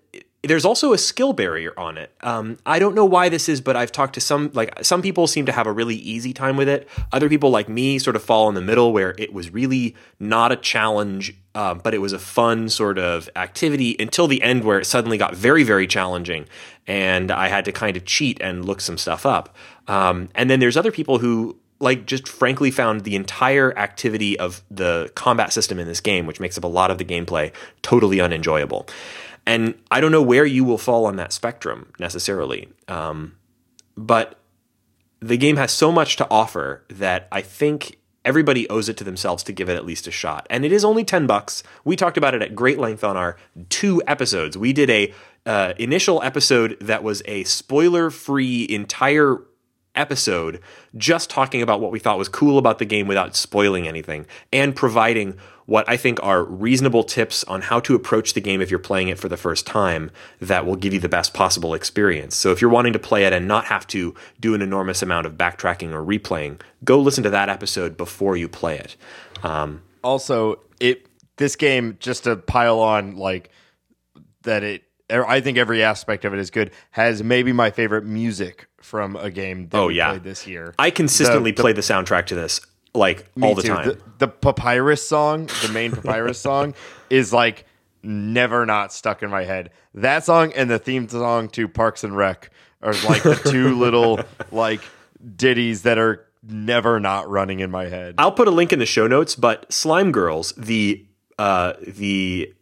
there's 0.47 0.65
also 0.65 0.93
a 0.93 0.99
skill 0.99 1.33
barrier 1.33 1.73
on 1.79 1.99
it. 1.99 2.13
Um, 2.21 2.59
I 2.65 2.79
don't 2.79 2.95
know 2.95 3.05
why 3.05 3.29
this 3.29 3.49
is, 3.49 3.61
but 3.61 3.77
I've 3.77 3.93
talked 3.93 4.15
to 4.15 4.21
some 4.21 4.51
like 4.55 4.85
some 4.85 5.03
people 5.03 5.27
seem 5.27 5.47
to 5.47 5.53
have 5.53 5.67
a 5.67 5.73
really 5.73 5.97
easy 5.97 6.33
time 6.33 6.57
with 6.57 6.69
it. 6.69 6.89
Other 7.13 7.29
people 7.29 7.51
like 7.51 7.69
me 7.69 7.99
sort 7.99 8.17
of 8.17 8.23
fall 8.23 8.49
in 8.49 8.55
the 8.55 8.61
middle 8.61 8.93
where 8.93 9.15
it 9.19 9.33
was 9.33 9.51
really 9.51 9.95
not 10.19 10.53
a 10.53 10.57
challenge, 10.57 11.35
uh, 11.55 11.75
but 11.75 11.95
it 11.95 11.99
was 11.99 12.13
a 12.13 12.19
fun 12.19 12.69
sort 12.69 12.99
of 12.99 13.29
activity 13.37 13.97
until 13.99 14.27
the 14.27 14.43
end 14.43 14.65
where 14.65 14.81
it 14.81 14.85
suddenly 14.85 15.19
got 15.19 15.35
very 15.35 15.63
very 15.63 15.87
challenging, 15.87 16.47
and 16.87 17.31
I 17.31 17.49
had 17.49 17.65
to 17.67 17.73
kind 17.73 17.97
of 17.97 18.05
cheat 18.05 18.39
and 18.41 18.65
look 18.65 18.81
some 18.81 18.99
stuff 18.99 19.27
up. 19.27 19.55
Um, 19.89 20.29
and 20.35 20.51
then 20.51 20.61
there's 20.61 20.77
other 20.77 20.93
people 20.93 21.19
who 21.19 21.57
like 21.79 22.07
just 22.07 22.27
frankly 22.27 22.71
found 22.71 23.03
the 23.03 23.17
entire 23.17 23.77
activity 23.79 24.39
of 24.39 24.63
the 24.71 25.11
combat 25.15 25.53
system 25.53 25.79
in 25.79 25.87
this 25.87 26.01
game, 26.01 26.27
which 26.27 26.41
makes 26.41 26.57
up 26.57 26.65
a 26.65 26.69
lot 26.69 26.91
of 26.91 26.99
the 26.99 27.05
gameplay, 27.05 27.53
totally 27.83 28.21
unenjoyable. 28.21 28.89
And 29.47 29.81
I 29.91 30.01
don't 30.01 30.13
know 30.13 30.23
where 30.23 30.45
you 30.45 30.65
will 30.65 30.79
fall 30.79 31.07
on 31.07 31.17
that 31.17 31.33
spectrum 31.33 31.93
necessarily. 31.99 32.69
Um, 32.89 33.37
but 33.97 34.41
the 35.21 35.37
game 35.37 35.57
has 35.57 35.73
so 35.73 35.93
much 35.93 36.17
to 36.17 36.29
offer 36.31 36.85
that 36.91 37.29
I 37.31 37.43
think 37.43 37.99
everybody 38.25 38.69
owes 38.69 38.89
it 38.89 38.97
to 38.97 39.05
themselves 39.05 39.45
to 39.45 39.53
give 39.53 39.69
it 39.69 39.77
at 39.77 39.87
least 39.87 40.09
a 40.09 40.11
shot. 40.11 40.47
And 40.51 40.65
it 40.65 40.73
is 40.73 40.85
only 40.85 41.05
10 41.05 41.27
bucks. 41.27 41.63
We 41.85 41.95
talked 41.95 42.17
about 42.17 42.35
it 42.35 42.43
at 42.43 42.57
great 42.57 42.79
length 42.79 43.05
on 43.05 43.17
our 43.17 43.37
two 43.69 44.03
episodes. 44.07 44.59
We 44.59 44.73
did 44.73 44.91
a 44.91 45.15
uh, 45.47 45.75
initial 45.79 46.21
episode 46.23 46.77
that 46.81 47.05
was 47.05 47.23
a 47.27 47.45
spoiler-free 47.45 48.67
entire 48.69 49.39
episode 49.97 50.61
just 50.97 51.31
talking 51.31 51.63
about 51.63 51.81
what 51.81 51.91
we 51.91 51.99
thought 51.99 52.19
was 52.19 52.29
cool 52.29 52.59
about 52.59 52.79
the 52.79 52.85
game 52.85 53.09
without 53.09 53.35
spoiling 53.35 53.89
anything 53.89 54.27
and 54.53 54.77
providing 54.77 55.37
what 55.67 55.89
I 55.89 55.97
think 55.97 56.23
are 56.23 56.45
reasonable 56.45 57.03
tips 57.03 57.43
on 57.45 57.63
how 57.63 57.81
to 57.81 57.95
approach 57.95 58.35
the 58.35 58.41
game 58.41 58.61
if 58.63 58.71
you're 58.71 58.79
playing 58.79 59.09
it 59.09 59.19
for 59.19 59.29
the 59.29 59.37
first 59.37 59.67
time 59.67 60.11
that 60.41 60.65
will 60.65 60.77
give 60.77 60.95
you 60.95 61.01
the 61.01 61.09
best 61.09 61.35
possible 61.35 61.75
experience. 61.75 62.37
So 62.37 62.53
if 62.53 62.61
you're 62.61 62.71
wanting 62.71 62.93
to 62.93 62.99
play 62.99 63.25
it 63.25 63.33
and 63.33 63.49
not 63.49 63.65
have 63.67 63.87
to 63.89 64.15
do 64.41 64.55
an 64.55 64.63
enormous 64.63 65.03
amount 65.03 65.27
of 65.27 65.35
backtracking 65.35 65.93
or 65.93 66.05
replaying, 66.05 66.61
go 66.85 67.01
listen 67.01 67.25
to 67.25 67.31
that 67.31 67.49
episode 67.49 67.97
before 67.97 68.37
you 68.37 68.49
play 68.49 68.79
it. 68.79 68.97
Um, 69.43 69.83
also 70.03 70.61
it 70.79 71.07
this 71.37 71.57
game 71.57 71.97
just 72.01 72.25
to 72.25 72.37
pile 72.37 72.79
on 72.79 73.17
like 73.17 73.51
that 74.43 74.63
it 74.63 74.85
I 75.09 75.41
think 75.41 75.57
every 75.57 75.85
aspect 75.85 76.25
of 76.25 76.33
it 76.33 76.41
is 76.41 76.51
good. 76.51 76.73
Has 76.91 77.23
maybe 77.23 77.53
my 77.53 77.71
favorite 77.71 78.05
music 78.05 78.67
from 78.87 79.17
a 79.17 79.31
game 79.31 79.69
that 79.71 79.79
Oh, 79.79 79.87
we 79.89 79.95
yeah. 79.97 80.11
played 80.11 80.23
this 80.25 80.47
year. 80.47 80.75
I 80.79 80.91
consistently 80.91 81.51
The- 81.51 81.57
the- 81.57 81.63
play 81.63 81.73
the 81.73 81.81
soundtrack 81.81 82.27
to 82.27 82.35
this 82.37 82.61
like 82.95 83.27
all 83.43 83.55
the 83.55 83.63
too. 83.63 83.69
time. 83.69 83.89
The, 83.89 83.99
the 84.19 84.29
papyrus 84.29 85.07
song, 85.07 85.51
the 85.63 85.71
main 85.73 85.93
papyrus 85.93 86.39
song, 86.49 86.75
is 87.11 87.33
like 87.33 87.67
never 88.03 88.65
not 88.65 88.93
stuck 88.93 89.23
in 89.23 89.29
my 89.31 89.45
head. 89.45 89.71
That 89.95 90.25
song 90.25 90.53
and 90.55 90.71
the 90.71 90.79
theme 90.79 91.09
song 91.09 91.49
to 91.51 91.67
Parks 91.69 92.05
and 92.05 92.17
Rec 92.17 92.51
are 92.83 92.95
like 93.09 93.23
the 93.25 93.35
two 93.51 93.75
little 93.79 94.21
like 94.53 94.81
ditties 95.37 95.83
that 95.83 95.99
are 95.99 96.25
never 96.49 97.01
not 97.01 97.29
running 97.29 97.59
in 97.61 97.71
my 97.71 97.87
head. 97.87 98.15
I'll 98.19 98.31
put 98.33 98.47
a 98.47 98.53
link 98.53 98.73
in 98.73 98.79
the 98.79 98.87
show 98.87 99.07
notes, 99.09 99.35
but 99.35 99.71
Slime 99.73 100.13
Girls, 100.13 100.53
the 100.57 101.05
uh, 101.39 101.73
the 101.87 102.53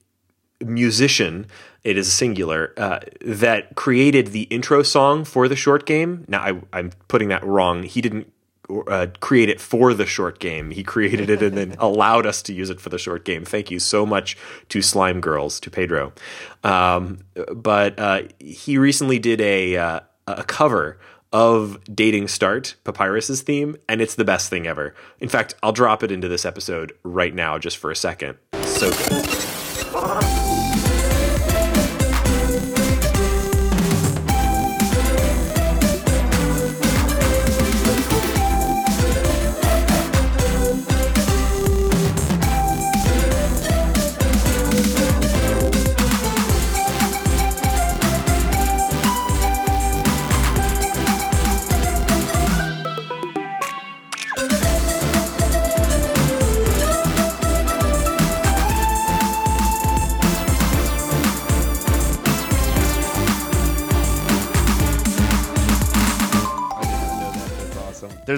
musician, 0.61 1.47
it 1.85 1.97
is 1.99 2.13
singular, 2.13 2.73
uh, 2.77 3.01
that 3.21 3.75
created 3.77 4.29
the 4.29 4.43
intro 4.45 4.83
song 4.83 5.25
for 5.25 5.49
the 5.49 5.57
short 5.57 5.87
game. 5.87 6.25
Now 6.29 6.41
I, 6.43 6.61
I'm 6.73 6.91
putting 7.09 7.29
that 7.29 7.45
wrong. 7.45 7.83
He 7.83 8.01
didn't 8.01 8.33
uh, 8.89 9.09
create 9.21 9.49
it 9.49 9.61
for 9.61 9.93
the 9.95 10.07
short 10.07 10.39
game. 10.39 10.71
He 10.71 10.83
created 10.83 11.29
it 11.31 11.43
and 11.43 11.57
then 11.57 11.77
allowed 11.79 12.27
us 12.27 12.43
to 12.43 12.55
use 12.55 12.71
it 12.71 12.81
for 12.81 12.89
the 12.89 12.99
short 12.99 13.25
game. 13.25 13.45
Thank 13.45 13.71
you 13.71 13.79
so 13.79 14.07
much 14.07 14.37
to 14.71 14.81
Slime 14.83 15.21
Girls, 15.21 15.61
to 15.61 15.71
Pedro. 15.71 16.13
Um, 16.63 17.21
but 17.55 17.99
uh, 17.99 18.23
he 18.39 18.79
recently 18.79 19.19
did 19.19 19.41
a 19.41 19.77
uh, 19.77 20.01
a 20.27 20.45
cover 20.45 20.99
of 21.33 21.83
Dating 21.93 22.29
Start, 22.29 22.77
Papyrus's 22.85 23.43
theme, 23.43 23.77
and 23.89 24.01
it's 24.01 24.15
the 24.15 24.25
best 24.25 24.49
thing 24.49 24.67
ever. 24.67 24.95
In 25.19 25.29
fact, 25.29 25.55
I'll 25.63 25.73
drop 25.73 26.03
it 26.03 26.13
into 26.13 26.29
this 26.29 26.45
episode 26.45 26.93
right 27.03 27.35
now 27.35 27.59
just 27.59 27.77
for 27.77 27.91
a 27.91 27.97
second. 27.97 28.39
So 28.63 28.91
good. 28.91 30.44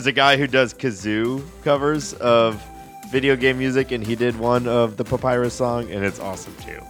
There's 0.07 0.15
a 0.15 0.23
guy 0.23 0.37
who 0.37 0.47
does 0.47 0.73
kazoo 0.73 1.45
covers 1.65 2.15
of 2.15 2.65
video 3.11 3.35
game 3.35 3.59
music, 3.59 3.91
and 3.91 4.07
he 4.07 4.15
did 4.15 4.39
one 4.39 4.69
of 4.69 4.97
the 4.97 5.03
Papyrus 5.03 5.55
song, 5.55 5.91
and 5.91 6.05
it's 6.05 6.21
awesome 6.21 6.55
too. 6.65 6.81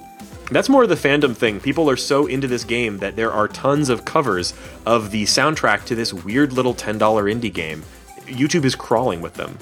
That's 0.51 0.69
more 0.69 0.83
of 0.83 0.91
the 0.91 0.97
fandom 0.97 1.35
thing. 1.35 1.59
People 1.59 1.89
are 1.89 1.97
so 1.97 2.27
into 2.27 2.47
this 2.47 2.63
game 2.63 2.99
that 2.99 3.17
there 3.17 3.33
are 3.33 3.49
tons 3.49 3.89
of 3.89 4.05
covers 4.05 4.53
of 4.85 5.13
the 5.13 5.25
soundtrack 5.25 5.87
to 5.87 5.95
this 5.95 6.13
weird 6.13 6.53
little 6.53 6.75
$10 6.75 6.99
indie 7.01 7.51
game. 7.51 7.83
YouTube 8.27 8.67
is 8.67 8.75
crawling 8.75 9.23
with 9.23 9.33
them. 9.33 9.57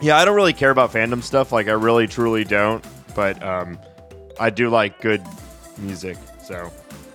Yeah, 0.00 0.16
I 0.16 0.24
don't 0.24 0.34
really 0.34 0.52
care 0.52 0.70
about 0.70 0.92
fandom 0.92 1.22
stuff. 1.22 1.52
Like, 1.52 1.68
I 1.68 1.72
really 1.74 2.08
truly 2.08 2.42
don't. 2.42 2.84
But 3.14 3.40
um, 3.40 3.78
I 4.40 4.50
do 4.50 4.68
like 4.68 5.00
good 5.00 5.22
music. 5.78 6.16
So 6.42 6.72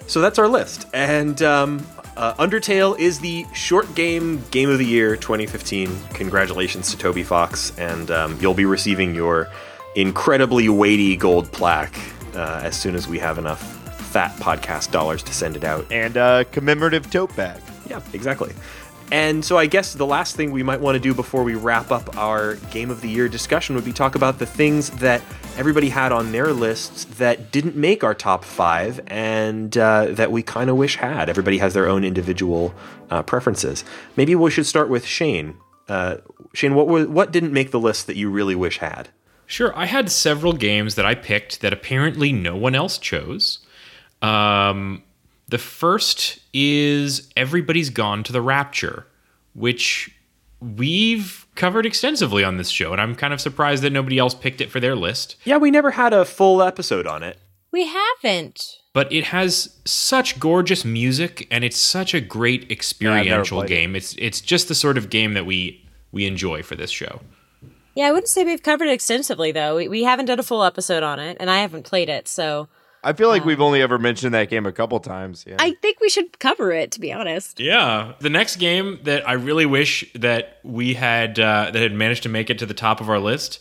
So 0.08 0.22
that's 0.22 0.40
our 0.40 0.48
list. 0.48 0.88
And 0.94 1.42
um, 1.42 1.86
uh, 2.18 2.34
Undertale 2.36 2.98
is 2.98 3.20
the 3.20 3.46
short 3.54 3.94
game 3.96 4.44
game 4.52 4.70
of 4.70 4.78
the 4.80 4.86
year 4.86 5.16
2015. 5.16 5.90
Congratulations 6.14 6.92
to 6.92 6.98
Toby 6.98 7.24
Fox, 7.24 7.78
and 7.78 8.10
um, 8.12 8.38
you'll 8.40 8.54
be 8.54 8.66
receiving 8.66 9.16
your 9.16 9.50
incredibly 9.96 10.70
weighty 10.70 11.16
gold 11.16 11.52
plaque 11.52 11.98
uh, 12.36 12.62
as 12.64 12.76
soon 12.80 12.96
as 12.96 13.08
we 13.08 13.20
have 13.20 13.38
enough 13.38 13.62
fat 14.12 14.32
podcast 14.38 14.92
dollars 14.92 15.24
to 15.24 15.34
send 15.34 15.56
it 15.56 15.64
out. 15.64 15.86
and 15.92 16.18
a 16.18 16.46
commemorative 16.52 17.10
tote 17.10 17.36
bag. 17.36 17.62
Yeah, 17.90 18.02
exactly. 18.14 18.54
And 19.14 19.46
so 19.46 19.60
I 19.60 19.68
guess 19.68 19.94
the 19.94 20.08
last 20.08 20.36
thing 20.36 20.52
we 20.52 20.64
might 20.64 20.82
want 20.82 20.96
to 20.96 21.00
do 21.00 21.14
before 21.14 21.44
we 21.44 21.54
wrap 21.54 21.92
up 21.92 22.18
our 22.18 22.56
game 22.72 22.90
of 22.90 23.02
the 23.02 23.08
year 23.08 23.30
discussion 23.30 23.76
would 23.76 23.86
be 23.86 23.94
talk 23.94 24.16
about 24.16 24.40
the 24.40 24.48
things 24.48 24.90
that 24.90 25.22
everybody 25.56 25.90
had 25.90 26.12
on 26.12 26.32
their 26.32 26.52
lists 26.52 27.06
that 27.20 27.52
didn't 27.52 27.76
make 27.76 28.04
our 28.04 28.16
top 28.16 28.44
five 28.44 29.00
and 29.06 29.78
uh, 29.78 30.08
that 30.10 30.32
we 30.32 30.42
kind 30.42 30.68
of 30.68 30.78
wish 30.78 30.96
had. 30.96 31.30
Everybody 31.30 31.60
has 31.60 31.76
their 31.76 31.88
own 31.88 32.04
individual 32.04 32.74
uh, 33.12 33.22
preferences. 33.22 33.86
Maybe 34.18 34.34
we 34.34 34.50
should 34.50 34.66
start 34.66 34.90
with 34.90 35.06
Shane. 35.06 35.58
Uh, 35.88 36.18
Shane, 36.56 36.74
what 36.74 36.88
what 37.08 37.32
didn't 37.32 37.54
make 37.54 37.70
the 37.70 37.80
list 37.80 38.08
that 38.08 38.16
you 38.16 38.32
really 38.32 38.56
wish 38.56 38.80
had? 38.80 39.10
Sure, 39.46 39.78
I 39.78 39.86
had 39.86 40.10
several 40.10 40.54
games 40.54 40.96
that 40.96 41.06
I 41.06 41.14
picked 41.14 41.62
that 41.62 41.72
apparently 41.72 42.32
no 42.32 42.56
one 42.56 42.74
else 42.74 42.98
chose. 42.98 43.60
Um, 44.24 45.04
the 45.54 45.60
first 45.60 46.40
is 46.52 47.32
Everybody's 47.38 47.92
Gone 47.92 48.24
to 48.24 48.34
the 48.34 48.42
Rapture, 48.42 49.06
which 49.54 50.10
we've 50.60 51.46
covered 51.54 51.86
extensively 51.86 52.44
on 52.44 52.58
this 52.58 52.70
show, 52.70 52.92
and 52.92 53.00
I'm 53.00 53.14
kind 53.14 53.36
of 53.36 53.40
surprised 53.40 53.84
that 53.84 53.92
nobody 53.92 54.18
else 54.18 54.34
picked 54.34 54.62
it 54.62 54.72
for 54.72 54.80
their 54.80 54.96
list. 54.96 55.36
Yeah, 55.46 55.58
we 55.58 55.70
never 55.70 55.92
had 55.92 56.12
a 56.12 56.26
full 56.26 56.64
episode 56.64 57.06
on 57.06 57.22
it. 57.22 57.38
We 57.72 57.86
haven't. 57.86 58.80
But 58.94 59.14
it 59.14 59.26
has 59.26 59.78
such 59.86 60.40
gorgeous 60.40 60.84
music, 60.84 61.48
and 61.52 61.64
it's 61.64 61.78
such 61.78 62.16
a 62.16 62.20
great 62.20 62.72
experiential 62.72 63.60
played 63.60 63.70
it. 63.70 63.76
game. 63.76 63.96
It's 63.96 64.16
it's 64.18 64.42
just 64.42 64.70
the 64.70 64.76
sort 64.76 64.98
of 64.98 65.12
game 65.12 65.36
that 65.36 65.46
we 65.46 65.88
we 66.12 66.26
enjoy 66.26 66.64
for 66.64 66.76
this 66.76 66.90
show. 66.90 67.22
Yeah, 67.94 68.08
I 68.08 68.12
wouldn't 68.12 68.28
say 68.28 68.44
we've 68.44 68.64
covered 68.64 68.88
it 68.88 68.94
extensively 68.94 69.52
though. 69.52 69.76
We, 69.76 69.88
we 69.88 70.04
haven't 70.04 70.26
done 70.26 70.40
a 70.40 70.44
full 70.44 70.64
episode 70.64 71.04
on 71.04 71.20
it, 71.20 71.38
and 71.40 71.52
I 71.52 71.60
haven't 71.60 71.84
played 71.84 72.10
it, 72.10 72.28
so 72.28 72.70
I 73.04 73.14
feel 73.14 73.28
like 73.30 73.44
we've 73.46 73.62
only 73.62 73.82
ever 73.82 74.00
mentioned 74.00 74.34
that 74.34 74.50
game 74.50 74.66
a 74.66 74.72
couple 74.72 75.00
times. 75.00 75.44
Yeah. 75.48 75.58
I 75.60 75.72
think 75.82 76.00
we 76.00 76.10
should 76.10 76.40
cover 76.40 76.72
it. 76.72 76.92
To 76.94 77.00
be 77.00 77.12
honest, 77.12 77.60
Yeah. 77.60 78.14
The 78.20 78.30
next 78.30 78.58
game 78.58 79.00
that 79.04 79.28
I 79.28 79.34
really 79.34 79.66
wish 79.66 80.06
that 80.14 80.60
we 80.64 80.94
had 80.94 81.40
uh, 81.40 81.72
that 81.72 81.82
had 81.82 81.94
managed 81.94 82.24
to 82.24 82.30
make 82.30 82.50
it 82.50 82.60
to 82.60 82.66
the 82.66 82.74
top 82.74 83.02
of 83.02 83.10
our 83.10 83.20
list 83.20 83.60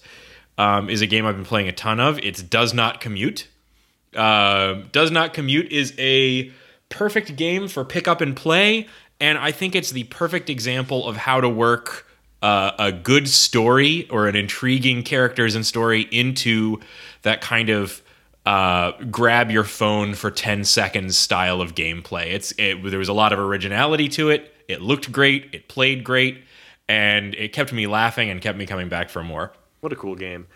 um, 0.58 0.88
is 0.88 1.02
a 1.02 1.06
game 1.06 1.26
I've 1.26 1.36
been 1.36 1.44
playing 1.44 1.68
a 1.68 1.72
ton 1.72 2.00
of. 2.00 2.18
It's 2.20 2.42
Does 2.42 2.72
Not 2.72 3.00
Commute. 3.00 3.48
Uh, 4.14 4.82
Does 4.92 5.10
Not 5.10 5.34
Commute 5.34 5.72
is 5.72 5.94
a 5.98 6.52
perfect 6.88 7.36
game 7.36 7.68
for 7.68 7.84
pick 7.84 8.06
up 8.06 8.20
and 8.20 8.36
play, 8.36 8.86
and 9.18 9.38
I 9.38 9.50
think 9.50 9.74
it's 9.74 9.90
the 9.90 10.04
perfect 10.04 10.50
example 10.50 11.08
of 11.08 11.16
how 11.16 11.40
to 11.40 11.48
work 11.48 12.06
uh, 12.42 12.72
a 12.78 12.92
good 12.92 13.28
story 13.28 14.08
or 14.10 14.26
an 14.26 14.36
intriguing 14.36 15.02
characters 15.02 15.54
and 15.54 15.64
story 15.64 16.02
into 16.10 16.80
that 17.22 17.40
kind 17.40 17.70
of 17.70 18.02
uh, 18.46 18.92
grab 19.10 19.50
your 19.50 19.64
phone 19.64 20.14
for 20.14 20.30
10 20.30 20.64
seconds 20.64 21.16
style 21.16 21.60
of 21.60 21.74
gameplay. 21.74 22.32
It's 22.32 22.52
it, 22.58 22.82
there 22.90 22.98
was 22.98 23.08
a 23.08 23.12
lot 23.12 23.32
of 23.32 23.38
originality 23.38 24.08
to 24.10 24.30
it. 24.30 24.54
It 24.68 24.80
looked 24.80 25.12
great. 25.12 25.50
It 25.52 25.68
played 25.68 26.02
great, 26.04 26.42
and 26.88 27.34
it 27.34 27.52
kept 27.52 27.72
me 27.72 27.86
laughing 27.86 28.30
and 28.30 28.40
kept 28.40 28.58
me 28.58 28.66
coming 28.66 28.88
back 28.88 29.10
for 29.10 29.22
more. 29.22 29.52
What 29.80 29.92
a 29.92 29.96
cool 29.96 30.14
game. 30.14 30.46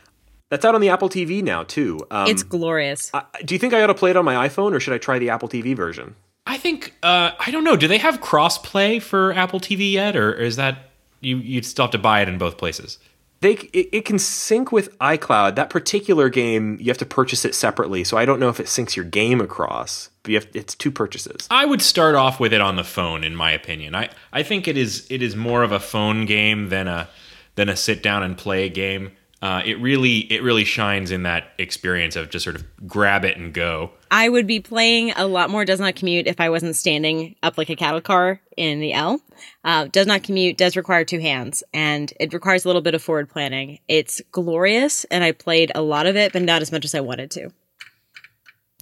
That's 0.49 0.64
out 0.64 0.74
on 0.74 0.80
the 0.80 0.89
Apple 0.91 1.09
TV 1.09 1.43
now, 1.43 1.64
too. 1.64 1.99
Um, 2.11 2.28
it's 2.28 2.43
glorious. 2.45 3.11
I- 3.12 3.24
do 3.45 3.55
you 3.55 3.59
think 3.59 3.74
I 3.74 3.82
ought 3.82 3.89
to 3.89 3.95
play 3.95 4.11
it 4.11 4.16
on 4.16 4.24
my 4.24 4.49
iPhone 4.49 4.72
or 4.72 4.80
should 4.80 4.95
I 4.95 4.99
try 4.99 5.18
the 5.18 5.30
Apple 5.30 5.49
TV 5.49 5.74
version? 5.76 6.14
I 6.47 6.57
think 6.57 6.95
uh, 7.03 7.32
I 7.41 7.51
don't 7.51 7.64
know. 7.64 7.74
Do 7.76 7.89
they 7.89 7.99
have 7.99 8.20
crossplay 8.20 9.03
for 9.03 9.32
Apple 9.32 9.59
TV 9.59 9.91
yet, 9.93 10.14
or 10.14 10.32
is 10.32 10.55
that 10.57 10.91
you 11.20 11.39
you'd 11.39 11.64
still 11.64 11.87
have 11.87 11.91
to 11.93 11.99
buy 11.99 12.22
it 12.22 12.28
in 12.28 12.39
both 12.39 12.57
places? 12.57 12.99
They 13.41 13.53
it, 13.55 13.89
it 13.93 14.05
can 14.05 14.18
sync 14.18 14.72
with 14.72 14.97
iCloud. 14.99 15.57
That 15.57 15.70
particular 15.70 16.28
game, 16.28 16.78
you 16.80 16.87
have 16.87 16.99
to 16.99 17.07
purchase 17.07 17.45
it 17.45 17.55
separately. 17.55 18.05
So 18.05 18.16
I 18.16 18.24
don't 18.24 18.41
know 18.41 18.49
if 18.49 18.61
it 18.61 18.66
syncs 18.66 18.97
your 18.97 19.05
game 19.05 19.41
across. 19.41 20.11
But 20.22 20.34
have, 20.34 20.47
it's 20.55 20.74
two 20.74 20.91
purchases. 20.91 21.47
I 21.51 21.64
would 21.64 21.82
start 21.82 22.14
off 22.14 22.41
with 22.41 22.53
it 22.53 22.61
on 22.61 22.76
the 22.76 22.84
phone, 22.84 23.22
in 23.22 23.37
my 23.37 23.53
opinion. 23.53 23.95
I, 23.95 24.11
I 24.32 24.43
think 24.43 24.66
it 24.66 24.76
is 24.76 25.07
it 25.11 25.22
is 25.22 25.37
more 25.37 25.62
of 25.62 25.72
a 25.72 25.80
phone 25.80 26.24
game 26.26 26.68
than 26.68 26.89
a 26.89 27.09
than 27.55 27.68
a 27.68 27.76
sit 27.76 28.03
down 28.03 28.22
and 28.22 28.37
play 28.37 28.68
game. 28.68 29.12
Uh, 29.43 29.62
it 29.66 29.78
really 29.80 30.20
it 30.32 30.43
really 30.43 30.64
shines 30.64 31.11
in 31.11 31.24
that 31.24 31.53
experience 31.59 32.16
of 32.16 32.30
just 32.30 32.43
sort 32.43 32.57
of 32.57 32.64
grab 32.87 33.24
it 33.24 33.37
and 33.37 33.53
go. 33.53 33.91
I 34.11 34.28
would 34.28 34.47
be 34.47 34.61
playing 34.61 35.12
a 35.12 35.26
lot 35.26 35.51
more 35.51 35.64
Does 35.64 35.78
Not 35.78 35.95
Commute 35.95 36.26
if 36.26 36.41
I 36.41 36.49
wasn't 36.49 36.74
standing 36.74 37.37
up 37.43 37.59
like 37.59 37.68
a 37.68 37.76
cattle 37.76 38.01
car 38.01 38.41
in 38.57 38.80
the 38.80 38.95
L. 38.95 39.20
Uh, 39.62 39.89
does 39.93 40.07
Not 40.07 40.22
Commute 40.22 40.57
does 40.57 40.76
require 40.76 41.05
two 41.05 41.18
hands, 41.18 41.62
and 41.74 42.12
it 42.18 42.32
requires 42.32 42.64
a 42.64 42.68
little 42.68 42.80
bit 42.80 42.95
of 42.95 43.03
forward 43.03 43.28
planning. 43.28 43.78
It's 43.89 44.22
glorious, 44.32 45.05
and 45.05 45.22
I 45.22 45.32
played 45.32 45.70
a 45.74 45.82
lot 45.82 46.07
of 46.07 46.16
it, 46.16 46.32
but 46.32 46.43
not 46.43 46.62
as 46.62 46.72
much 46.72 46.87
as 46.87 46.95
I 46.95 47.01
wanted 47.01 47.30
to. 47.32 47.51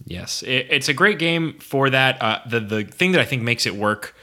Yes, 0.05 0.41
it, 0.43 0.67
it's 0.69 0.87
a 0.87 0.93
great 0.93 1.19
game 1.19 1.59
for 1.59 1.89
that. 1.89 2.21
Uh, 2.21 2.39
the 2.47 2.59
the 2.61 2.83
thing 2.83 3.11
that 3.11 3.21
I 3.21 3.25
think 3.25 3.41
makes 3.41 3.65
it 3.65 3.75
work, 3.75 4.15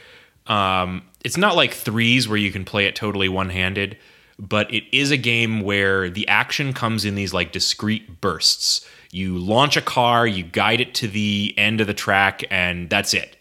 um, 0.46 1.02
it's 1.24 1.36
not 1.36 1.56
like 1.56 1.74
threes 1.74 2.28
where 2.28 2.38
you 2.38 2.52
can 2.52 2.64
play 2.64 2.86
it 2.86 2.96
totally 2.96 3.28
one 3.28 3.50
handed, 3.50 3.98
but 4.38 4.72
it 4.72 4.84
is 4.92 5.10
a 5.10 5.16
game 5.16 5.60
where 5.60 6.08
the 6.10 6.26
action 6.28 6.72
comes 6.72 7.04
in 7.04 7.14
these 7.14 7.32
like 7.34 7.52
discrete 7.52 8.20
bursts. 8.20 8.86
You 9.10 9.38
launch 9.38 9.76
a 9.76 9.82
car, 9.82 10.26
you 10.26 10.42
guide 10.44 10.80
it 10.80 10.94
to 10.96 11.08
the 11.08 11.54
end 11.58 11.80
of 11.80 11.86
the 11.86 11.94
track, 11.94 12.44
and 12.50 12.88
that's 12.88 13.12
it. 13.14 13.36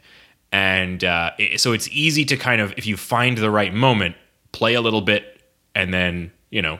And 0.51 1.03
uh, 1.03 1.31
it- 1.37 1.61
so 1.61 1.71
it's 1.71 1.87
easy 1.89 2.25
to 2.25 2.37
kind 2.37 2.61
of, 2.61 2.73
if 2.77 2.85
you 2.85 2.97
find 2.97 3.37
the 3.37 3.49
right 3.51 3.73
moment, 3.73 4.15
play 4.51 4.73
a 4.73 4.81
little 4.81 5.01
bit, 5.01 5.41
and 5.75 5.93
then 5.93 6.31
you 6.49 6.61
know 6.61 6.79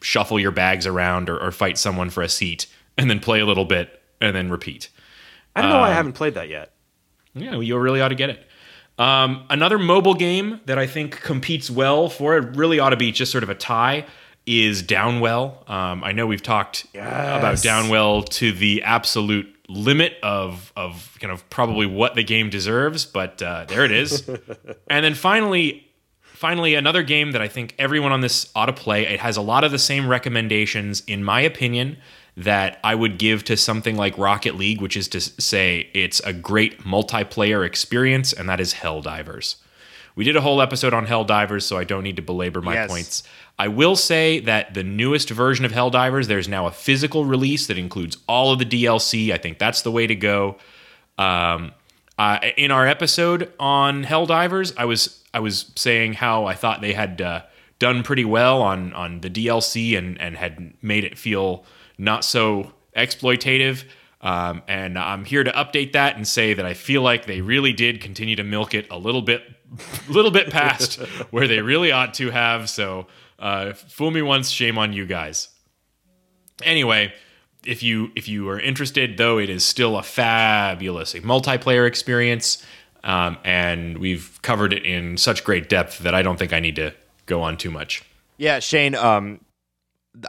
shuffle 0.00 0.38
your 0.40 0.50
bags 0.50 0.86
around 0.86 1.30
or, 1.30 1.38
or 1.40 1.50
fight 1.52 1.78
someone 1.78 2.10
for 2.10 2.22
a 2.22 2.28
seat, 2.28 2.66
and 2.98 3.08
then 3.08 3.20
play 3.20 3.40
a 3.40 3.46
little 3.46 3.64
bit, 3.64 4.02
and 4.20 4.34
then 4.34 4.50
repeat. 4.50 4.90
I 5.56 5.60
don't 5.62 5.70
know 5.70 5.78
why 5.78 5.90
I 5.90 5.94
haven't 5.94 6.14
played 6.14 6.34
that 6.34 6.48
yet. 6.48 6.72
Yeah, 7.34 7.56
you 7.60 7.78
really 7.78 8.00
ought 8.00 8.08
to 8.08 8.14
get 8.16 8.30
it. 8.30 8.44
Um, 8.98 9.44
another 9.50 9.78
mobile 9.78 10.14
game 10.14 10.60
that 10.66 10.78
I 10.78 10.86
think 10.86 11.20
competes 11.20 11.70
well 11.70 12.08
for 12.08 12.36
it, 12.36 12.56
really 12.56 12.78
ought 12.78 12.90
to 12.90 12.96
be 12.96 13.10
just 13.10 13.32
sort 13.32 13.42
of 13.42 13.50
a 13.50 13.54
tie, 13.54 14.06
is 14.46 14.82
Downwell. 14.82 15.68
Um, 15.68 16.04
I 16.04 16.12
know 16.12 16.26
we've 16.26 16.42
talked 16.42 16.86
about 16.92 17.56
Downwell 17.56 18.28
to 18.30 18.52
the 18.52 18.82
absolute 18.82 19.50
limit 19.68 20.14
of 20.22 20.72
of 20.76 21.16
kind 21.20 21.32
of 21.32 21.48
probably 21.50 21.86
what 21.86 22.14
the 22.14 22.22
game 22.22 22.50
deserves, 22.50 23.04
but 23.04 23.40
uh, 23.42 23.64
there 23.66 23.84
it 23.84 23.90
is. 23.90 24.28
and 24.88 25.04
then 25.04 25.14
finally, 25.14 25.88
finally, 26.20 26.74
another 26.74 27.02
game 27.02 27.32
that 27.32 27.40
I 27.42 27.48
think 27.48 27.74
everyone 27.78 28.12
on 28.12 28.20
this 28.20 28.50
ought 28.54 28.66
to 28.66 28.72
play. 28.72 29.06
It 29.06 29.20
has 29.20 29.36
a 29.36 29.42
lot 29.42 29.64
of 29.64 29.72
the 29.72 29.78
same 29.78 30.06
recommendations, 30.06 31.02
in 31.06 31.24
my 31.24 31.40
opinion, 31.40 31.96
that 32.36 32.80
I 32.82 32.94
would 32.94 33.18
give 33.18 33.44
to 33.44 33.56
something 33.56 33.96
like 33.96 34.18
Rocket 34.18 34.56
League, 34.56 34.80
which 34.80 34.96
is 34.96 35.06
to 35.08 35.20
say 35.20 35.88
it's 35.94 36.20
a 36.20 36.32
great 36.32 36.80
multiplayer 36.82 37.64
experience, 37.64 38.32
and 38.32 38.48
that 38.48 38.58
is 38.60 38.74
Helldivers. 38.74 39.56
We 40.16 40.24
did 40.24 40.36
a 40.36 40.40
whole 40.40 40.60
episode 40.62 40.92
on 40.94 41.06
Helldivers, 41.06 41.62
so 41.62 41.76
I 41.76 41.84
don't 41.84 42.02
need 42.04 42.16
to 42.16 42.22
belabor 42.22 42.60
my 42.60 42.74
Yes. 42.74 42.88
points. 42.90 43.22
I 43.58 43.68
will 43.68 43.94
say 43.96 44.40
that 44.40 44.74
the 44.74 44.82
newest 44.82 45.30
version 45.30 45.64
of 45.64 45.72
Helldivers, 45.72 46.26
there's 46.26 46.48
now 46.48 46.66
a 46.66 46.70
physical 46.72 47.24
release 47.24 47.66
that 47.68 47.78
includes 47.78 48.16
all 48.28 48.52
of 48.52 48.58
the 48.58 48.64
DLC. 48.64 49.32
I 49.32 49.38
think 49.38 49.58
that's 49.58 49.82
the 49.82 49.90
way 49.92 50.06
to 50.08 50.14
go. 50.16 50.56
Um, 51.18 51.72
uh, 52.18 52.38
in 52.56 52.70
our 52.70 52.86
episode 52.86 53.52
on 53.60 54.04
Helldivers, 54.04 54.72
I 54.76 54.84
was 54.84 55.20
I 55.32 55.40
was 55.40 55.72
saying 55.76 56.14
how 56.14 56.46
I 56.46 56.54
thought 56.54 56.80
they 56.80 56.92
had 56.92 57.20
uh, 57.20 57.42
done 57.80 58.02
pretty 58.04 58.24
well 58.24 58.62
on 58.62 58.92
on 58.92 59.20
the 59.20 59.30
DLC 59.30 59.96
and 59.98 60.20
and 60.20 60.36
had 60.36 60.74
made 60.82 61.04
it 61.04 61.18
feel 61.18 61.64
not 61.98 62.24
so 62.24 62.72
exploitative. 62.96 63.84
Um, 64.20 64.62
and 64.66 64.98
I'm 64.98 65.24
here 65.24 65.44
to 65.44 65.50
update 65.52 65.92
that 65.92 66.16
and 66.16 66.26
say 66.26 66.54
that 66.54 66.64
I 66.64 66.72
feel 66.72 67.02
like 67.02 67.26
they 67.26 67.42
really 67.42 67.72
did 67.74 68.00
continue 68.00 68.36
to 68.36 68.44
milk 68.44 68.72
it 68.72 68.86
a 68.90 68.96
little 68.98 69.20
bit, 69.20 69.42
a 70.08 70.12
little 70.12 70.30
bit 70.30 70.50
past 70.50 70.94
where 71.30 71.46
they 71.46 71.60
really 71.60 71.92
ought 71.92 72.14
to 72.14 72.30
have. 72.30 72.70
So, 72.70 73.06
uh, 73.38 73.74
fool 73.74 74.10
me 74.10 74.22
once, 74.22 74.48
shame 74.48 74.78
on 74.78 74.92
you 74.94 75.04
guys. 75.04 75.48
Anyway, 76.62 77.12
if 77.66 77.82
you 77.82 78.12
if 78.14 78.28
you 78.28 78.48
are 78.48 78.58
interested, 78.60 79.18
though, 79.18 79.38
it 79.38 79.50
is 79.50 79.64
still 79.64 79.98
a 79.98 80.02
fabulous 80.02 81.14
multiplayer 81.14 81.86
experience. 81.86 82.64
um, 83.02 83.36
and 83.44 83.98
we've 83.98 84.38
covered 84.40 84.72
it 84.72 84.86
in 84.86 85.18
such 85.18 85.44
great 85.44 85.68
depth 85.68 85.98
that 85.98 86.14
I 86.14 86.22
don't 86.22 86.38
think 86.38 86.52
I 86.54 86.60
need 86.60 86.76
to 86.76 86.94
go 87.26 87.42
on 87.42 87.56
too 87.58 87.70
much. 87.70 88.02
Yeah, 88.38 88.60
Shane. 88.60 88.94
Um, 88.94 89.40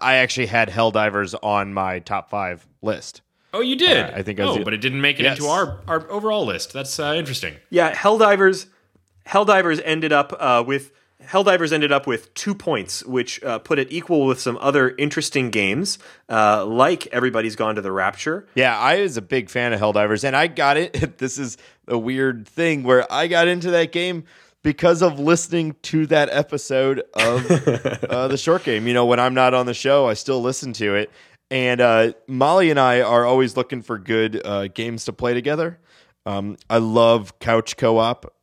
I 0.01 0.15
actually 0.15 0.47
had 0.47 0.69
Helldivers 0.69 1.36
on 1.43 1.73
my 1.73 1.99
top 1.99 2.29
five 2.29 2.65
list. 2.81 3.21
Oh, 3.53 3.61
you 3.61 3.75
did. 3.75 3.97
Uh, 3.97 4.11
I 4.15 4.21
think 4.23 4.39
I 4.39 4.45
was 4.45 4.55
oh, 4.55 4.59
the- 4.59 4.65
but 4.65 4.73
it 4.73 4.81
didn't 4.81 5.01
make 5.01 5.19
it 5.19 5.23
Yes. 5.23 5.38
into 5.38 5.49
our 5.49 5.79
our 5.88 6.09
overall 6.11 6.45
list. 6.45 6.73
That's 6.73 6.99
uh, 6.99 7.13
interesting. 7.15 7.55
Yeah, 7.69 7.93
Helldivers. 7.93 8.67
Helldivers 9.27 9.81
ended 9.83 10.11
up 10.11 10.36
uh, 10.39 10.63
with 10.65 10.91
Helldivers 11.23 11.71
ended 11.71 11.91
up 11.91 12.05
with 12.05 12.31
two 12.36 12.53
points, 12.53 13.03
which 13.05 13.41
uh, 13.43 13.57
put 13.59 13.79
it 13.79 13.88
equal 13.91 14.25
with 14.27 14.39
some 14.39 14.57
other 14.61 14.89
interesting 14.97 15.49
games, 15.49 15.97
uh, 16.29 16.63
like 16.65 17.07
Everybody's 17.07 17.55
Gone 17.55 17.75
to 17.75 17.81
the 17.81 17.91
Rapture. 17.91 18.45
Yeah, 18.53 18.77
I 18.77 19.01
was 19.01 19.17
a 19.17 19.21
big 19.23 19.49
fan 19.49 19.73
of 19.73 19.79
Helldivers, 19.79 20.23
and 20.23 20.36
I 20.36 20.47
got 20.47 20.77
it. 20.77 21.17
This 21.17 21.39
is 21.39 21.57
a 21.88 21.97
weird 21.97 22.47
thing 22.47 22.83
where 22.83 23.11
I 23.11 23.27
got 23.27 23.47
into 23.47 23.71
that 23.71 23.91
game 23.91 24.25
because 24.66 25.03
of 25.03 25.20
listening 25.20 25.76
to 25.84 26.07
that 26.07 26.28
episode 26.32 27.03
of 27.13 27.51
uh, 28.09 28.28
the 28.28 28.36
short 28.36 28.63
game. 28.63 28.88
You 28.88 28.95
know, 28.95 29.05
when 29.05 29.20
I'm 29.20 29.36
not 29.36 29.53
on 29.53 29.68
the 29.68 29.76
show, 29.76 30.07
I 30.07 30.16
still 30.16 30.41
listen 30.41 30.74
to 30.74 30.95
it. 30.95 31.11
And 31.51 31.80
uh, 31.80 32.13
Molly 32.28 32.72
and 32.72 32.80
I 32.80 33.01
are 33.01 33.26
always 33.26 33.55
looking 33.55 33.84
for 33.84 33.99
good 33.99 34.41
uh, 34.43 34.68
games 34.70 35.05
to 35.05 35.13
play 35.13 35.36
together. 35.36 35.80
Um, 36.26 36.57
I 36.68 36.80
love 36.80 37.38
couch 37.38 37.78
co 37.78 37.99
op. 37.99 38.34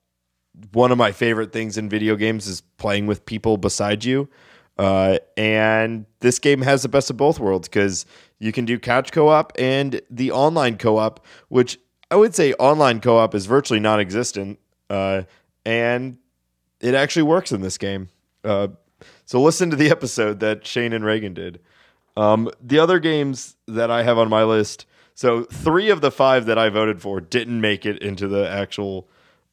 One 0.72 0.92
of 0.92 0.96
my 0.96 1.10
favorite 1.10 1.52
things 1.52 1.76
in 1.76 1.88
video 1.88 2.14
games 2.14 2.46
is 2.46 2.60
playing 2.60 3.08
with 3.08 3.26
people 3.26 3.56
beside 3.56 4.04
you. 4.04 4.28
Uh, 4.78 5.18
and 5.36 6.06
this 6.20 6.38
game 6.38 6.62
has 6.62 6.82
the 6.82 6.88
best 6.88 7.10
of 7.10 7.16
both 7.16 7.40
worlds 7.40 7.68
because 7.68 8.06
you 8.38 8.52
can 8.52 8.64
do 8.64 8.78
couch 8.78 9.10
co 9.10 9.26
op 9.26 9.52
and 9.58 10.00
the 10.08 10.30
online 10.30 10.78
co 10.78 10.98
op, 10.98 11.26
which 11.48 11.80
I 12.12 12.14
would 12.14 12.36
say 12.36 12.52
online 12.60 13.00
co 13.00 13.16
op 13.16 13.34
is 13.34 13.46
virtually 13.46 13.80
non 13.80 13.98
existent. 13.98 14.60
Uh, 14.88 15.22
and 15.64 16.18
it 16.80 16.94
actually 16.94 17.22
works 17.22 17.52
in 17.52 17.60
this 17.60 17.78
game. 17.78 18.08
Uh, 18.44 18.68
so 19.24 19.40
listen 19.40 19.70
to 19.70 19.76
the 19.76 19.90
episode 19.96 20.40
that 20.40 20.66
Shane 20.66 20.92
and 20.92 21.04
Reagan 21.04 21.34
did. 21.34 21.60
Um, 22.16 22.50
the 22.60 22.78
other 22.78 22.98
games 22.98 23.56
that 23.66 23.90
I 23.90 24.02
have 24.02 24.18
on 24.18 24.28
my 24.28 24.44
list, 24.44 24.86
so 25.14 25.44
three 25.44 25.90
of 25.90 26.00
the 26.00 26.10
five 26.10 26.46
that 26.46 26.58
I 26.58 26.68
voted 26.68 27.00
for 27.00 27.20
didn't 27.20 27.60
make 27.60 27.86
it 27.86 28.02
into 28.02 28.28
the 28.28 28.48
actual 28.48 29.08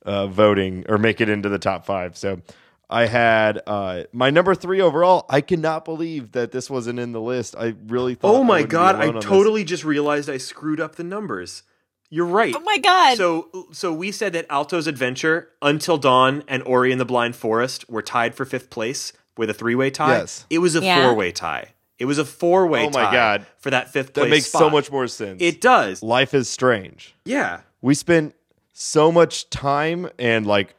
uh, 0.06 0.28
voting 0.28 0.86
or 0.90 0.98
make 0.98 1.22
it 1.22 1.30
into 1.30 1.50
the 1.50 1.60
top 1.60 1.86
five. 1.86 2.18
So 2.18 2.42
I 2.90 3.06
had 3.06 3.62
uh, 3.68 4.04
my 4.12 4.30
number 4.30 4.56
three 4.56 4.82
overall. 4.82 5.26
I 5.30 5.42
cannot 5.42 5.86
believe 5.86 6.32
that 6.32 6.52
this 6.52 6.70
wasn't 6.70 7.00
in 7.00 7.12
the 7.12 7.22
list. 7.22 7.56
I 7.58 7.76
really 7.88 8.16
thought. 8.16 8.36
Oh 8.36 8.44
my 8.44 8.64
god, 8.64 8.96
I 8.96 9.08
on 9.10 9.16
this. 9.16 9.24
totally 9.24 9.64
just 9.64 9.86
realized 9.86 10.30
I 10.30 10.38
screwed 10.38 10.80
up 10.80 10.96
the 10.96 11.04
numbers. 11.04 11.64
You're 12.10 12.26
right. 12.26 12.54
Oh 12.56 12.62
my 12.62 12.78
god. 12.80 13.18
So 13.18 13.68
so 13.72 13.94
we 13.94 14.12
said 14.12 14.34
that 14.34 14.48
Alto's 14.50 14.88
Adventure, 14.88 15.50
Until 15.62 15.98
Dawn, 15.98 16.44
and 16.48 16.64
Ori 16.64 16.92
and 16.92 17.00
the 17.00 17.06
Blind 17.06 17.36
Forest 17.36 17.90
were 17.90 18.02
tied 18.02 18.34
for 18.36 18.46
fifth 18.46 18.70
place 18.70 19.14
with 19.38 19.50
a 19.50 19.54
three-way 19.54 19.90
tie. 19.92 20.18
Yes. 20.18 20.46
It 20.50 20.58
was 20.60 20.76
a 20.76 20.82
Yeah. 20.82 21.04
four-way 21.06 21.32
tie. 21.32 21.74
It 22.00 22.06
was 22.06 22.18
a 22.18 22.26
four-way 22.26 22.86
Oh 22.88 22.90
my 22.92 23.12
God. 23.12 23.46
for 23.60 23.70
that 23.70 23.92
fifth 23.92 24.14
That 24.14 24.22
place. 24.22 24.26
That 24.26 24.30
makes 24.30 24.52
so 24.52 24.70
much 24.70 24.92
more 24.92 25.08
sense. 25.08 25.42
It 25.42 25.62
does. 25.62 26.02
Life 26.02 26.34
is 26.34 26.50
strange. 26.50 27.14
Yeah. 27.26 27.62
we 27.82 27.94
spent 27.94 28.36
so 28.74 29.12
much 29.12 29.50
time 29.50 30.10
and 30.20 30.46
like 30.48 30.76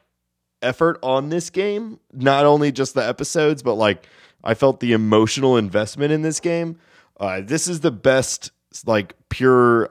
effort 0.63 0.99
on 1.03 1.29
this 1.31 1.49
game 1.51 1.99
not 2.13 2.45
only 2.45 2.71
just 2.73 2.95
the 2.95 3.07
episodes 3.07 3.63
but 3.63 3.75
like 3.75 4.07
i 4.45 4.53
felt 4.53 4.81
the 4.81 4.93
emotional 4.93 5.57
investment 5.57 6.13
in 6.13 6.21
this 6.21 6.41
game 6.41 6.79
uh, 7.19 7.41
this 7.43 7.67
is 7.69 7.81
the 7.81 7.91
best 7.91 8.51
like 8.85 9.15
pure 9.31 9.89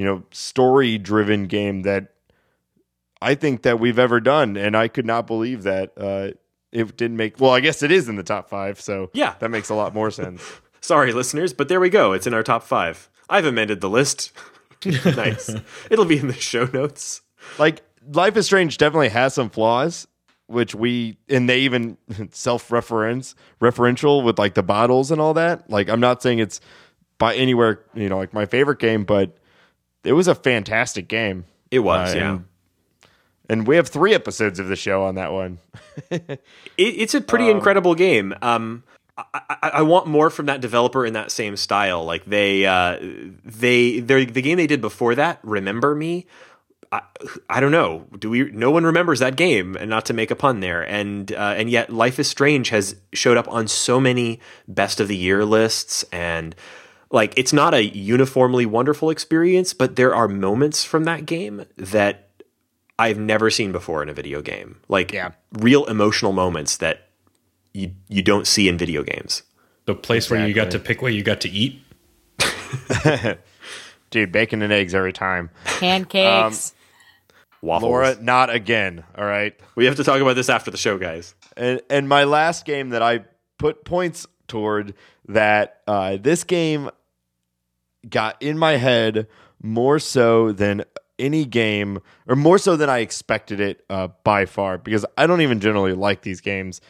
you 0.00 0.06
know 0.06 0.22
story 0.30 0.96
driven 0.96 1.46
game 1.46 1.82
that 1.82 2.14
i 3.20 3.34
think 3.34 3.60
that 3.62 3.78
we've 3.78 3.98
ever 3.98 4.18
done 4.20 4.56
and 4.56 4.74
i 4.74 4.88
could 4.88 5.04
not 5.04 5.26
believe 5.26 5.62
that 5.64 5.92
uh, 5.98 6.28
it 6.72 6.96
didn't 6.96 7.16
make 7.18 7.38
well 7.38 7.50
i 7.50 7.60
guess 7.60 7.82
it 7.82 7.90
is 7.90 8.08
in 8.08 8.16
the 8.16 8.22
top 8.22 8.48
five 8.48 8.80
so 8.80 9.10
Yeah. 9.12 9.34
that 9.40 9.50
makes 9.50 9.68
a 9.68 9.74
lot 9.74 9.94
more 9.94 10.10
sense 10.10 10.42
Sorry, 10.82 11.12
listeners, 11.12 11.52
but 11.52 11.68
there 11.68 11.78
we 11.78 11.90
go. 11.90 12.14
It's 12.14 12.26
in 12.26 12.32
our 12.32 12.42
top 12.42 12.62
five. 12.62 13.10
I've 13.28 13.44
amended 13.44 13.82
the 13.82 13.90
list. 13.90 14.32
nice. 15.04 15.54
It'll 15.90 16.06
be 16.06 16.16
in 16.18 16.28
the 16.28 16.32
show 16.32 16.64
notes. 16.72 17.20
like 17.58 17.82
life 18.10 18.34
is 18.38 18.46
strange 18.46 18.78
definitely 18.78 19.10
has 19.10 19.34
some 19.34 19.50
flaws 19.50 20.08
which 20.46 20.74
we 20.74 21.18
and 21.28 21.50
they 21.50 21.60
even 21.60 21.98
self-reference 22.30 23.34
referential 23.60 24.24
with 24.24 24.38
like 24.38 24.54
the 24.54 24.62
bottles 24.62 25.10
and 25.10 25.20
all 25.20 25.34
that 25.34 25.68
like 25.68 25.88
i'm 25.90 26.00
not 26.00 26.22
saying 26.22 26.38
it's 26.38 26.60
by 27.18 27.34
anywhere 27.34 27.80
you 27.94 28.08
know 28.08 28.16
like 28.16 28.32
my 28.32 28.46
favorite 28.46 28.78
game 28.78 29.04
but 29.04 29.36
it 30.04 30.12
was 30.12 30.28
a 30.28 30.34
fantastic 30.34 31.08
game 31.08 31.44
It 31.70 31.80
was, 31.80 32.14
Uh, 32.14 32.18
yeah. 32.18 32.30
and, 32.30 32.44
and 33.48 33.66
we 33.66 33.76
have 33.76 33.88
three 33.88 34.14
episodes 34.14 34.58
of 34.58 34.68
the 34.68 34.76
show 34.76 35.02
on 35.04 35.14
that 35.16 35.32
one 35.32 35.58
It, 36.10 36.40
it's 36.76 37.14
a 37.14 37.20
pretty 37.20 37.48
incredible 37.50 37.94
game. 37.94 38.34
Um, 38.42 38.84
I, 39.18 39.24
I, 39.48 39.68
I 39.74 39.82
want 39.82 40.06
more 40.06 40.30
from 40.30 40.46
that 40.46 40.60
developer 40.62 41.04
in 41.04 41.12
that 41.12 41.30
same 41.30 41.56
style. 41.56 42.04
Like 42.04 42.24
they, 42.24 42.64
uh, 42.64 42.96
they, 43.44 44.00
the 44.00 44.24
game 44.42 44.56
they 44.56 44.66
did 44.66 44.80
before 44.80 45.14
that, 45.16 45.40
Remember 45.42 45.94
Me. 45.94 46.26
I, 46.92 47.02
I 47.48 47.60
don't 47.60 47.70
know. 47.70 48.06
Do 48.18 48.30
we? 48.30 48.50
No 48.50 48.70
one 48.72 48.84
remembers 48.84 49.20
that 49.20 49.36
game, 49.36 49.76
and 49.76 49.88
not 49.90 50.06
to 50.06 50.12
make 50.12 50.30
a 50.32 50.34
pun 50.34 50.58
there. 50.60 50.82
And 50.82 51.30
uh, 51.32 51.54
and 51.56 51.70
yet, 51.70 51.92
Life 51.92 52.18
is 52.18 52.26
Strange 52.28 52.70
has 52.70 52.96
showed 53.12 53.36
up 53.36 53.46
on 53.48 53.68
so 53.68 54.00
many 54.00 54.40
best 54.66 54.98
of 54.98 55.06
the 55.06 55.16
year 55.16 55.44
lists, 55.44 56.04
and 56.10 56.52
like 57.10 57.34
it's 57.36 57.52
not 57.52 57.74
a 57.74 57.84
uniformly 57.84 58.66
wonderful 58.66 59.10
experience, 59.10 59.72
but 59.74 59.96
there 59.96 60.14
are 60.14 60.28
moments 60.28 60.84
from 60.84 61.04
that 61.04 61.26
game 61.26 61.64
that 61.76 62.30
I've 62.98 63.18
never 63.18 63.50
seen 63.50 63.72
before 63.72 64.02
in 64.02 64.08
a 64.08 64.12
video 64.12 64.42
game. 64.42 64.80
Like 64.88 65.12
Yeah. 65.12 65.32
real 65.52 65.84
emotional 65.86 66.32
moments 66.32 66.76
that 66.78 67.08
you 67.72 67.92
you 68.08 68.22
don't 68.22 68.46
see 68.46 68.68
in 68.68 68.76
video 68.78 69.02
games. 69.02 69.42
The 69.86 69.94
place 69.94 70.30
where 70.30 70.46
you 70.46 70.54
got 70.54 70.70
to 70.72 70.78
pick 70.78 71.02
what 71.02 71.12
you 71.14 71.22
got 71.22 71.40
to 71.42 71.48
eat. 71.50 71.82
dude 74.10 74.32
bacon 74.32 74.62
and 74.62 74.72
eggs 74.72 74.94
every 74.94 75.12
time 75.12 75.50
Pancakes. 75.64 76.74
Waffles. 77.62 77.88
laura 77.88 78.16
not 78.20 78.48
again 78.50 79.04
all 79.16 79.24
right 79.24 79.54
we 79.74 79.84
have 79.84 79.96
to 79.96 80.04
talk 80.04 80.20
about 80.20 80.34
this 80.34 80.48
after 80.48 80.70
the 80.70 80.76
show, 80.76 80.96
guys. 80.98 81.34
And 81.56 81.80
and 81.90 82.08
my 82.08 82.24
last 82.24 82.64
game 82.64 82.90
that 82.90 83.02
I 83.02 83.24
put 83.58 83.84
points 83.84 84.26
toward 84.48 84.94
that 85.28 85.80
uh, 85.86 86.16
this 86.20 86.44
game 86.44 86.90
got 88.08 88.40
in 88.40 88.58
my 88.58 88.76
head 88.76 89.26
more 89.62 89.98
so 89.98 90.52
than 90.52 90.84
any 91.18 91.44
game, 91.44 92.00
or 92.26 92.34
more 92.36 92.58
so 92.58 92.76
than 92.76 92.88
I 92.88 92.98
expected 92.98 93.60
it 93.60 93.84
uh, 93.90 94.08
by 94.24 94.46
far, 94.46 94.78
because 94.78 95.04
I 95.18 95.26
don't 95.26 95.42
even 95.42 95.60
generally 95.60 95.92
like 95.92 96.22
these 96.22 96.40
games. 96.40 96.80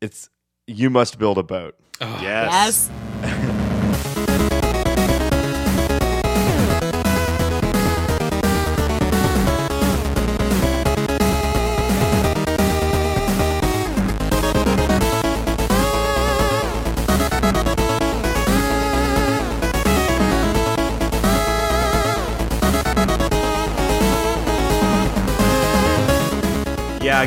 It's 0.00 0.28
you 0.66 0.90
must 0.90 1.18
build 1.18 1.38
a 1.38 1.42
boat. 1.42 1.76
Yes. 2.00 2.90
yes. 3.22 3.54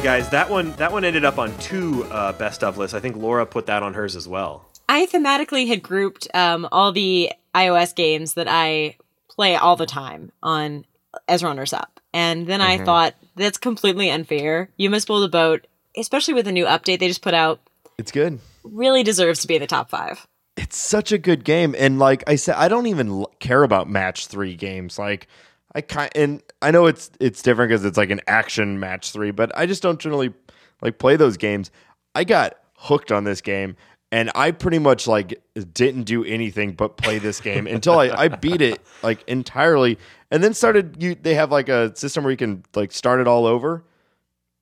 guys, 0.03 0.29
that 0.29 0.49
one 0.49 0.71
that 0.73 0.91
one 0.91 1.03
ended 1.05 1.25
up 1.25 1.37
on 1.37 1.55
two 1.59 2.03
uh, 2.05 2.33
best 2.33 2.63
of 2.63 2.77
lists. 2.77 2.93
I 2.93 2.99
think 2.99 3.15
Laura 3.15 3.45
put 3.45 3.67
that 3.67 3.83
on 3.83 3.93
hers 3.93 4.15
as 4.15 4.27
well. 4.27 4.65
I 4.89 5.05
thematically 5.05 5.67
had 5.67 5.83
grouped 5.83 6.27
um, 6.33 6.67
all 6.71 6.91
the 6.91 7.31
iOS 7.55 7.95
games 7.95 8.33
that 8.33 8.47
I 8.49 8.97
play 9.29 9.55
all 9.55 9.75
the 9.75 9.85
time 9.85 10.31
on 10.43 10.85
as 11.27 11.43
runners 11.43 11.71
up. 11.73 11.99
And 12.13 12.45
then 12.47 12.59
I 12.59 12.77
thought 12.83 13.13
that's 13.35 13.57
completely 13.57 14.09
unfair. 14.09 14.69
You 14.75 14.89
must 14.89 15.07
build 15.07 15.23
a 15.23 15.29
boat, 15.29 15.65
especially 15.95 16.33
with 16.33 16.45
the 16.45 16.51
new 16.51 16.65
update 16.65 16.99
they 16.99 17.07
just 17.07 17.21
put 17.21 17.33
out, 17.33 17.61
It's 17.97 18.11
good. 18.11 18.39
really 18.63 19.03
deserves 19.03 19.39
to 19.41 19.47
be 19.47 19.55
in 19.55 19.61
the 19.61 19.67
top 19.67 19.89
five. 19.89 20.27
it's 20.57 20.77
such 20.77 21.13
a 21.13 21.17
good 21.17 21.45
game 21.45 21.73
and 21.79 21.97
like 21.97 22.23
i 22.27 22.35
said 22.35 22.55
i 22.55 22.67
don't 22.67 22.85
even 22.87 23.25
care 23.39 23.63
about 23.63 23.89
match 23.89 24.27
three 24.27 24.53
games 24.53 24.99
like 24.99 25.27
i 25.75 25.81
kind 25.81 26.09
and 26.15 26.41
i 26.61 26.71
know 26.71 26.85
it's 26.85 27.11
it's 27.19 27.41
different 27.41 27.69
because 27.69 27.85
it's 27.85 27.97
like 27.97 28.09
an 28.09 28.21
action 28.27 28.79
match 28.79 29.11
three 29.11 29.31
but 29.31 29.51
i 29.57 29.65
just 29.65 29.81
don't 29.81 29.99
generally 29.99 30.33
like 30.81 30.97
play 30.97 31.15
those 31.15 31.37
games 31.37 31.71
i 32.15 32.23
got 32.23 32.57
hooked 32.75 33.11
on 33.11 33.23
this 33.23 33.41
game 33.41 33.75
and 34.11 34.31
i 34.35 34.51
pretty 34.51 34.79
much 34.79 35.07
like 35.07 35.41
didn't 35.73 36.03
do 36.03 36.23
anything 36.23 36.73
but 36.73 36.97
play 36.97 37.19
this 37.19 37.39
game 37.39 37.67
until 37.67 37.99
I, 37.99 38.09
I 38.09 38.27
beat 38.27 38.61
it 38.61 38.81
like 39.03 39.23
entirely 39.27 39.97
and 40.29 40.43
then 40.43 40.53
started 40.53 41.01
you 41.01 41.15
they 41.15 41.35
have 41.35 41.51
like 41.51 41.69
a 41.69 41.95
system 41.95 42.23
where 42.23 42.31
you 42.31 42.37
can 42.37 42.63
like 42.75 42.91
start 42.91 43.19
it 43.19 43.27
all 43.27 43.45
over 43.45 43.83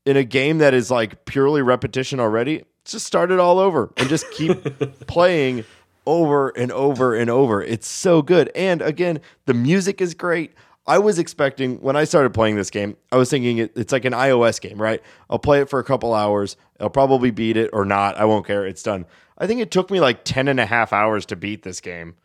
in 0.09 0.17
a 0.17 0.23
game 0.23 0.57
that 0.59 0.73
is 0.73 0.89
like 0.89 1.25
purely 1.25 1.61
repetition 1.61 2.19
already, 2.19 2.63
just 2.83 3.05
start 3.05 3.31
it 3.31 3.39
all 3.39 3.59
over 3.59 3.93
and 3.97 4.09
just 4.09 4.29
keep 4.31 4.57
playing 5.07 5.63
over 6.07 6.49
and 6.49 6.71
over 6.71 7.15
and 7.15 7.29
over. 7.29 7.61
It's 7.61 7.87
so 7.87 8.23
good. 8.23 8.49
And 8.55 8.81
again, 8.81 9.19
the 9.45 9.53
music 9.53 10.01
is 10.01 10.15
great. 10.15 10.53
I 10.89 10.97
was 10.97 11.19
expecting 11.19 11.79
when 11.81 11.95
I 11.95 12.03
started 12.03 12.33
playing 12.33 12.55
this 12.55 12.69
game, 12.71 12.97
I 13.11 13.17
was 13.17 13.29
thinking 13.29 13.59
it, 13.59 13.71
it's 13.75 13.93
like 13.93 14.05
an 14.05 14.13
iOS 14.13 14.59
game, 14.59 14.81
right? 14.81 15.01
I'll 15.29 15.37
play 15.39 15.61
it 15.61 15.69
for 15.69 15.79
a 15.79 15.83
couple 15.83 16.13
hours. 16.15 16.57
I'll 16.79 16.89
probably 16.89 17.31
beat 17.31 17.57
it 17.57 17.69
or 17.73 17.85
not. 17.85 18.17
I 18.17 18.25
won't 18.25 18.45
care. 18.47 18.65
It's 18.65 18.81
done. 18.83 19.05
I 19.37 19.45
think 19.47 19.61
it 19.61 19.69
took 19.71 19.91
me 19.91 19.99
like 20.01 20.23
10 20.25 20.47
and 20.47 20.59
a 20.59 20.65
half 20.65 20.91
hours 20.91 21.25
to 21.27 21.35
beat 21.35 21.61
this 21.63 21.79
game. 21.79 22.15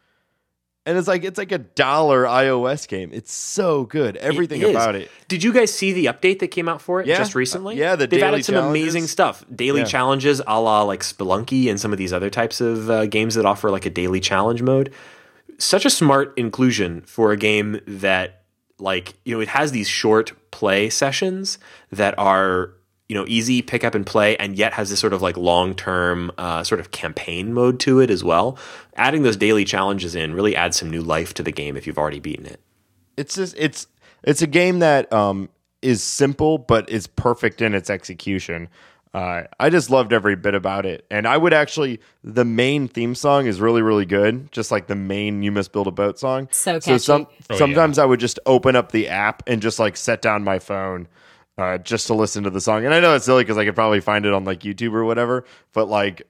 And 0.87 0.99
it's 0.99 1.09
like 1.09 1.25
it's 1.25 1.39
like 1.39 1.53
a 1.53 1.59
dollar 1.59 2.25
iOS 2.25 2.87
game. 2.89 3.11
It's 3.13 3.33
so 3.33 3.85
good. 3.85 4.17
Everything 4.19 4.61
It 4.61 4.71
about 4.71 4.95
it. 4.95 5.11
Did 5.29 5.43
you 5.43 5.53
guys 5.53 5.73
see 5.73 5.93
the 5.93 6.07
update 6.07 6.41
that 6.41 6.49
came 6.49 6.69
out 6.69 6.83
for 6.83 7.01
it 7.01 7.07
Yeah. 7.07 7.17
just 7.17 7.35
recently? 7.35 7.77
Uh, 7.77 7.79
yeah, 7.79 7.97
the 7.97 8.07
they've 8.07 8.21
daily 8.21 8.35
added 8.35 8.45
some 8.45 8.55
challenges. 8.57 8.83
amazing 8.83 9.07
stuff. 9.07 9.45
Daily 9.55 9.81
Yeah. 9.81 9.87
challenges, 9.87 10.43
a 10.47 10.61
la 10.61 10.83
like 10.83 11.01
Spelunky 11.01 11.71
and 11.71 11.81
some 11.81 11.93
of 11.93 11.99
these 11.99 12.13
other 12.13 12.29
types 12.31 12.61
of 12.61 12.91
uh, 12.91 13.07
games 13.07 13.35
that 13.37 13.47
offer 13.47 13.71
like 13.71 13.87
a 13.87 13.91
daily 13.91 14.21
challenge 14.21 14.61
mode. 14.63 14.91
Such 15.59 15.87
a 15.87 15.91
smart 15.91 16.35
inclusion 16.37 17.03
for 17.07 17.33
a 17.33 17.37
game 17.39 17.81
that 17.87 18.43
like 18.79 19.15
you 19.25 19.35
know 19.35 19.41
it 19.41 19.49
has 19.49 19.73
these 19.73 19.89
short 19.89 20.33
play 20.51 20.91
sessions 20.91 21.59
that 21.91 22.19
are 22.19 22.71
you 23.09 23.15
know 23.15 23.25
easy 23.29 23.63
pick 23.63 23.85
up 23.85 23.95
and 23.95 24.07
play 24.07 24.37
and 24.39 24.57
yet 24.57 24.73
has 24.73 24.91
this 24.91 24.99
sort 24.99 25.13
of 25.13 25.23
like 25.23 25.37
long 25.37 25.75
term 25.75 26.33
uh, 26.39 26.65
sort 26.65 26.81
of 26.81 26.91
campaign 26.91 27.53
mode 27.53 27.79
to 27.81 28.01
it 28.01 28.11
as 28.11 28.25
well 28.25 28.59
adding 28.97 29.23
those 29.23 29.37
daily 29.37 29.65
challenges 29.65 30.15
in 30.15 30.35
really 30.35 30.57
adds 30.57 30.77
some 30.79 30.91
new 30.91 31.03
life 31.03 31.35
to 31.35 31.43
the 31.43 31.53
game 31.53 31.77
if 31.77 31.87
you've 31.87 31.99
already 31.99 32.21
beaten 32.21 32.47
it 32.47 32.61
It's 33.17 33.37
just 33.37 33.55
it's 33.59 33.87
it's 34.23 34.43
a 34.43 34.47
game 34.47 34.79
that 34.81 35.13
um 35.13 35.49
is 35.85 36.03
simple 36.03 36.57
but 36.59 36.89
is 36.89 37.07
perfect 37.07 37.61
in 37.61 37.75
its 37.75 37.91
execution. 37.91 38.69
Uh, 39.15 39.45
I 39.61 39.71
just 39.71 39.91
loved 39.91 40.13
every 40.13 40.35
bit 40.35 40.55
about 40.57 40.85
it, 40.85 41.07
and 41.09 41.27
I 41.27 41.37
would 41.37 41.53
actually 41.55 42.01
the 42.25 42.45
main 42.45 42.89
theme 42.89 43.15
song 43.15 43.47
is 43.47 43.61
really 43.61 43.81
really 43.81 44.07
good, 44.07 44.51
just 44.51 44.73
like 44.73 44.89
the 44.89 44.97
main 44.97 45.43
"You 45.43 45.53
Must 45.53 45.73
Build 45.73 45.87
a 45.87 45.93
Boat" 45.93 46.19
song. 46.19 46.49
So 46.51 46.81
so 46.81 46.99
some 46.99 47.29
Oh, 47.49 47.57
sometimes 47.57 47.99
I 47.99 48.05
would 48.07 48.19
just 48.19 48.41
open 48.45 48.75
up 48.75 48.91
the 48.91 49.09
app 49.09 49.45
and 49.47 49.63
just 49.63 49.79
like 49.79 49.97
set 49.97 50.21
down 50.21 50.43
my 50.43 50.59
phone 50.59 51.07
uh, 51.57 51.79
just 51.79 52.09
to 52.09 52.15
listen 52.15 52.43
to 52.43 52.51
the 52.51 52.61
song. 52.61 52.85
And 52.85 52.93
I 52.93 52.99
know 52.99 53.15
it's 53.15 53.25
silly 53.25 53.45
because 53.45 53.57
I 53.57 53.65
could 53.65 53.77
probably 53.77 54.01
find 54.01 54.27
it 54.27 54.33
on 54.33 54.45
like 54.45 54.61
YouTube 54.61 54.93
or 54.95 55.05
whatever, 55.05 55.45
but 55.73 55.89
like 55.89 56.23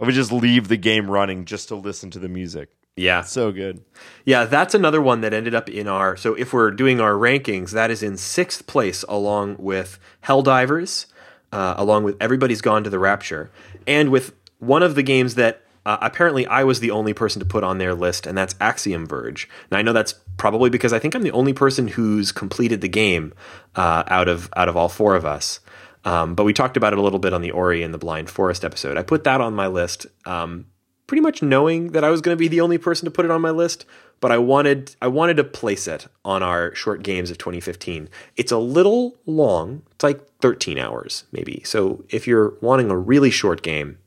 I 0.00 0.04
would 0.04 0.14
just 0.14 0.30
leave 0.30 0.68
the 0.68 0.76
game 0.76 1.10
running 1.10 1.44
just 1.44 1.68
to 1.68 1.74
listen 1.74 2.10
to 2.12 2.20
the 2.20 2.28
music. 2.28 2.68
yeah 2.96 3.22
So 3.22 3.50
good. 3.50 3.82
Yeah, 4.24 4.44
that's 4.44 4.74
another 4.74 5.00
one 5.02 5.22
that 5.22 5.34
ended 5.34 5.56
up 5.56 5.68
in 5.68 5.88
our. 5.88 6.16
So 6.16 6.34
if 6.34 6.52
we're 6.52 6.70
doing 6.70 7.00
our 7.00 7.14
rankings, 7.14 7.70
that 7.72 7.90
is 7.90 8.00
in 8.02 8.16
sixth 8.16 8.66
place, 8.68 9.04
along 9.08 9.56
with 9.58 9.98
Helldivers, 10.24 11.06
uh, 11.52 11.74
along 11.76 12.04
with 12.04 12.16
Everybody's 12.20 12.60
Gone 12.60 12.84
to 12.84 12.90
the 12.90 12.98
Rapture, 12.98 13.50
and 13.86 14.10
with 14.10 14.34
one 14.58 14.82
of 14.82 14.94
the 14.94 15.02
games 15.02 15.34
that 15.36 15.62
uh, 15.84 15.98
apparently 16.00 16.46
I 16.46 16.64
was 16.64 16.80
the 16.80 16.90
only 16.90 17.12
person 17.12 17.40
to 17.40 17.46
put 17.46 17.64
on 17.64 17.78
their 17.78 17.94
list, 17.94 18.26
and 18.26 18.36
that's 18.38 18.54
Axiom 18.60 19.06
Verge. 19.06 19.48
Now 19.70 19.78
I 19.78 19.82
know 19.82 19.92
that's 19.92 20.14
probably 20.36 20.70
because 20.70 20.92
I 20.92 20.98
think 20.98 21.14
I'm 21.14 21.22
the 21.22 21.32
only 21.32 21.52
person 21.52 21.88
who's 21.88 22.32
completed 22.32 22.80
the 22.80 22.88
game 22.88 23.32
uh, 23.76 24.04
out 24.06 24.28
of 24.28 24.48
out 24.56 24.68
of 24.68 24.76
all 24.76 24.88
four 24.88 25.14
of 25.14 25.24
us. 25.24 25.60
Um, 26.04 26.34
but 26.34 26.44
we 26.44 26.52
talked 26.52 26.76
about 26.76 26.92
it 26.92 26.98
a 26.98 27.02
little 27.02 27.18
bit 27.18 27.32
on 27.32 27.42
the 27.42 27.52
Ori 27.52 27.82
and 27.82 27.94
the 27.94 27.98
Blind 27.98 28.28
Forest 28.28 28.64
episode. 28.64 28.96
I 28.96 29.02
put 29.02 29.24
that 29.24 29.40
on 29.40 29.54
my 29.54 29.68
list. 29.68 30.06
Um, 30.26 30.66
pretty 31.12 31.20
much 31.20 31.42
knowing 31.42 31.92
that 31.92 32.04
I 32.04 32.08
was 32.08 32.22
going 32.22 32.34
to 32.34 32.38
be 32.38 32.48
the 32.48 32.62
only 32.62 32.78
person 32.78 33.04
to 33.04 33.10
put 33.10 33.26
it 33.26 33.30
on 33.30 33.42
my 33.42 33.50
list, 33.50 33.84
but 34.20 34.32
I 34.32 34.38
wanted 34.38 34.96
I 35.02 35.08
wanted 35.08 35.36
to 35.36 35.44
place 35.44 35.86
it 35.86 36.06
on 36.24 36.42
our 36.42 36.74
short 36.74 37.02
games 37.02 37.30
of 37.30 37.36
2015. 37.36 38.08
It's 38.38 38.50
a 38.50 38.56
little 38.56 39.18
long. 39.26 39.82
It's 39.90 40.04
like 40.04 40.26
13 40.40 40.78
hours 40.78 41.24
maybe. 41.30 41.60
So 41.66 42.02
if 42.08 42.26
you're 42.26 42.54
wanting 42.62 42.90
a 42.90 42.96
really 42.96 43.28
short 43.28 43.60
game, 43.60 43.98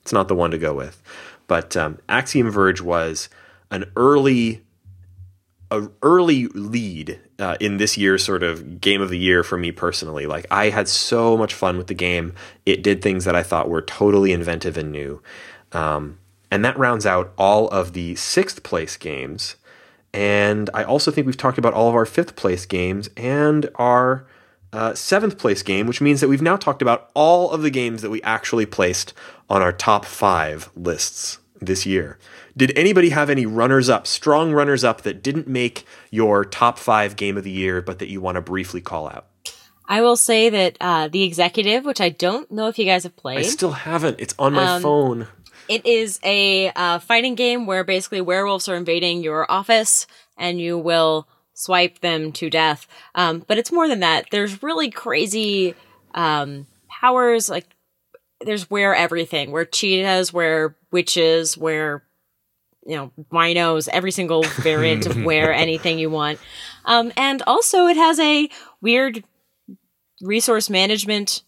it's 0.00 0.14
not 0.14 0.28
the 0.28 0.34
one 0.34 0.50
to 0.50 0.56
go 0.56 0.72
with. 0.72 1.02
But 1.46 1.76
um, 1.76 1.98
Axiom 2.08 2.50
Verge 2.50 2.80
was 2.80 3.28
an 3.70 3.84
early 3.94 4.62
a 5.70 5.90
early 6.00 6.46
lead 6.46 7.20
uh, 7.38 7.58
in 7.60 7.76
this 7.76 7.98
year's 7.98 8.24
sort 8.24 8.42
of 8.42 8.80
game 8.80 9.02
of 9.02 9.10
the 9.10 9.18
year 9.18 9.42
for 9.42 9.58
me 9.58 9.72
personally. 9.72 10.24
Like 10.24 10.46
I 10.50 10.70
had 10.70 10.88
so 10.88 11.36
much 11.36 11.52
fun 11.52 11.76
with 11.76 11.88
the 11.88 11.92
game. 11.92 12.32
It 12.64 12.82
did 12.82 13.02
things 13.02 13.26
that 13.26 13.36
I 13.36 13.42
thought 13.42 13.68
were 13.68 13.82
totally 13.82 14.32
inventive 14.32 14.78
and 14.78 14.90
new. 14.90 15.22
Um, 15.72 16.18
and 16.50 16.64
that 16.64 16.78
rounds 16.78 17.06
out 17.06 17.32
all 17.36 17.68
of 17.68 17.92
the 17.92 18.14
sixth 18.16 18.62
place 18.62 18.96
games. 18.96 19.56
And 20.12 20.70
I 20.72 20.82
also 20.84 21.10
think 21.10 21.26
we've 21.26 21.36
talked 21.36 21.58
about 21.58 21.74
all 21.74 21.88
of 21.88 21.94
our 21.94 22.06
fifth 22.06 22.36
place 22.36 22.64
games 22.64 23.10
and 23.16 23.68
our 23.74 24.26
uh, 24.72 24.94
seventh 24.94 25.38
place 25.38 25.62
game, 25.62 25.86
which 25.86 26.00
means 26.00 26.20
that 26.20 26.28
we've 26.28 26.42
now 26.42 26.56
talked 26.56 26.82
about 26.82 27.10
all 27.14 27.50
of 27.50 27.62
the 27.62 27.70
games 27.70 28.02
that 28.02 28.10
we 28.10 28.22
actually 28.22 28.66
placed 28.66 29.12
on 29.48 29.62
our 29.62 29.72
top 29.72 30.04
five 30.04 30.70
lists 30.74 31.38
this 31.60 31.86
year. 31.86 32.18
Did 32.56 32.76
anybody 32.76 33.10
have 33.10 33.28
any 33.28 33.44
runners 33.44 33.88
up, 33.88 34.06
strong 34.06 34.52
runners 34.52 34.84
up 34.84 35.02
that 35.02 35.22
didn't 35.22 35.46
make 35.46 35.86
your 36.10 36.44
top 36.44 36.78
five 36.78 37.16
game 37.16 37.36
of 37.36 37.44
the 37.44 37.50
year, 37.50 37.82
but 37.82 37.98
that 37.98 38.08
you 38.08 38.20
want 38.20 38.36
to 38.36 38.40
briefly 38.40 38.80
call 38.80 39.08
out? 39.08 39.26
I 39.88 40.00
will 40.00 40.16
say 40.16 40.48
that 40.50 40.76
uh, 40.80 41.08
the 41.08 41.22
executive, 41.22 41.84
which 41.84 42.00
I 42.00 42.08
don't 42.08 42.50
know 42.50 42.68
if 42.68 42.78
you 42.78 42.84
guys 42.84 43.04
have 43.04 43.16
played, 43.16 43.38
I 43.38 43.42
still 43.42 43.72
haven't. 43.72 44.18
It's 44.18 44.34
on 44.38 44.54
my 44.54 44.80
phone. 44.80 45.28
It 45.68 45.86
is 45.86 46.20
a 46.22 46.70
uh, 46.70 46.98
fighting 46.98 47.34
game 47.34 47.66
where 47.66 47.84
basically 47.84 48.20
werewolves 48.20 48.68
are 48.68 48.76
invading 48.76 49.22
your 49.22 49.50
office 49.50 50.06
and 50.36 50.60
you 50.60 50.78
will 50.78 51.28
swipe 51.54 52.00
them 52.00 52.32
to 52.32 52.50
death. 52.50 52.86
Um, 53.14 53.44
but 53.46 53.58
it's 53.58 53.72
more 53.72 53.88
than 53.88 54.00
that. 54.00 54.26
There's 54.30 54.62
really 54.62 54.90
crazy 54.90 55.74
um, 56.14 56.66
powers. 56.88 57.48
Like 57.48 57.66
there's 58.40 58.70
where 58.70 58.94
everything, 58.94 59.50
where 59.50 59.64
cheetahs, 59.64 60.32
where 60.32 60.76
witches, 60.92 61.56
where 61.56 62.02
you 62.84 62.96
know 62.96 63.12
rhinos, 63.32 63.88
every 63.88 64.10
single 64.10 64.42
variant 64.58 65.06
of 65.06 65.22
where 65.24 65.52
anything 65.52 65.98
you 65.98 66.10
want. 66.10 66.38
Um, 66.84 67.12
and 67.16 67.42
also, 67.46 67.86
it 67.86 67.96
has 67.96 68.20
a 68.20 68.48
weird 68.80 69.24
resource 70.20 70.70
management 70.70 71.42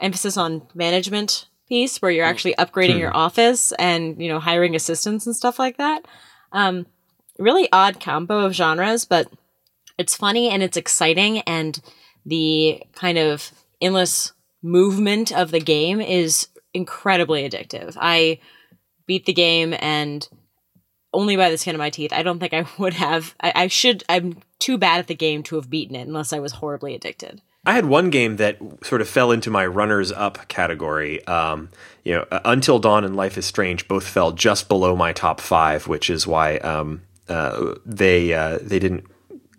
emphasis 0.00 0.36
on 0.36 0.62
management 0.74 1.46
piece 1.70 2.02
where 2.02 2.10
you're 2.10 2.26
actually 2.26 2.54
upgrading 2.56 2.98
your 2.98 3.16
office 3.16 3.72
and 3.78 4.20
you 4.20 4.28
know 4.28 4.40
hiring 4.40 4.74
assistants 4.74 5.24
and 5.24 5.34
stuff 5.34 5.58
like 5.58 5.78
that. 5.78 6.04
Um 6.52 6.86
really 7.38 7.68
odd 7.72 8.00
combo 8.00 8.40
of 8.40 8.52
genres 8.52 9.06
but 9.06 9.32
it's 9.96 10.16
funny 10.16 10.50
and 10.50 10.62
it's 10.62 10.76
exciting 10.76 11.38
and 11.40 11.80
the 12.26 12.82
kind 12.94 13.16
of 13.16 13.52
endless 13.80 14.32
movement 14.62 15.32
of 15.32 15.52
the 15.52 15.60
game 15.60 16.00
is 16.02 16.48
incredibly 16.74 17.48
addictive. 17.48 17.96
I 17.98 18.40
beat 19.06 19.24
the 19.24 19.32
game 19.32 19.74
and 19.78 20.28
only 21.12 21.36
by 21.36 21.50
the 21.50 21.58
skin 21.58 21.74
of 21.74 21.78
my 21.78 21.90
teeth. 21.90 22.12
I 22.12 22.22
don't 22.22 22.40
think 22.40 22.52
i 22.52 22.66
would 22.78 22.94
have 22.94 23.34
i, 23.40 23.52
I 23.54 23.66
should 23.68 24.02
i'm 24.08 24.42
too 24.58 24.76
bad 24.76 24.98
at 24.98 25.06
the 25.06 25.14
game 25.14 25.44
to 25.44 25.54
have 25.54 25.70
beaten 25.70 25.96
it 25.96 26.06
unless 26.08 26.32
i 26.32 26.40
was 26.40 26.52
horribly 26.52 26.94
addicted 26.94 27.40
I 27.64 27.74
had 27.74 27.84
one 27.84 28.08
game 28.10 28.36
that 28.36 28.58
sort 28.82 29.02
of 29.02 29.08
fell 29.08 29.32
into 29.32 29.50
my 29.50 29.66
runners 29.66 30.10
up 30.10 30.48
category. 30.48 31.24
Um, 31.26 31.68
you 32.04 32.14
know, 32.14 32.26
uh, 32.30 32.40
Until 32.44 32.78
Dawn 32.78 33.04
and 33.04 33.14
Life 33.14 33.36
is 33.36 33.44
Strange 33.44 33.86
both 33.86 34.06
fell 34.06 34.32
just 34.32 34.68
below 34.68 34.96
my 34.96 35.12
top 35.12 35.40
five, 35.40 35.86
which 35.86 36.08
is 36.08 36.26
why 36.26 36.56
um, 36.58 37.02
uh, 37.28 37.74
they 37.84 38.32
uh, 38.32 38.58
they 38.62 38.78
didn't 38.78 39.04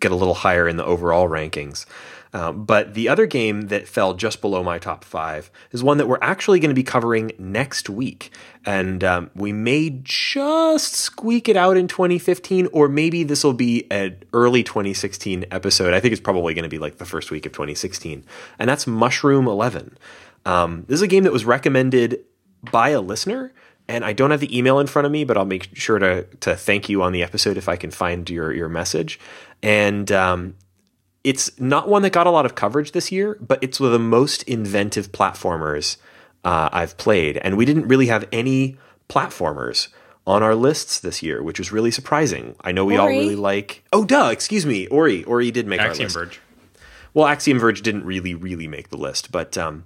get 0.00 0.10
a 0.10 0.16
little 0.16 0.34
higher 0.34 0.68
in 0.68 0.76
the 0.76 0.84
overall 0.84 1.28
rankings. 1.28 1.86
Um, 2.34 2.64
but 2.64 2.94
the 2.94 3.08
other 3.08 3.26
game 3.26 3.62
that 3.62 3.86
fell 3.86 4.14
just 4.14 4.40
below 4.40 4.62
my 4.62 4.78
top 4.78 5.04
five 5.04 5.50
is 5.70 5.82
one 5.82 5.98
that 5.98 6.08
we're 6.08 6.18
actually 6.22 6.60
going 6.60 6.70
to 6.70 6.74
be 6.74 6.82
covering 6.82 7.32
next 7.38 7.90
week. 7.90 8.30
And 8.64 9.04
um, 9.04 9.30
we 9.34 9.52
may 9.52 10.00
just 10.02 10.94
squeak 10.94 11.48
it 11.48 11.56
out 11.56 11.76
in 11.76 11.88
2015, 11.88 12.68
or 12.72 12.88
maybe 12.88 13.22
this 13.22 13.44
will 13.44 13.52
be 13.52 13.86
an 13.90 14.22
early 14.32 14.62
2016 14.62 15.44
episode. 15.50 15.92
I 15.92 16.00
think 16.00 16.12
it's 16.12 16.22
probably 16.22 16.54
going 16.54 16.62
to 16.62 16.70
be 16.70 16.78
like 16.78 16.96
the 16.96 17.04
first 17.04 17.30
week 17.30 17.44
of 17.44 17.52
2016. 17.52 18.24
And 18.58 18.68
that's 18.68 18.86
Mushroom 18.86 19.46
11. 19.46 19.98
Um, 20.46 20.84
this 20.88 20.96
is 20.96 21.02
a 21.02 21.08
game 21.08 21.24
that 21.24 21.32
was 21.32 21.44
recommended 21.44 22.24
by 22.70 22.90
a 22.90 23.00
listener. 23.00 23.52
And 23.88 24.04
I 24.04 24.12
don't 24.12 24.30
have 24.30 24.40
the 24.40 24.56
email 24.56 24.78
in 24.78 24.86
front 24.86 25.04
of 25.04 25.12
me, 25.12 25.24
but 25.24 25.36
I'll 25.36 25.44
make 25.44 25.68
sure 25.76 25.98
to, 25.98 26.22
to 26.22 26.56
thank 26.56 26.88
you 26.88 27.02
on 27.02 27.12
the 27.12 27.22
episode 27.22 27.58
if 27.58 27.68
I 27.68 27.76
can 27.76 27.90
find 27.90 28.28
your, 28.30 28.52
your 28.52 28.68
message. 28.68 29.20
And 29.62 30.10
um, 30.12 30.54
it's 31.24 31.58
not 31.60 31.88
one 31.88 32.02
that 32.02 32.10
got 32.10 32.26
a 32.26 32.30
lot 32.30 32.46
of 32.46 32.54
coverage 32.54 32.92
this 32.92 33.12
year, 33.12 33.36
but 33.40 33.62
it's 33.62 33.78
one 33.78 33.86
of 33.86 33.92
the 33.92 33.98
most 33.98 34.42
inventive 34.44 35.12
platformers 35.12 35.96
uh, 36.44 36.68
I've 36.72 36.96
played. 36.96 37.36
And 37.38 37.56
we 37.56 37.64
didn't 37.64 37.88
really 37.88 38.06
have 38.06 38.26
any 38.32 38.76
platformers 39.08 39.88
on 40.26 40.42
our 40.42 40.54
lists 40.54 41.00
this 41.00 41.22
year, 41.22 41.42
which 41.42 41.58
was 41.58 41.72
really 41.72 41.90
surprising. 41.90 42.56
I 42.60 42.72
know 42.72 42.84
we 42.84 42.96
all 42.96 43.08
really 43.08 43.36
like. 43.36 43.84
Oh, 43.92 44.04
duh! 44.04 44.30
Excuse 44.32 44.66
me, 44.66 44.86
Ori. 44.88 45.24
Ori 45.24 45.50
did 45.50 45.66
make 45.66 45.80
our 45.80 45.94
list. 45.94 46.14
Verge. 46.14 46.40
Well, 47.14 47.26
Axiom 47.26 47.58
Verge 47.58 47.82
didn't 47.82 48.04
really, 48.04 48.34
really 48.34 48.66
make 48.66 48.88
the 48.88 48.96
list, 48.96 49.30
but 49.30 49.58
um, 49.58 49.84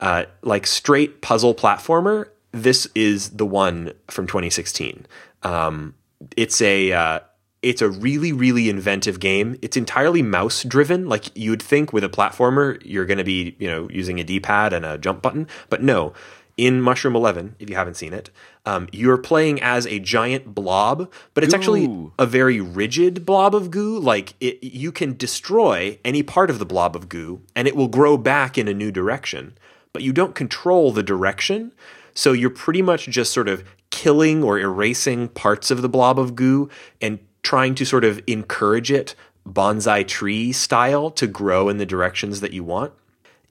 uh, 0.00 0.24
like 0.42 0.66
straight 0.66 1.22
puzzle 1.22 1.54
platformer, 1.54 2.28
this 2.52 2.86
is 2.94 3.30
the 3.30 3.46
one 3.46 3.92
from 4.08 4.26
2016. 4.26 5.06
Um, 5.42 5.94
it's 6.36 6.60
a 6.60 6.92
uh, 6.92 7.20
it's 7.66 7.82
a 7.82 7.88
really, 7.88 8.32
really 8.32 8.68
inventive 8.68 9.18
game. 9.18 9.58
It's 9.60 9.76
entirely 9.76 10.22
mouse 10.22 10.62
driven, 10.62 11.08
like 11.08 11.36
you'd 11.36 11.60
think 11.60 11.92
with 11.92 12.04
a 12.04 12.08
platformer, 12.08 12.80
you're 12.84 13.06
going 13.06 13.18
to 13.18 13.24
be 13.24 13.56
you 13.58 13.68
know 13.68 13.88
using 13.90 14.20
a 14.20 14.24
D 14.24 14.38
pad 14.38 14.72
and 14.72 14.86
a 14.86 14.96
jump 14.96 15.20
button, 15.20 15.48
but 15.68 15.82
no. 15.82 16.14
in 16.56 16.80
Mushroom 16.80 17.14
Eleven, 17.14 17.54
if 17.58 17.68
you 17.68 17.76
haven't 17.76 17.96
seen 17.96 18.14
it, 18.14 18.30
um, 18.64 18.88
you're 18.92 19.18
playing 19.18 19.60
as 19.62 19.86
a 19.86 19.98
giant 19.98 20.54
blob, 20.54 21.12
but 21.34 21.44
it's 21.44 21.54
actually 21.54 22.10
a 22.18 22.26
very 22.26 22.60
rigid 22.60 23.26
blob 23.26 23.54
of 23.54 23.70
goo. 23.70 23.98
Like 23.98 24.34
it, 24.40 24.62
you 24.62 24.90
can 24.90 25.16
destroy 25.16 25.98
any 26.04 26.22
part 26.22 26.50
of 26.50 26.58
the 26.58 26.66
blob 26.66 26.96
of 26.96 27.08
goo, 27.08 27.42
and 27.54 27.68
it 27.68 27.76
will 27.76 27.88
grow 27.88 28.16
back 28.16 28.56
in 28.56 28.68
a 28.68 28.74
new 28.74 28.90
direction. 28.90 29.56
But 29.92 30.02
you 30.02 30.12
don't 30.12 30.34
control 30.34 30.92
the 30.92 31.02
direction, 31.02 31.72
so 32.14 32.32
you're 32.32 32.50
pretty 32.50 32.82
much 32.82 33.06
just 33.06 33.32
sort 33.32 33.48
of 33.48 33.64
killing 33.90 34.42
or 34.42 34.58
erasing 34.58 35.28
parts 35.28 35.70
of 35.70 35.82
the 35.82 35.88
blob 35.88 36.18
of 36.18 36.34
goo 36.34 36.68
and 37.00 37.18
trying 37.46 37.74
to 37.74 37.84
sort 37.84 38.04
of 38.04 38.20
encourage 38.26 38.90
it 38.90 39.14
bonsai 39.48 40.06
tree 40.06 40.52
style 40.52 41.10
to 41.10 41.26
grow 41.26 41.68
in 41.68 41.76
the 41.78 41.86
directions 41.86 42.40
that 42.40 42.52
you 42.52 42.64
want 42.64 42.92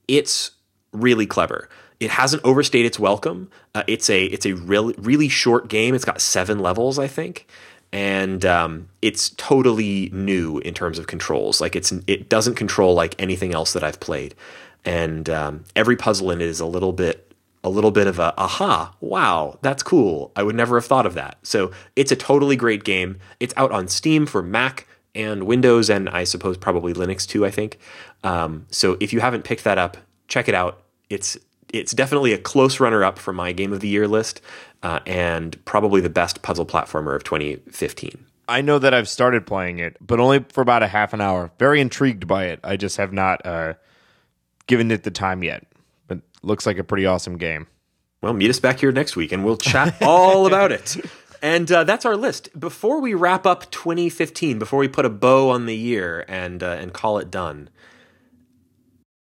it's 0.08 0.52
really 0.92 1.26
clever. 1.26 1.70
It 2.00 2.12
hasn't 2.12 2.44
overstayed 2.44 2.86
its 2.86 3.00
welcome. 3.00 3.50
Uh, 3.74 3.84
it's 3.88 4.10
a 4.10 4.26
it's 4.26 4.46
a 4.46 4.54
really 4.54 4.96
really 4.98 5.30
short 5.30 5.68
game. 5.68 5.96
It's 5.96 6.06
got 6.06 6.22
seven 6.22 6.60
levels, 6.60 7.00
I 7.00 7.08
think, 7.08 7.48
and 7.92 8.46
um, 8.46 8.90
it's 9.02 9.30
totally 9.32 10.10
new 10.12 10.60
in 10.60 10.74
terms 10.74 11.00
of 11.00 11.08
controls. 11.08 11.62
Like 11.62 11.76
it's 11.76 11.94
it 12.08 12.30
doesn't 12.30 12.56
control 12.56 12.94
like 12.94 13.16
anything 13.20 13.54
else 13.54 13.74
that 13.74 13.84
I've 13.84 14.00
played, 14.00 14.36
and 14.84 15.30
um, 15.30 15.64
every 15.76 15.96
puzzle 15.96 16.32
in 16.32 16.42
it 16.42 16.48
is 16.48 16.60
a 16.60 16.66
little 16.66 16.94
bit 16.94 17.25
a 17.66 17.70
little 17.70 17.92
bit 17.92 18.06
of 18.06 18.20
a 18.20 18.34
aha 18.38 18.94
wow 19.02 19.58
that's 19.64 19.82
cool 19.82 20.32
i 20.36 20.44
would 20.44 20.56
never 20.56 20.78
have 20.78 20.86
thought 20.86 21.08
of 21.08 21.16
that 21.16 21.38
so 21.42 21.72
it's 21.96 22.12
a 22.12 22.16
totally 22.16 22.56
great 22.56 22.84
game 22.84 23.18
it's 23.40 23.54
out 23.58 23.72
on 23.72 23.88
steam 23.88 24.28
for 24.28 24.44
mac 24.44 24.88
and 25.16 25.46
windows 25.46 25.90
and 25.90 26.08
i 26.10 26.24
suppose 26.24 26.58
probably 26.58 26.94
linux 26.94 27.28
too 27.28 27.44
i 27.44 27.50
think 27.50 27.80
um, 28.24 28.66
so 28.70 28.98
if 29.00 29.12
you 29.12 29.20
haven't 29.20 29.44
picked 29.44 29.64
that 29.64 29.80
up 29.80 29.98
check 30.28 30.48
it 30.48 30.54
out 30.54 30.84
it's 31.10 31.38
it's 31.74 31.92
definitely 31.92 32.34
a 32.34 32.38
close 32.38 32.80
runner 32.80 33.04
up 33.04 33.18
for 33.18 33.34
my 33.34 33.52
game 33.52 33.74
of 33.74 33.80
the 33.80 33.88
year 33.88 34.08
list 34.08 34.42
uh, 34.84 35.00
and 35.08 35.64
probably 35.66 36.00
the 36.00 36.10
best 36.10 36.44
puzzle 36.44 36.66
platformer 36.66 37.16
of 37.16 37.24
2015 37.24 38.26
I 38.48 38.62
know 38.62 38.78
that 38.78 38.94
I've 38.94 39.10
started 39.10 39.48
playing 39.48 39.80
it, 39.80 39.98
but 40.00 40.20
only 40.20 40.46
for 40.50 40.62
about 40.62 40.84
a 40.84 40.88
half 40.88 41.14
an 41.14 41.22
hour. 41.22 41.50
Very 41.58 41.82
intrigued 41.82 42.28
by 42.28 42.46
it. 42.46 42.60
I 42.64 42.78
just 42.78 42.98
have 42.98 43.12
not 43.12 43.44
uh, 43.44 43.74
given 44.68 44.92
it 44.92 45.02
the 45.02 45.10
time 45.10 45.42
yet. 45.42 45.66
Looks 46.46 46.66
like 46.66 46.78
a 46.78 46.84
pretty 46.84 47.06
awesome 47.06 47.38
game. 47.38 47.68
Well, 48.22 48.34
meet 48.34 48.50
us 48.50 48.60
back 48.60 48.80
here 48.80 48.92
next 48.92 49.16
week 49.16 49.32
and 49.32 49.44
we'll 49.44 49.58
chat 49.58 49.98
all 50.02 50.46
about 50.46 50.72
it. 50.72 50.96
And 51.42 51.72
uh, 51.72 51.84
that's 51.84 52.06
our 52.06 52.16
list. 52.16 52.58
Before 52.60 53.02
we 53.02 53.14
wrap 53.14 53.46
up 53.46 53.70
2015, 53.72 54.58
before 54.60 54.80
we 54.80 54.88
put 54.88 55.06
a 55.06 55.10
bow 55.10 55.50
on 55.50 55.66
the 55.66 55.76
year 55.76 56.26
and 56.28 56.64
uh, 56.64 56.78
and 56.80 56.94
call 56.94 57.18
it 57.18 57.30
done, 57.30 57.70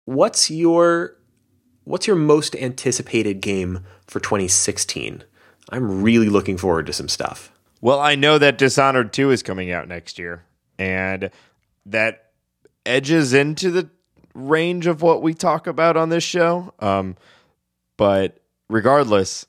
what's 0.04 0.50
your 0.50 1.16
what's 1.84 2.06
your 2.06 2.16
most 2.16 2.56
anticipated 2.56 3.40
game 3.40 3.84
for 4.06 4.20
2016? 4.20 5.24
I'm 5.70 6.02
really 6.02 6.28
looking 6.28 6.58
forward 6.58 6.86
to 6.86 6.92
some 6.92 7.08
stuff. 7.08 7.52
Well, 7.80 7.98
I 7.98 8.14
know 8.14 8.38
that 8.38 8.58
Dishonored 8.58 9.12
2 9.12 9.30
is 9.30 9.42
coming 9.42 9.72
out 9.72 9.88
next 9.88 10.18
year, 10.18 10.44
and 10.78 11.30
that 11.86 12.32
edges 12.84 13.32
into 13.32 13.70
the 13.70 13.90
range 14.34 14.86
of 14.86 15.02
what 15.02 15.22
we 15.22 15.34
talk 15.34 15.66
about 15.66 15.96
on 15.96 16.08
this 16.08 16.24
show. 16.24 16.72
Um, 16.80 17.16
but 17.96 18.40
regardless, 18.68 19.46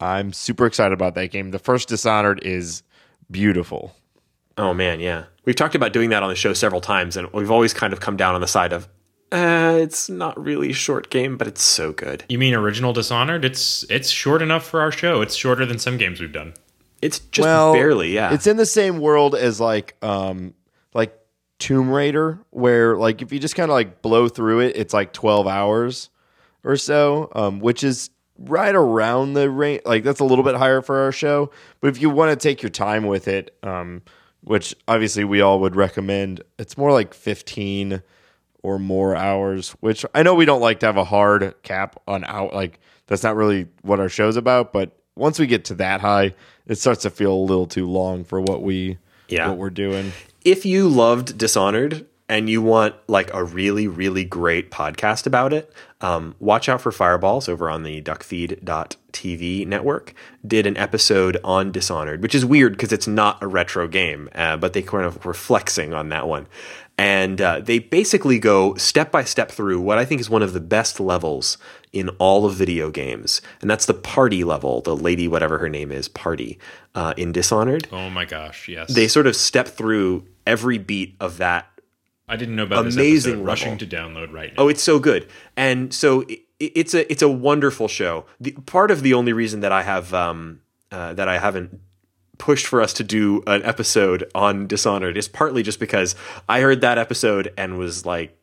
I'm 0.00 0.32
super 0.32 0.66
excited 0.66 0.92
about 0.92 1.14
that 1.14 1.30
game. 1.30 1.50
The 1.50 1.58
first 1.58 1.88
Dishonored 1.88 2.40
is 2.42 2.82
beautiful. 3.30 3.94
Oh 4.58 4.72
man, 4.72 5.00
yeah. 5.00 5.24
We've 5.44 5.56
talked 5.56 5.74
about 5.74 5.92
doing 5.92 6.10
that 6.10 6.22
on 6.22 6.28
the 6.28 6.34
show 6.34 6.52
several 6.52 6.80
times, 6.80 7.16
and 7.16 7.30
we've 7.32 7.50
always 7.50 7.72
kind 7.72 7.92
of 7.92 8.00
come 8.00 8.16
down 8.16 8.34
on 8.34 8.40
the 8.40 8.48
side 8.48 8.72
of, 8.72 8.88
uh, 9.32 9.76
it's 9.80 10.08
not 10.08 10.42
really 10.42 10.70
a 10.70 10.74
short 10.74 11.10
game, 11.10 11.36
but 11.36 11.48
it's 11.48 11.62
so 11.62 11.92
good. 11.92 12.24
You 12.28 12.38
mean 12.38 12.54
original 12.54 12.92
Dishonored? 12.92 13.44
It's 13.44 13.84
it's 13.90 14.08
short 14.08 14.40
enough 14.40 14.64
for 14.64 14.80
our 14.80 14.92
show. 14.92 15.20
It's 15.20 15.34
shorter 15.34 15.66
than 15.66 15.78
some 15.78 15.96
games 15.96 16.20
we've 16.20 16.32
done. 16.32 16.54
It's 17.02 17.18
just 17.18 17.44
well, 17.44 17.72
barely, 17.72 18.12
yeah. 18.12 18.32
It's 18.32 18.46
in 18.46 18.56
the 18.56 18.66
same 18.66 18.98
world 18.98 19.34
as 19.34 19.60
like 19.60 19.96
um 20.02 20.54
like 20.94 21.18
Tomb 21.58 21.90
Raider, 21.90 22.38
where 22.50 22.96
like 22.96 23.22
if 23.22 23.32
you 23.32 23.38
just 23.38 23.56
kind 23.56 23.70
of 23.70 23.74
like 23.74 24.02
blow 24.02 24.28
through 24.28 24.60
it, 24.60 24.76
it's 24.76 24.92
like 24.92 25.12
twelve 25.12 25.46
hours 25.46 26.10
or 26.64 26.76
so, 26.76 27.30
um, 27.34 27.60
which 27.60 27.82
is 27.82 28.10
right 28.38 28.74
around 28.74 29.32
the 29.32 29.48
range. 29.48 29.82
Like 29.86 30.04
that's 30.04 30.20
a 30.20 30.24
little 30.24 30.44
bit 30.44 30.54
higher 30.54 30.82
for 30.82 31.00
our 31.00 31.12
show, 31.12 31.50
but 31.80 31.88
if 31.88 32.00
you 32.00 32.10
want 32.10 32.30
to 32.30 32.36
take 32.36 32.62
your 32.62 32.70
time 32.70 33.06
with 33.06 33.28
it, 33.28 33.56
um, 33.62 34.02
which 34.42 34.74
obviously 34.86 35.24
we 35.24 35.40
all 35.40 35.60
would 35.60 35.76
recommend, 35.76 36.42
it's 36.58 36.76
more 36.76 36.92
like 36.92 37.14
fifteen 37.14 38.02
or 38.62 38.78
more 38.78 39.16
hours. 39.16 39.70
Which 39.80 40.04
I 40.14 40.22
know 40.22 40.34
we 40.34 40.44
don't 40.44 40.60
like 40.60 40.80
to 40.80 40.86
have 40.86 40.98
a 40.98 41.04
hard 41.04 41.54
cap 41.62 41.96
on 42.06 42.24
out. 42.24 42.52
Like 42.52 42.80
that's 43.06 43.22
not 43.22 43.36
really 43.36 43.68
what 43.82 44.00
our 44.00 44.10
show's 44.10 44.36
about, 44.36 44.72
but 44.72 44.90
once 45.14 45.38
we 45.38 45.46
get 45.46 45.64
to 45.64 45.74
that 45.76 46.02
high, 46.02 46.34
it 46.66 46.74
starts 46.74 47.02
to 47.02 47.10
feel 47.10 47.32
a 47.32 47.34
little 47.34 47.66
too 47.66 47.88
long 47.88 48.24
for 48.24 48.40
what 48.42 48.62
we 48.62 48.98
Yeah. 49.28 49.48
what 49.48 49.58
we're 49.58 49.70
doing. 49.70 50.12
if 50.44 50.64
you 50.64 50.88
loved 50.88 51.36
Dishonored 51.38 52.06
and 52.28 52.50
you 52.50 52.60
want 52.60 52.94
like 53.08 53.32
a 53.32 53.44
really, 53.44 53.86
really 53.86 54.24
great 54.24 54.70
podcast 54.70 55.26
about 55.26 55.52
it, 55.52 55.72
um, 56.00 56.34
watch 56.40 56.68
out 56.68 56.80
for 56.80 56.92
Fireballs 56.92 57.48
over 57.48 57.70
on 57.70 57.82
the 57.82 58.02
duckfeed.tv 58.02 59.66
network. 59.66 60.14
Did 60.46 60.66
an 60.66 60.76
episode 60.76 61.38
on 61.44 61.72
Dishonored, 61.72 62.22
which 62.22 62.34
is 62.34 62.44
weird 62.44 62.72
because 62.72 62.92
it's 62.92 63.06
not 63.06 63.42
a 63.42 63.46
retro 63.46 63.88
game, 63.88 64.28
uh, 64.34 64.56
but 64.56 64.72
they 64.72 64.82
kind 64.82 65.06
of 65.06 65.24
were 65.24 65.34
flexing 65.34 65.94
on 65.94 66.08
that 66.10 66.26
one. 66.26 66.46
And 66.98 67.40
uh, 67.40 67.60
they 67.60 67.78
basically 67.78 68.38
go 68.38 68.74
step 68.76 69.10
by 69.12 69.24
step 69.24 69.50
through 69.50 69.80
what 69.80 69.98
I 69.98 70.04
think 70.04 70.20
is 70.20 70.30
one 70.30 70.42
of 70.42 70.52
the 70.54 70.60
best 70.60 70.98
levels 70.98 71.58
in 71.96 72.10
all 72.18 72.44
of 72.44 72.54
video 72.54 72.90
games. 72.90 73.40
And 73.60 73.70
that's 73.70 73.86
the 73.86 73.94
party 73.94 74.44
level, 74.44 74.80
the 74.80 74.96
lady, 74.96 75.28
whatever 75.28 75.58
her 75.58 75.68
name 75.68 75.90
is, 75.90 76.08
party 76.08 76.58
uh, 76.94 77.14
in 77.16 77.32
Dishonored. 77.32 77.88
Oh 77.92 78.10
my 78.10 78.24
gosh, 78.24 78.68
yes. 78.68 78.94
They 78.94 79.08
sort 79.08 79.26
of 79.26 79.36
step 79.36 79.68
through 79.68 80.26
every 80.46 80.78
beat 80.78 81.16
of 81.20 81.38
that 81.38 81.68
I 82.28 82.36
didn't 82.36 82.56
know 82.56 82.64
about 82.64 82.84
this 82.84 82.94
Amazing 82.96 83.34
episode. 83.34 83.46
Rushing 83.46 83.78
to 83.78 83.86
download 83.86 84.32
right 84.32 84.50
now. 84.56 84.64
Oh, 84.64 84.68
it's 84.68 84.82
so 84.82 84.98
good, 84.98 85.28
and 85.56 85.94
so 85.94 86.22
it, 86.22 86.40
it's 86.58 86.94
a 86.94 87.10
it's 87.10 87.22
a 87.22 87.28
wonderful 87.28 87.88
show. 87.88 88.26
The, 88.40 88.52
part 88.52 88.90
of 88.90 89.02
the 89.02 89.14
only 89.14 89.32
reason 89.32 89.60
that 89.60 89.72
I 89.72 89.82
have 89.82 90.12
um, 90.12 90.60
uh, 90.90 91.14
that 91.14 91.28
I 91.28 91.38
haven't 91.38 91.80
pushed 92.38 92.66
for 92.66 92.82
us 92.82 92.92
to 92.94 93.04
do 93.04 93.42
an 93.46 93.62
episode 93.62 94.28
on 94.34 94.66
Dishonored 94.66 95.16
is 95.16 95.28
partly 95.28 95.62
just 95.62 95.78
because 95.78 96.14
I 96.48 96.60
heard 96.60 96.80
that 96.80 96.98
episode 96.98 97.52
and 97.56 97.78
was 97.78 98.04
like, 98.04 98.36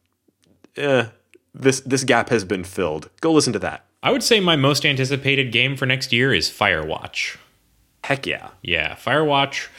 eh, 0.77 1.07
this 1.53 1.81
this 1.81 2.03
gap 2.03 2.29
has 2.29 2.43
been 2.43 2.63
filled. 2.63 3.09
Go 3.21 3.31
listen 3.31 3.53
to 3.53 3.59
that. 3.59 3.85
I 4.01 4.11
would 4.11 4.23
say 4.23 4.39
my 4.39 4.55
most 4.55 4.85
anticipated 4.85 5.51
game 5.51 5.77
for 5.77 5.85
next 5.85 6.11
year 6.11 6.33
is 6.33 6.49
Firewatch. 6.49 7.37
Heck 8.03 8.25
yeah. 8.25 8.49
Yeah, 8.61 8.95
Firewatch. 8.95 9.69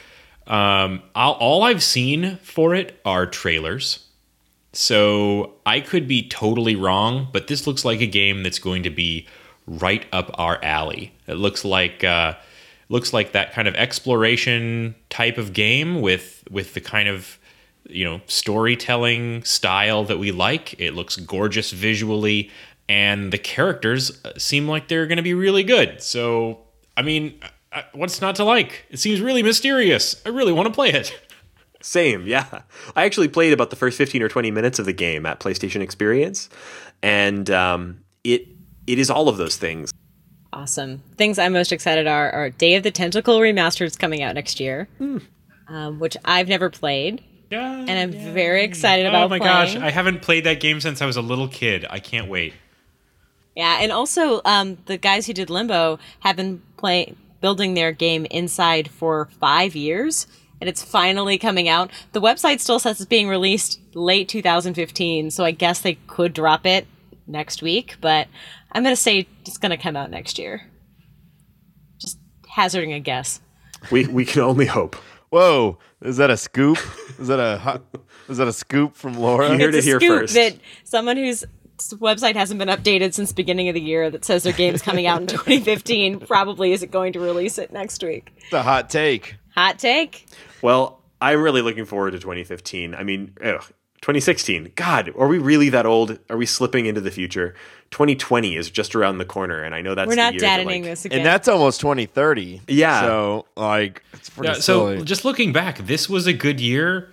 Um, 0.46 1.02
I'll, 1.14 1.32
all 1.32 1.62
I've 1.62 1.82
seen 1.82 2.36
for 2.38 2.74
it 2.74 3.00
are 3.04 3.26
trailers. 3.26 4.06
So 4.72 5.54
I 5.64 5.80
could 5.80 6.08
be 6.08 6.26
totally 6.28 6.74
wrong, 6.74 7.28
but 7.32 7.46
this 7.46 7.66
looks 7.66 7.84
like 7.84 8.00
a 8.00 8.06
game 8.06 8.42
that's 8.42 8.58
going 8.58 8.82
to 8.82 8.90
be 8.90 9.26
right 9.66 10.04
up 10.12 10.30
our 10.34 10.62
alley. 10.64 11.14
It 11.26 11.34
looks 11.34 11.64
like 11.64 12.02
uh, 12.02 12.34
looks 12.88 13.12
like 13.12 13.32
that 13.32 13.52
kind 13.52 13.68
of 13.68 13.74
exploration 13.76 14.94
type 15.10 15.38
of 15.38 15.52
game 15.52 16.00
with 16.00 16.44
with 16.50 16.74
the 16.74 16.80
kind 16.80 17.08
of 17.08 17.38
you 17.87 18.05
know 18.05 18.20
storytelling 18.26 19.45
style 19.45 20.05
that 20.05 20.18
we 20.18 20.32
like. 20.32 20.78
It 20.80 20.95
looks 20.95 21.16
gorgeous 21.16 21.70
visually, 21.70 22.51
and 22.89 23.32
the 23.32 23.39
characters 23.39 24.24
uh, 24.24 24.32
seem 24.39 24.68
like 24.68 24.89
they're 24.89 25.07
going 25.07 25.16
to 25.16 25.22
be 25.22 25.35
really 25.35 25.64
good. 25.64 26.03
So 26.03 26.61
I 26.97 27.03
mean, 27.03 27.41
uh, 27.72 27.82
what's 27.93 28.20
not 28.20 28.37
to 28.37 28.45
like? 28.45 28.87
It 28.91 28.99
seems 28.99 29.20
really 29.20 29.43
mysterious. 29.43 30.20
I 30.24 30.30
really 30.30 30.53
want 30.53 30.68
to 30.68 30.74
play 30.74 30.91
it. 30.91 31.18
Same, 31.82 32.26
yeah. 32.26 32.62
I 32.97 33.05
actually 33.05 33.28
played 33.28 33.53
about 33.53 33.68
the 33.68 33.76
first 33.76 33.99
15 33.99 34.22
or 34.22 34.28
20 34.28 34.51
minutes 34.51 34.78
of 34.78 34.87
the 34.87 34.95
game 34.95 35.26
at 35.26 35.39
PlayStation 35.39 35.82
Experience, 35.82 36.49
and 37.03 37.51
um, 37.51 38.01
it 38.22 38.49
it 38.87 38.99
is 38.99 39.11
all 39.11 39.28
of 39.28 39.37
those 39.37 39.57
things. 39.57 39.93
Awesome. 40.53 41.03
Things 41.16 41.39
I'm 41.39 41.53
most 41.53 41.72
excited 41.72 42.07
are, 42.07 42.30
are 42.30 42.51
Day 42.51 42.76
of 42.76 42.85
the 42.85 42.91
Tentacle 42.91 43.41
remastered 43.41 43.87
is 43.87 43.97
coming 43.97 44.22
out 44.22 44.37
next 44.37 44.61
year, 44.61 44.89
um, 45.68 45.99
which 45.99 46.16
I've 46.24 46.47
never 46.47 46.70
played, 46.70 47.22
Yeah, 47.55 47.84
and 47.88 47.90
I'm 47.90 48.11
very 48.34 48.64
excited 48.64 49.07
about 49.07 49.24
Oh 49.24 49.28
my 49.28 49.38
playing. 49.38 49.52
gosh, 49.52 49.76
I 49.76 49.90
haven't 49.90 50.22
played 50.22 50.44
that 50.44 50.61
game 50.61 50.80
since 50.80 51.00
I 51.00 51.07
was 51.07 51.16
a 51.16 51.22
little 51.22 51.48
kid. 51.48 51.86
I 51.88 52.00
can't 52.00 52.28
wait. 52.28 52.52
Yeah, 53.57 53.78
and 53.80 53.92
also 53.92 54.40
um, 54.44 54.78
the 54.86 54.96
guys 54.98 55.26
who 55.26 55.32
did 55.32 55.48
Limbo 55.50 55.98
have 56.20 56.36
been 56.36 56.62
playing 56.76 57.16
building 57.40 57.74
their 57.74 57.92
game 57.92 58.24
inside 58.30 58.90
for 58.90 59.26
five 59.38 59.76
years, 59.76 60.26
and 60.61 60.68
it's 60.68 60.82
finally 60.82 61.38
coming 61.38 61.68
out. 61.68 61.90
The 62.12 62.20
website 62.20 62.59
still 62.61 62.78
says 62.78 63.00
it's 63.00 63.09
being 63.09 63.28
released 63.28 63.78
late 63.94 64.28
2015, 64.28 65.30
so 65.30 65.44
I 65.44 65.50
guess 65.50 65.80
they 65.80 65.94
could 66.07 66.32
drop 66.32 66.66
it 66.66 66.86
next 67.26 67.62
week, 67.62 67.96
but 68.00 68.26
I'm 68.72 68.82
gonna 68.82 68.96
say 68.96 69.28
it's 69.46 69.59
gonna 69.59 69.78
come 69.78 69.94
out 69.96 70.11
next 70.11 70.38
year. 70.38 70.62
Just 72.00 72.18
hazarding 72.48 72.92
a 72.92 73.00
guess. 73.00 73.40
We 73.92 74.07
we 74.07 74.24
can 74.24 74.42
only 74.42 74.66
hope. 74.66 74.96
Whoa, 75.35 75.78
is 76.01 76.18
that 76.18 76.30
a 76.30 76.37
scoop? 76.37 76.78
is 77.18 77.26
that 77.26 77.41
a 77.41 77.59
hot, 77.59 77.82
is 78.28 78.37
that 78.39 78.47
a 78.47 78.53
scoop 78.53 78.95
from 78.95 79.14
Laura? 79.14 79.51
You 79.51 79.59
heard 79.59 79.74
it's 79.74 79.85
it 79.85 79.89
a 79.89 79.91
here 79.91 79.99
scoop 79.99 80.20
first. 80.20 80.35
that 80.35 80.57
someone 80.85 81.16
whose 81.16 81.45
website 81.95 82.37
hasn't 82.37 82.59
been 82.61 82.68
updated 82.68 83.14
since 83.14 83.32
beginning 83.32 83.68
of 83.68 83.74
the 83.74 83.80
year 83.80 84.11
that 84.11 84.24
says 84.24 84.45
their 84.45 84.53
game's 84.53 84.80
coming 84.80 85.09
out 85.09 85.20
in 85.20 85.26
2015 85.26 86.20
probably 86.20 86.70
isn't 86.72 86.93
going 86.93 87.14
to 87.14 87.18
release 87.18 87.59
it 87.59 87.72
next 87.72 88.01
week. 88.05 88.32
The 88.53 88.62
hot 88.62 88.89
take. 88.91 89.35
Hot 89.57 89.76
take. 89.76 90.26
Well, 90.62 91.03
I'm 91.20 91.43
really 91.43 91.62
looking 91.62 91.85
forward 91.85 92.12
to 92.12 92.20
2015. 92.20 92.95
I 92.95 93.03
mean, 93.03 93.32
ugh, 93.43 93.64
2016. 94.05 94.72
God, 94.76 95.12
are 95.18 95.26
we 95.26 95.38
really 95.38 95.70
that 95.70 95.86
old? 95.86 96.18
Are 96.28 96.36
we 96.36 96.44
slipping 96.44 96.84
into 96.84 97.00
the 97.00 97.11
future? 97.11 97.55
2020 97.90 98.55
is 98.55 98.68
just 98.68 98.94
around 98.94 99.16
the 99.16 99.24
corner, 99.24 99.62
and 99.62 99.74
I 99.74 99.80
know 99.80 99.94
that's 99.94 100.07
We're 100.07 100.16
the 100.16 100.20
not 100.20 100.34
year 100.34 100.40
that, 100.42 100.66
like- 100.66 100.82
this 100.82 101.07
again. 101.07 101.20
And 101.20 101.26
that's 101.26 101.48
almost 101.48 101.80
2030. 101.80 102.61
Yeah. 102.68 103.00
So, 103.00 103.46
like, 103.57 104.02
it's 104.12 104.28
pretty 104.28 104.52
Yeah, 104.52 104.61
so 104.61 105.02
just 105.02 105.24
looking 105.24 105.55
back, 105.55 105.78
this 105.78 106.07
was 106.07 106.26
a 106.26 106.34
good 106.34 106.61
year. 106.61 107.12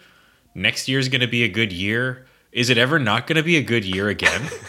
Next 0.53 0.89
year's 0.89 1.07
going 1.07 1.21
to 1.21 1.29
be 1.29 1.45
a 1.45 1.47
good 1.47 1.71
year. 1.71 2.25
Is 2.51 2.69
it 2.69 2.77
ever 2.77 2.99
not 2.99 3.25
going 3.25 3.37
to 3.37 3.43
be 3.43 3.55
a 3.55 3.63
good 3.63 3.85
year 3.85 4.09
again? 4.09 4.49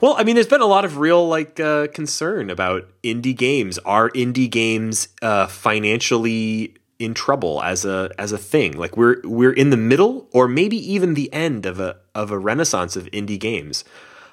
Well, 0.00 0.16
I 0.18 0.24
mean, 0.24 0.34
there's 0.34 0.48
been 0.48 0.62
a 0.62 0.66
lot 0.66 0.84
of 0.84 0.98
real 0.98 1.28
like 1.28 1.60
uh, 1.60 1.86
concern 1.94 2.50
about 2.50 2.88
indie 3.04 3.36
games. 3.36 3.78
Are 3.78 4.10
indie 4.10 4.50
games 4.50 5.08
uh, 5.22 5.46
financially 5.46 6.74
in 6.98 7.14
trouble 7.14 7.62
as 7.62 7.84
a 7.84 8.10
as 8.18 8.32
a 8.32 8.38
thing? 8.38 8.72
Like 8.76 8.96
we're 8.96 9.16
we're 9.24 9.52
in 9.52 9.70
the 9.70 9.76
middle, 9.76 10.28
or 10.32 10.48
maybe 10.48 10.76
even 10.92 11.14
the 11.14 11.32
end 11.32 11.66
of 11.66 11.80
a 11.80 11.96
of 12.14 12.30
a 12.30 12.38
renaissance 12.38 12.96
of 12.96 13.06
indie 13.06 13.38
games. 13.38 13.84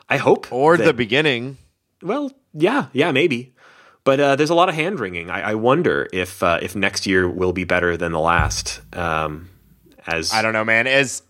I 0.09 0.18
hope, 0.18 0.51
or 0.51 0.78
that- 0.78 0.84
the 0.86 0.93
beginning. 0.93 1.57
well, 2.01 2.32
yeah, 2.53 2.88
yeah, 2.93 3.11
maybe. 3.11 3.53
But 4.03 4.20
uh, 4.20 4.36
there's 4.36 4.51
a 4.51 4.55
lot 4.55 4.70
of 4.70 4.76
hand 4.76 4.99
wringing. 4.99 5.32
I, 5.32 5.51
I 5.51 5.55
wonder 5.55 6.07
if 6.13 6.43
uh, 6.43 6.59
if 6.61 6.76
next 6.76 7.07
year 7.07 7.28
will 7.28 7.53
be 7.53 7.63
better 7.63 7.97
than 7.97 8.11
the 8.11 8.20
last. 8.20 8.82
Um, 8.95 9.49
as 10.05 10.32
I 10.32 10.43
don't 10.43 10.53
know, 10.53 10.63
man. 10.63 10.86
As 10.86 11.24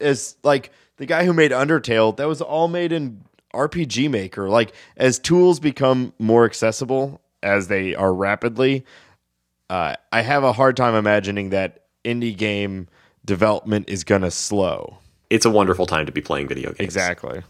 as 0.00 0.36
like 0.42 0.70
the 0.98 1.06
guy 1.06 1.24
who 1.24 1.32
made 1.32 1.52
Undertale, 1.52 2.14
that 2.18 2.28
was 2.28 2.42
all 2.42 2.68
made 2.68 2.92
in 2.92 3.22
RPG 3.54 4.10
Maker. 4.10 4.50
Like 4.50 4.74
as 4.98 5.18
tools 5.18 5.58
become 5.58 6.12
more 6.18 6.44
accessible 6.44 7.22
as 7.42 7.68
they 7.68 7.94
are 7.94 8.12
rapidly, 8.12 8.84
uh, 9.70 9.94
I 10.12 10.20
have 10.22 10.44
a 10.44 10.52
hard 10.52 10.76
time 10.76 10.94
imagining 10.94 11.50
that 11.50 11.84
indie 12.04 12.36
game 12.36 12.88
development 13.24 13.88
is 13.88 14.04
gonna 14.04 14.30
slow. 14.30 14.98
it's 15.30 15.44
a 15.44 15.50
wonderful 15.50 15.84
time 15.86 16.06
to 16.06 16.12
be 16.12 16.20
playing 16.22 16.48
video 16.48 16.68
games. 16.70 16.80
Exactly. 16.80 17.42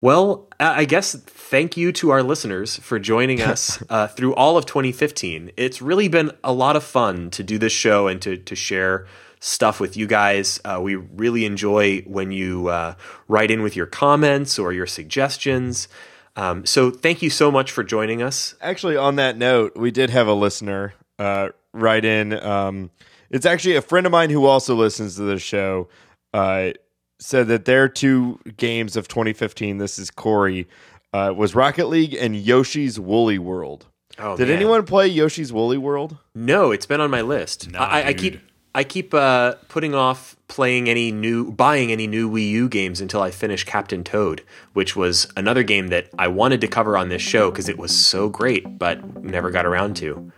Well, 0.00 0.48
I 0.58 0.80
I 0.80 0.84
guess 0.86 1.14
thank 1.14 1.76
you 1.76 1.92
to 1.92 2.10
our 2.10 2.22
listeners 2.22 2.76
for 2.76 2.98
joining 2.98 3.42
us 3.52 3.82
uh, 3.90 4.06
through 4.08 4.34
all 4.34 4.56
of 4.56 4.64
2015. 4.66 5.52
It's 5.56 5.82
really 5.82 6.08
been 6.08 6.32
a 6.42 6.52
lot 6.52 6.76
of 6.76 6.84
fun 6.84 7.30
to 7.30 7.42
do 7.42 7.58
this 7.58 7.72
show 7.72 8.08
and 8.08 8.20
to 8.22 8.36
to 8.38 8.54
share 8.56 9.06
stuff 9.40 9.80
with 9.80 9.96
you 9.96 10.06
guys. 10.06 10.60
Uh, 10.64 10.78
we 10.82 10.94
really 10.96 11.44
enjoy 11.44 12.00
when 12.02 12.30
you 12.30 12.68
uh, 12.68 12.94
write 13.28 13.50
in 13.50 13.62
with 13.62 13.74
your 13.76 13.86
comments 13.86 14.58
or 14.58 14.72
your 14.72 14.86
suggestions. 14.86 15.88
Um, 16.36 16.64
so 16.64 16.90
thank 16.90 17.22
you 17.22 17.30
so 17.30 17.50
much 17.50 17.70
for 17.72 17.82
joining 17.82 18.22
us. 18.22 18.54
Actually, 18.60 18.96
on 18.96 19.16
that 19.16 19.36
note, 19.36 19.76
we 19.76 19.90
did 19.90 20.10
have 20.10 20.26
a 20.26 20.32
listener 20.34 20.94
uh, 21.18 21.48
write 21.72 22.04
in. 22.04 22.32
Um, 22.42 22.90
it's 23.30 23.46
actually 23.46 23.76
a 23.76 23.82
friend 23.82 24.06
of 24.06 24.12
mine 24.12 24.30
who 24.30 24.46
also 24.46 24.74
listens 24.74 25.16
to 25.16 25.22
the 25.22 25.38
show. 25.38 25.88
Uh, 26.32 26.70
said 27.18 27.48
that 27.48 27.66
their 27.66 27.88
two 27.88 28.40
games 28.56 28.96
of 28.96 29.06
2015. 29.06 29.78
This 29.78 29.98
is 29.98 30.10
Corey. 30.10 30.66
Uh, 31.12 31.32
was 31.36 31.54
Rocket 31.54 31.86
League 31.88 32.14
and 32.14 32.34
Yoshi's 32.36 32.98
Woolly 32.98 33.38
World. 33.38 33.86
Oh, 34.18 34.36
Did 34.36 34.48
man. 34.48 34.56
anyone 34.56 34.84
play 34.86 35.06
Yoshi's 35.08 35.52
Woolly 35.52 35.78
World? 35.78 36.16
No, 36.34 36.70
it's 36.70 36.86
been 36.86 37.00
on 37.00 37.10
my 37.10 37.20
list. 37.20 37.70
Nah, 37.70 37.80
I, 37.80 38.08
I 38.08 38.14
keep 38.14 38.40
I 38.72 38.84
keep 38.84 39.12
uh, 39.12 39.54
putting 39.68 39.94
off 39.96 40.36
playing 40.46 40.88
any 40.88 41.10
new, 41.10 41.50
buying 41.50 41.90
any 41.90 42.06
new 42.06 42.30
Wii 42.30 42.48
U 42.50 42.68
games 42.68 43.00
until 43.00 43.20
I 43.20 43.32
finish 43.32 43.64
Captain 43.64 44.04
Toad, 44.04 44.42
which 44.74 44.94
was 44.94 45.26
another 45.36 45.64
game 45.64 45.88
that 45.88 46.08
I 46.18 46.28
wanted 46.28 46.60
to 46.60 46.68
cover 46.68 46.96
on 46.96 47.08
this 47.08 47.22
show 47.22 47.50
because 47.50 47.68
it 47.68 47.78
was 47.78 47.96
so 47.96 48.28
great, 48.28 48.78
but 48.78 49.24
never 49.24 49.50
got 49.50 49.66
around 49.66 49.96
to. 49.96 50.30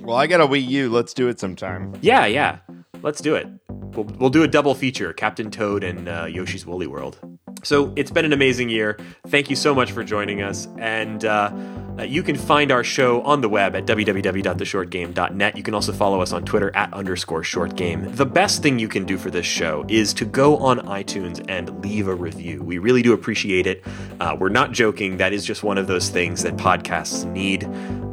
Well, 0.00 0.16
I 0.16 0.26
got 0.26 0.40
a 0.40 0.46
Wii 0.46 0.66
U. 0.68 0.88
Let's 0.88 1.12
do 1.12 1.28
it 1.28 1.38
sometime. 1.38 1.94
Yeah, 2.00 2.24
yeah, 2.24 2.58
let's 3.02 3.20
do 3.20 3.34
it. 3.34 3.46
We'll, 3.68 4.04
we'll 4.04 4.30
do 4.30 4.42
a 4.42 4.48
double 4.48 4.74
feature: 4.74 5.12
Captain 5.12 5.50
Toad 5.50 5.84
and 5.84 6.08
uh, 6.08 6.24
Yoshi's 6.24 6.64
Woolly 6.64 6.86
World. 6.86 7.18
So 7.64 7.92
it's 7.96 8.10
been 8.10 8.24
an 8.24 8.32
amazing 8.32 8.68
year. 8.68 8.98
Thank 9.26 9.50
you 9.50 9.56
so 9.56 9.74
much 9.74 9.92
for 9.92 10.04
joining 10.04 10.42
us. 10.42 10.68
And 10.78 11.24
uh, 11.24 11.52
uh, 11.98 12.02
you 12.02 12.22
can 12.22 12.36
find 12.36 12.72
our 12.72 12.82
show 12.82 13.22
on 13.22 13.40
the 13.40 13.48
web 13.48 13.76
at 13.76 13.86
www.theshortgame.net. 13.86 15.56
You 15.56 15.62
can 15.62 15.74
also 15.74 15.92
follow 15.92 16.20
us 16.20 16.32
on 16.32 16.44
Twitter 16.44 16.74
at 16.74 16.92
underscore 16.92 17.42
shortgame. 17.42 18.16
The 18.16 18.26
best 18.26 18.62
thing 18.62 18.78
you 18.78 18.88
can 18.88 19.04
do 19.04 19.16
for 19.16 19.30
this 19.30 19.46
show 19.46 19.84
is 19.88 20.12
to 20.14 20.24
go 20.24 20.56
on 20.56 20.80
iTunes 20.80 21.44
and 21.48 21.82
leave 21.82 22.08
a 22.08 22.14
review. 22.14 22.62
We 22.62 22.78
really 22.78 23.02
do 23.02 23.12
appreciate 23.12 23.66
it. 23.66 23.84
Uh, 24.18 24.36
we're 24.38 24.48
not 24.48 24.72
joking. 24.72 25.18
That 25.18 25.32
is 25.32 25.44
just 25.44 25.62
one 25.62 25.78
of 25.78 25.86
those 25.86 26.08
things 26.08 26.42
that 26.42 26.56
podcasts 26.56 27.30
need. 27.30 27.64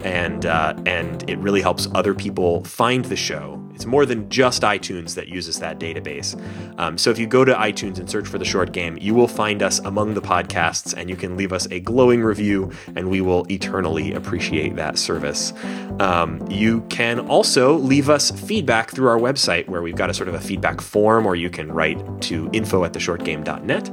And, 0.06 0.45
uh, 0.45 0.76
and 0.86 1.28
it 1.30 1.39
really 1.39 1.62
helps 1.62 1.88
other 1.95 2.14
people 2.14 2.64
find 2.66 3.06
the 3.06 3.16
show. 3.16 3.58
It's 3.82 3.88
more 3.88 4.05
than 4.05 4.29
just 4.29 4.61
iTunes 4.61 5.15
that 5.15 5.27
uses 5.27 5.57
that 5.57 5.79
database. 5.79 6.39
Um, 6.77 6.99
so 6.99 7.09
if 7.09 7.17
you 7.17 7.25
go 7.25 7.43
to 7.43 7.51
iTunes 7.55 7.97
and 7.97 8.07
search 8.07 8.27
for 8.27 8.38
the 8.38 8.45
short 8.45 8.73
game, 8.73 8.95
you 9.01 9.15
will 9.15 9.27
find 9.27 9.63
us 9.63 9.79
among 9.79 10.13
the 10.13 10.21
podcasts 10.21 10.93
and 10.95 11.09
you 11.09 11.15
can 11.15 11.36
leave 11.36 11.51
us 11.51 11.67
a 11.71 11.79
glowing 11.79 12.21
review, 12.21 12.71
and 12.95 13.09
we 13.09 13.21
will 13.21 13.51
eternally 13.51 14.13
appreciate 14.13 14.75
that 14.75 14.99
service. 14.99 15.51
Um, 15.99 16.45
you 16.47 16.82
can 16.89 17.21
also 17.21 17.75
leave 17.75 18.07
us 18.07 18.29
feedback 18.29 18.91
through 18.91 19.07
our 19.07 19.17
website 19.17 19.67
where 19.67 19.82
we've 19.82 19.95
got 19.95 20.11
a 20.11 20.13
sort 20.13 20.29
of 20.29 20.36
a 20.36 20.39
feedback 20.39 20.79
form 20.79 21.25
or 21.25 21.36
you 21.36 21.49
can 21.49 21.71
write 21.71 22.21
to 22.21 22.51
info 22.53 22.84
at 22.84 22.93
theshortgame.net. 22.93 23.89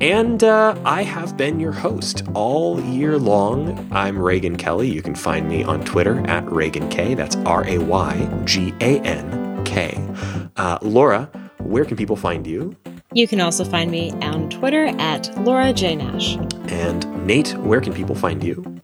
And 0.00 0.42
uh, 0.42 0.76
I 0.84 1.02
have 1.02 1.36
been 1.36 1.60
your 1.60 1.72
host 1.72 2.22
all 2.34 2.80
year 2.80 3.18
long. 3.18 3.88
I'm 3.92 4.16
Raygan 4.16 4.58
Kelly. 4.58 4.90
You 4.90 5.02
can 5.02 5.14
find 5.14 5.48
me 5.48 5.62
on 5.62 5.84
Twitter 5.84 6.18
at 6.28 6.44
Raygan 6.46 6.90
K. 6.90 7.14
That's 7.14 7.36
R 7.36 7.64
A 7.66 7.78
Y 7.78 8.42
G 8.44 8.74
A 8.80 9.00
N 9.32 9.64
K. 9.64 10.00
Uh, 10.56 10.78
Laura, 10.82 11.30
where 11.58 11.84
can 11.84 11.96
people 11.96 12.16
find 12.16 12.46
you? 12.46 12.76
You 13.12 13.28
can 13.28 13.40
also 13.40 13.64
find 13.64 13.90
me 13.90 14.10
on 14.22 14.50
Twitter 14.50 14.86
at 14.98 15.30
Laura 15.44 15.72
J. 15.72 15.96
Nash. 15.96 16.36
And 16.68 17.26
Nate, 17.26 17.56
where 17.58 17.80
can 17.80 17.92
people 17.92 18.14
find 18.14 18.42
you? 18.42 18.80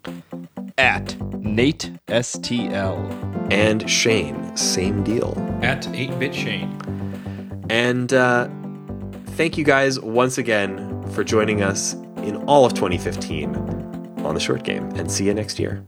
At 0.79 1.21
Nate 1.41 1.91
STL. 2.07 3.53
And 3.53 3.89
Shane, 3.91 4.57
same 4.57 5.03
deal. 5.03 5.35
At 5.63 5.83
8-Bit 5.83 6.35
Shane. 6.35 7.67
And 7.69 8.13
uh, 8.13 8.49
thank 9.31 9.59
you 9.59 9.65
guys 9.65 9.99
once 9.99 10.39
again 10.39 11.03
for 11.13 11.25
joining 11.25 11.63
us 11.63 11.95
in 12.19 12.37
all 12.47 12.65
of 12.65 12.75
2015 12.75 13.57
on 14.25 14.35
the 14.35 14.41
short 14.41 14.63
game. 14.63 14.85
And 14.91 15.11
see 15.11 15.27
you 15.27 15.35
next 15.35 15.59
year. 15.59 15.85